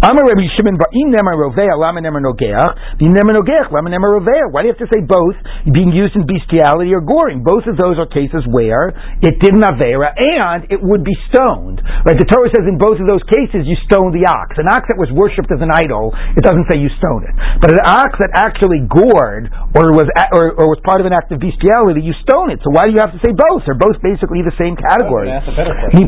Amar 0.00 0.24
Rabbi 0.24 0.48
Shimon 0.56 0.80
ba'im 0.80 1.12
nemer 1.12 1.36
rovea 1.36 1.76
lama 1.76 2.00
nemer 2.00 2.24
nogeach, 2.24 2.96
b'im 2.96 3.12
nemer 3.12 3.36
nogeach 3.36 3.68
lama 3.76 3.92
nemer 3.92 4.16
rovea. 4.16 4.48
Why 4.48 4.64
do 4.64 4.72
you 4.72 4.74
have 4.76 4.84
to 4.84 4.88
say 4.88 5.04
both 5.04 5.36
being 5.68 5.92
used 5.92 6.16
in 6.16 6.24
bestiality 6.24 6.96
or 6.96 7.04
goring? 7.04 7.44
Both 7.44 7.68
of 7.68 7.76
those 7.76 8.00
are 8.00 8.08
cases 8.08 8.40
where 8.48 8.96
it 9.20 9.36
didn't 9.44 9.68
avera 9.68 10.16
and 10.16 10.64
it 10.72 10.80
would 10.80 11.04
be 11.04 11.16
stoned. 11.28 11.84
Right? 12.08 12.16
The 12.16 12.24
Torah 12.24 12.48
says 12.56 12.64
in 12.64 12.80
both 12.80 12.96
of 12.96 13.04
those 13.04 13.24
cases 13.28 13.68
you 13.68 13.76
stone 13.84 14.16
the 14.16 14.24
ox. 14.24 14.56
An 14.56 14.68
ox 14.72 14.88
that 14.88 14.96
was 14.96 15.12
worshipped 15.12 15.52
as 15.52 15.60
an 15.60 15.68
idol, 15.76 16.16
it 16.32 16.40
doesn't 16.40 16.64
say 16.72 16.80
you 16.80 16.88
stone 16.96 17.17
But 17.62 17.74
an 17.74 17.82
ox 17.82 18.18
that 18.22 18.30
actually 18.36 18.84
gored 18.86 19.50
or 19.74 19.94
was 19.94 20.06
or, 20.34 20.54
or 20.54 20.66
was 20.70 20.80
part 20.84 21.00
of 21.02 21.06
an 21.08 21.14
act 21.16 21.32
of 21.34 21.40
bestiality, 21.42 22.02
you 22.04 22.14
stone 22.22 22.50
it. 22.54 22.60
So 22.62 22.70
why 22.70 22.86
do 22.86 22.92
you 22.94 23.00
have 23.02 23.14
to 23.14 23.20
say 23.24 23.32
both? 23.34 23.64
They're 23.66 23.78
both 23.78 23.98
basically 24.04 24.42
the 24.44 24.54
same 24.60 24.74
category. 24.78 25.28
That's 25.32 25.48
a 25.50 25.56
better 25.56 25.74
question. 25.74 26.06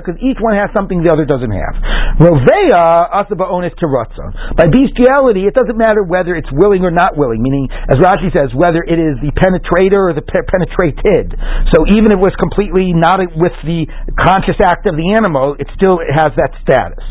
Because 0.00 0.18
each 0.22 0.38
one 0.40 0.54
has 0.56 0.70
something 0.72 1.02
the 1.02 1.10
other 1.12 1.26
doesn't 1.28 1.52
have. 1.52 1.74
Rovea 2.22 2.82
asaba 3.14 3.50
onis 3.50 3.74
kiratzon. 3.78 4.56
By 4.56 4.66
bestiality, 4.70 5.44
it 5.46 5.54
doesn't 5.54 5.76
matter 5.78 6.02
whether 6.02 6.34
it's 6.34 6.50
willing 6.52 6.82
or 6.84 6.90
not 6.90 7.16
willing. 7.16 7.42
Meaning, 7.42 7.68
as 7.88 7.96
Rashi 8.00 8.30
says, 8.34 8.50
whether 8.54 8.82
it 8.82 8.98
is 8.98 9.18
the 9.22 9.30
penetrator 9.38 10.10
or 10.10 10.14
the 10.14 10.24
pe- 10.24 10.46
penetrated. 10.48 11.34
So 11.74 11.84
even 11.94 12.10
if 12.10 12.18
it 12.18 12.22
was 12.22 12.34
completely 12.40 12.90
not 12.92 13.20
with 13.38 13.54
the 13.62 13.86
conscious 14.18 14.58
act 14.62 14.86
of 14.86 14.94
the 14.98 15.14
animal, 15.14 15.54
it 15.58 15.66
still 15.78 15.98
has 16.02 16.34
that 16.34 16.54
status. 16.62 17.02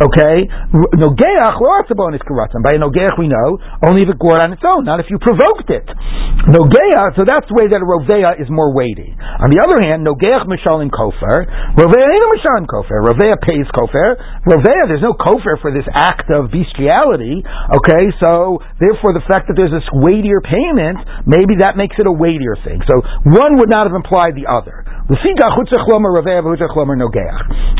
Okay? 0.00 0.48
Nogeach 0.96 1.56
lo 1.60 1.68
asaba 1.76 2.08
onis 2.08 2.24
kiratzon. 2.24 2.64
By 2.64 2.76
a 2.76 2.80
nogeach 2.80 3.20
we 3.20 3.28
know 3.28 3.60
only 3.84 4.02
if 4.02 4.08
it 4.08 4.18
gored 4.18 4.40
on 4.40 4.52
its 4.56 4.64
own, 4.64 4.88
not 4.88 5.00
if 5.00 5.12
you 5.12 5.20
provoked 5.20 5.68
it. 5.68 5.84
Nogea, 6.48 7.12
so 7.20 7.28
that's 7.28 7.44
the 7.52 7.56
way 7.56 7.68
that 7.68 7.84
a 7.84 7.86
rovea 7.86 8.40
is 8.40 8.48
more 8.48 8.72
weighty. 8.72 9.12
On 9.44 9.52
the 9.52 9.60
other 9.60 9.76
hand, 9.84 10.00
nogeach 10.00 10.48
mishalim 10.48 10.88
kofer. 10.88 11.44
Rovea 11.76 12.06
ain't 12.08 12.24
a 12.24 12.30
mishalim 12.32 12.64
kofer. 12.64 13.04
Rovea 13.04 13.36
pays 13.44 13.68
kofer. 13.76 14.16
Rovea, 14.48 14.88
there's 14.88 15.04
no 15.04 15.12
kofer 15.12 15.60
for 15.60 15.68
this 15.68 15.84
act 15.92 16.32
of 16.32 16.48
bestiality. 16.48 17.44
Okay, 17.76 18.04
so 18.24 18.64
therefore 18.80 19.12
the 19.12 19.24
fact 19.28 19.52
that 19.52 19.56
there's 19.60 19.72
this 19.74 19.84
weightier 19.92 20.40
payment, 20.40 20.96
maybe 21.28 21.60
that 21.60 21.76
makes 21.76 22.00
it 22.00 22.08
a 22.08 22.12
weightier 22.12 22.56
thing. 22.64 22.80
So 22.88 23.04
one 23.28 23.60
would 23.60 23.68
not 23.68 23.84
have 23.84 23.94
implied 23.94 24.32
the 24.32 24.48
other. 24.48 24.80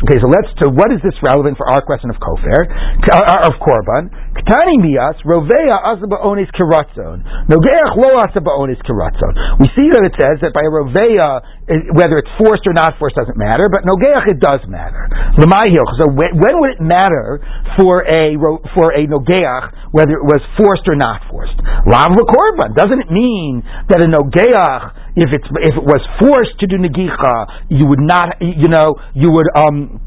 Okay, 0.03 0.19
so 0.19 0.27
let's 0.27 0.51
to 0.59 0.67
what 0.67 0.91
is 0.91 0.99
this 0.99 1.15
relevant 1.23 1.55
for 1.55 1.63
our 1.71 1.79
question 1.79 2.11
of 2.11 2.19
kofer 2.19 2.67
uh, 3.07 3.47
of 3.47 3.55
korban? 3.63 4.11
Ktani 4.41 4.81
mias 4.81 5.17
rovea 5.25 5.77
asaba 5.93 6.17
onis 6.25 6.49
kiratzon. 6.57 7.21
Nogeach 7.45 7.95
lo 7.95 8.21
asaba 8.25 8.57
onis 8.57 8.81
kiratzon. 8.81 9.61
We 9.61 9.67
see 9.77 9.87
that 9.93 10.03
it 10.05 10.15
says 10.17 10.41
that 10.41 10.53
by 10.53 10.65
a 10.65 10.71
rovea, 10.71 11.93
whether 11.93 12.17
it's 12.17 12.31
forced 12.41 12.65
or 12.65 12.73
not 12.73 12.97
forced 12.97 13.15
doesn't 13.15 13.37
matter, 13.37 13.69
but 13.69 13.85
nogeach 13.85 14.25
it 14.27 14.39
does 14.41 14.65
matter. 14.67 15.07
L'mayhil. 15.37 15.85
So 16.01 16.09
when, 16.09 16.33
when 16.41 16.55
would 16.59 16.71
it 16.77 16.81
matter 16.81 17.39
for 17.77 18.01
a 18.09 18.33
for 18.73 18.93
a 18.97 19.05
nogeach 19.05 19.93
whether 19.93 20.17
it 20.17 20.25
was 20.25 20.41
forced 20.57 20.89
or 20.89 20.97
not 20.97 21.21
forced? 21.29 21.57
Lav 21.85 22.11
korban. 22.17 22.73
Doesn't 22.73 22.99
it 22.99 23.11
mean 23.11 23.61
that 23.89 24.01
a 24.01 24.09
nogeach 24.09 25.01
if 25.15 25.29
it's 25.35 25.47
if 25.69 25.75
it 25.75 25.85
was 25.85 26.01
forced 26.19 26.57
to 26.59 26.67
do 26.67 26.77
negicha, 26.79 27.67
you 27.69 27.85
would 27.87 27.99
not, 27.99 28.39
you 28.39 28.69
know, 28.71 28.95
you 29.13 29.29
would 29.31 29.47
um 29.55 29.99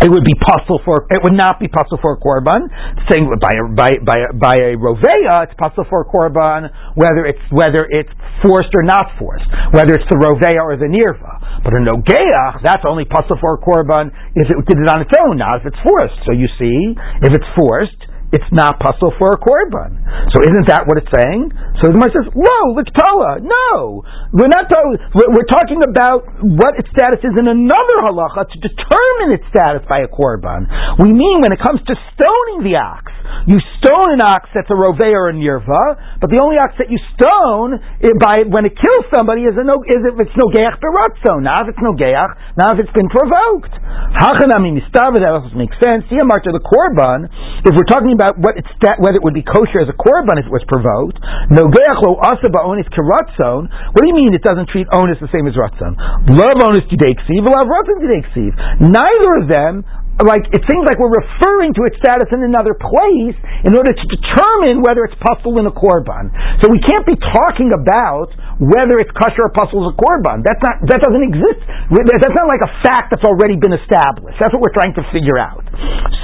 it 0.00 0.12
would 0.12 0.24
be 0.24 0.36
possible 0.36 0.80
for 0.84 1.08
it 1.08 1.20
would 1.24 1.36
not 1.36 1.60
be 1.60 1.68
possible 1.68 1.98
for 2.00 2.16
a 2.16 2.20
korban. 2.20 2.68
Saying 3.08 3.28
by 3.40 3.52
a, 3.52 3.64
by 3.72 3.90
by 4.04 4.18
by 4.36 4.54
a 4.56 4.76
rovea, 4.76 5.48
it's 5.48 5.56
possible 5.56 5.84
for 5.88 6.04
a 6.04 6.08
korban 6.08 6.68
whether 6.94 7.24
it's 7.24 7.42
whether 7.50 7.88
it's 7.90 8.12
forced 8.44 8.72
or 8.76 8.84
not 8.84 9.12
forced, 9.18 9.48
whether 9.72 9.96
it's 9.96 10.08
the 10.08 10.18
rovea 10.20 10.60
or 10.60 10.76
the 10.76 10.88
nirva. 10.88 11.64
But 11.64 11.74
a 11.74 11.80
nogeach, 11.80 12.62
that's 12.62 12.84
only 12.86 13.04
possible 13.04 13.40
for 13.40 13.56
a 13.56 13.60
korban 13.60 14.12
if 14.36 14.48
it 14.48 14.56
did 14.68 14.78
it 14.78 14.88
on 14.88 15.00
its 15.02 15.12
own, 15.16 15.38
not 15.38 15.60
if 15.60 15.72
it's 15.72 15.80
forced. 15.82 16.18
So 16.28 16.32
you 16.32 16.48
see, 16.60 16.94
if 17.24 17.32
it's 17.34 17.50
forced, 17.56 18.00
it's 18.34 18.50
not 18.50 18.82
possible 18.82 19.14
for 19.22 19.34
a 19.34 19.38
korban. 19.38 20.02
So 20.34 20.42
isn't 20.42 20.66
that 20.66 20.90
what 20.90 20.98
it's 20.98 21.10
saying? 21.14 21.54
So 21.78 21.88
the 21.88 21.94
Gemara 21.94 22.10
says, 22.10 22.26
no, 22.34 22.58
l'ktoa, 22.74 23.44
no. 23.46 24.02
We're 24.34 24.50
not 24.50 24.66
talking, 24.66 24.98
we're 25.14 25.46
talking 25.46 25.80
about 25.86 26.26
what 26.42 26.74
its 26.74 26.90
status 26.90 27.22
is 27.22 27.34
in 27.38 27.46
another 27.46 27.96
halacha 28.02 28.50
to 28.50 28.58
determine 28.58 29.30
its 29.38 29.46
status 29.54 29.86
by 29.86 30.02
a 30.02 30.10
korban. 30.10 30.66
We 30.98 31.14
mean 31.14 31.46
when 31.46 31.54
it 31.54 31.62
comes 31.62 31.78
to 31.86 31.94
stoning 31.94 32.66
the 32.66 32.74
ox. 32.74 33.14
You 33.46 33.62
stone 33.78 34.18
an 34.18 34.22
ox 34.22 34.50
that's 34.50 34.70
a 34.70 34.78
rovei 34.78 35.14
or 35.14 35.30
a 35.30 35.34
nirva, 35.34 36.18
but 36.18 36.30
the 36.30 36.42
only 36.42 36.58
ox 36.58 36.74
that 36.82 36.90
you 36.90 36.98
stone 37.14 37.78
by 38.18 38.42
when 38.50 38.66
it 38.66 38.74
kills 38.74 39.06
somebody 39.14 39.46
is, 39.46 39.54
a 39.54 39.62
no, 39.62 39.82
is 39.86 40.02
if 40.02 40.18
it's 40.18 40.34
no 40.34 40.50
geach 40.50 40.78
beratzo, 40.82 41.38
not 41.38 41.66
if 41.66 41.74
it's 41.74 41.82
no 41.82 41.94
geach, 41.94 42.32
now 42.58 42.74
if 42.74 42.82
it's 42.82 42.94
been 42.94 43.10
provoked. 43.10 43.70
Hachanami 44.18 44.74
mistava, 44.74 45.22
that 45.22 45.30
also 45.30 45.54
makes 45.54 45.78
sense. 45.78 46.02
See, 46.10 46.18
mark 46.26 46.42
to 46.46 46.54
the 46.54 46.62
korban, 46.62 47.30
if 47.62 47.70
we're 47.74 47.86
talking 47.86 48.15
about 48.16 48.40
what 48.40 48.56
it's 48.56 48.68
whether 48.98 49.20
it 49.20 49.24
would 49.24 49.36
be 49.36 49.44
kosher 49.44 49.84
as 49.84 49.88
a 49.92 49.96
korban 49.96 50.40
if 50.40 50.48
it 50.48 50.54
was 50.54 50.64
provoked. 50.64 51.20
No 51.52 51.68
lo 51.68 52.16
asa 52.24 52.48
ba'onis 52.48 52.88
kiratzon. 52.88 53.68
What 53.92 54.00
do 54.00 54.08
you 54.08 54.16
mean 54.16 54.32
it 54.32 54.42
doesn't 54.42 54.72
treat 54.72 54.88
onus 54.90 55.20
the 55.20 55.28
same 55.30 55.44
as 55.46 55.54
ratzon? 55.54 55.94
Love 56.32 56.58
onus 56.64 56.84
judeiksiv, 56.88 57.44
love 57.44 57.68
ratzon 57.68 58.00
judeiksiv. 58.00 58.50
Neither 58.80 59.30
of 59.40 59.44
them 59.52 59.84
like 60.24 60.48
it 60.48 60.64
seems 60.64 60.84
like 60.88 60.96
we're 60.96 61.12
referring 61.12 61.76
to 61.76 61.84
its 61.84 62.00
status 62.00 62.32
in 62.32 62.40
another 62.40 62.72
place 62.72 63.36
in 63.68 63.76
order 63.76 63.92
to 63.92 64.04
determine 64.08 64.80
whether 64.80 65.04
it's 65.04 65.16
pasul 65.20 65.60
in 65.60 65.68
a 65.68 65.74
korban. 65.74 66.32
So 66.64 66.72
we 66.72 66.80
can't 66.80 67.04
be 67.04 67.20
talking 67.36 67.76
about 67.76 68.32
whether 68.56 68.96
it's 68.96 69.12
kosher 69.12 69.44
or 69.44 69.52
pasul 69.52 69.84
as 69.84 69.92
a 69.92 69.96
korban. 70.00 70.40
That's 70.40 70.62
not 70.64 70.80
that 70.88 71.04
doesn't 71.04 71.20
exist. 71.20 71.60
That's 71.92 72.32
not 72.32 72.48
like 72.48 72.64
a 72.64 72.72
fact 72.80 73.12
that's 73.12 73.28
already 73.28 73.60
been 73.60 73.76
established. 73.76 74.40
That's 74.40 74.56
what 74.56 74.64
we're 74.64 74.72
trying 74.72 74.96
to 74.96 75.04
figure 75.12 75.36
out. 75.36 75.68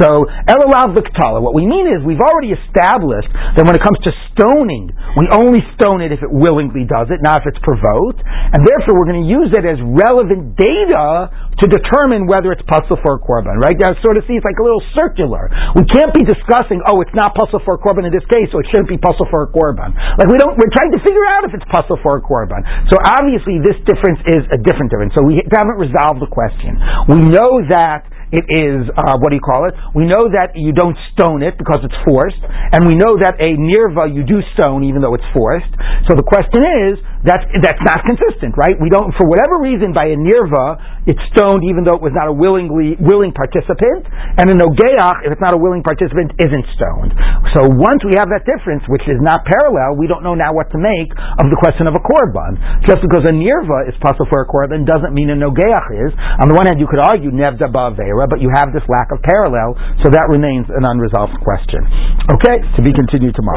So 0.00 0.24
elalav 0.48 0.96
v'ktala. 0.96 1.44
What 1.44 1.52
we 1.52 1.68
mean 1.68 1.84
is 1.92 2.00
we've 2.00 2.24
already 2.24 2.56
established 2.56 3.28
that 3.60 3.68
when 3.68 3.76
it 3.76 3.84
comes 3.84 4.00
to 4.08 4.10
stoning, 4.32 4.88
we 5.20 5.28
only 5.36 5.60
stone 5.76 6.00
it 6.00 6.16
if 6.16 6.24
it 6.24 6.32
willingly 6.32 6.88
does 6.88 7.12
it, 7.12 7.20
not 7.20 7.44
if 7.44 7.52
it's 7.52 7.60
provoked, 7.60 8.24
and 8.24 8.64
therefore 8.64 8.96
we're 8.96 9.10
going 9.10 9.20
to 9.20 9.28
use 9.28 9.52
it 9.52 9.68
as 9.68 9.76
relevant 9.84 10.56
data 10.56 11.28
to 11.60 11.64
determine 11.68 12.24
whether 12.24 12.56
it's 12.56 12.64
pasul 12.64 12.96
for 13.04 13.20
a 13.20 13.20
korban. 13.20 13.60
Right? 13.60 13.81
Sort 14.02 14.16
of 14.18 14.22
see 14.30 14.38
it's 14.38 14.46
like 14.46 14.58
a 14.58 14.64
little 14.64 14.82
circular. 14.94 15.50
We 15.74 15.82
can't 15.90 16.14
be 16.14 16.22
discussing, 16.22 16.78
oh, 16.86 17.02
it's 17.02 17.14
not 17.14 17.34
pasul 17.34 17.58
for 17.66 17.76
a 17.76 17.80
korban 17.82 18.06
in 18.06 18.14
this 18.14 18.24
case, 18.30 18.50
so 18.54 18.62
it 18.62 18.66
shouldn't 18.70 18.90
be 18.90 18.98
pasul 18.98 19.26
for 19.28 19.46
a 19.46 19.50
korban. 19.50 19.94
Like 20.18 20.30
we 20.30 20.38
don't. 20.38 20.54
We're 20.54 20.72
trying 20.72 20.94
to 20.94 21.00
figure 21.02 21.26
out 21.26 21.42
if 21.46 21.52
it's 21.56 21.66
pasul 21.66 21.98
for 22.00 22.18
a 22.18 22.22
korban. 22.22 22.62
So 22.90 22.96
obviously, 23.02 23.58
this 23.58 23.78
difference 23.84 24.22
is 24.30 24.42
a 24.54 24.58
different 24.62 24.94
difference. 24.94 25.12
So 25.18 25.26
we 25.26 25.42
haven't 25.50 25.78
resolved 25.82 26.22
the 26.22 26.30
question. 26.30 26.78
We 27.10 27.18
know 27.26 27.62
that 27.74 28.06
it 28.32 28.48
is 28.48 28.88
uh, 28.96 29.20
what 29.20 29.28
do 29.28 29.36
you 29.36 29.44
call 29.44 29.68
it? 29.68 29.76
We 29.92 30.08
know 30.08 30.32
that 30.32 30.56
you 30.56 30.72
don't 30.72 30.96
stone 31.12 31.44
it 31.44 31.60
because 31.60 31.84
it's 31.84 31.96
forced, 32.00 32.40
and 32.40 32.88
we 32.88 32.96
know 32.96 33.20
that 33.20 33.36
a 33.36 33.60
nirva 33.60 34.08
you 34.08 34.24
do 34.24 34.40
stone 34.56 34.88
even 34.88 35.04
though 35.04 35.12
it's 35.12 35.28
forced. 35.36 35.68
So 36.08 36.16
the 36.16 36.24
question 36.24 36.64
is 36.64 36.96
that's 37.22 37.46
that's 37.62 37.82
not 37.86 38.02
consistent, 38.02 38.58
right? 38.58 38.74
We 38.78 38.90
don't, 38.90 39.14
for 39.14 39.26
whatever 39.30 39.62
reason, 39.62 39.94
by 39.94 40.10
a 40.10 40.18
nirva 40.18 41.02
it's 41.02 41.18
stoned 41.34 41.66
even 41.66 41.82
though 41.82 41.98
it 41.98 42.04
was 42.04 42.14
not 42.14 42.30
a 42.30 42.34
willingly 42.34 42.94
willing 43.02 43.34
participant, 43.34 44.06
and 44.38 44.46
a 44.46 44.54
nogeach, 44.54 45.26
if 45.26 45.34
it's 45.34 45.42
not 45.42 45.50
a 45.50 45.58
willing 45.58 45.82
participant, 45.82 46.30
isn't 46.38 46.66
stoned. 46.78 47.10
So 47.58 47.66
once 47.74 48.06
we 48.06 48.14
have 48.22 48.30
that 48.30 48.46
difference, 48.46 48.86
which 48.86 49.02
is 49.10 49.18
not 49.18 49.42
parallel, 49.42 49.98
we 49.98 50.06
don't 50.06 50.22
know 50.22 50.38
now 50.38 50.54
what 50.54 50.70
to 50.70 50.78
make 50.78 51.10
of 51.42 51.50
the 51.50 51.58
question 51.58 51.90
of 51.90 51.98
a 51.98 52.02
korban. 52.06 52.54
Just 52.86 53.02
because 53.02 53.26
a 53.26 53.34
nirva 53.34 53.90
is 53.90 53.98
pasul 53.98 54.30
for 54.30 54.46
a 54.46 54.48
korban 54.48 54.86
doesn't 54.86 55.10
mean 55.10 55.34
a 55.34 55.38
nogeach 55.38 55.88
is. 56.06 56.14
On 56.38 56.46
the 56.46 56.54
one 56.54 56.70
hand, 56.70 56.78
you 56.78 56.86
could 56.86 57.02
argue 57.02 57.34
nevda 57.34 57.66
ba'avera 57.66 58.30
but 58.30 58.38
you 58.38 58.46
have 58.54 58.70
this 58.70 58.86
lack 58.86 59.10
of 59.10 59.18
parallel, 59.26 59.74
so 60.02 60.10
that 60.14 60.30
remains 60.30 60.70
an 60.70 60.86
unresolved 60.86 61.34
question. 61.42 61.82
Okay, 62.30 62.62
to 62.78 62.80
be 62.80 62.94
continued 62.94 63.34
tomorrow. 63.34 63.50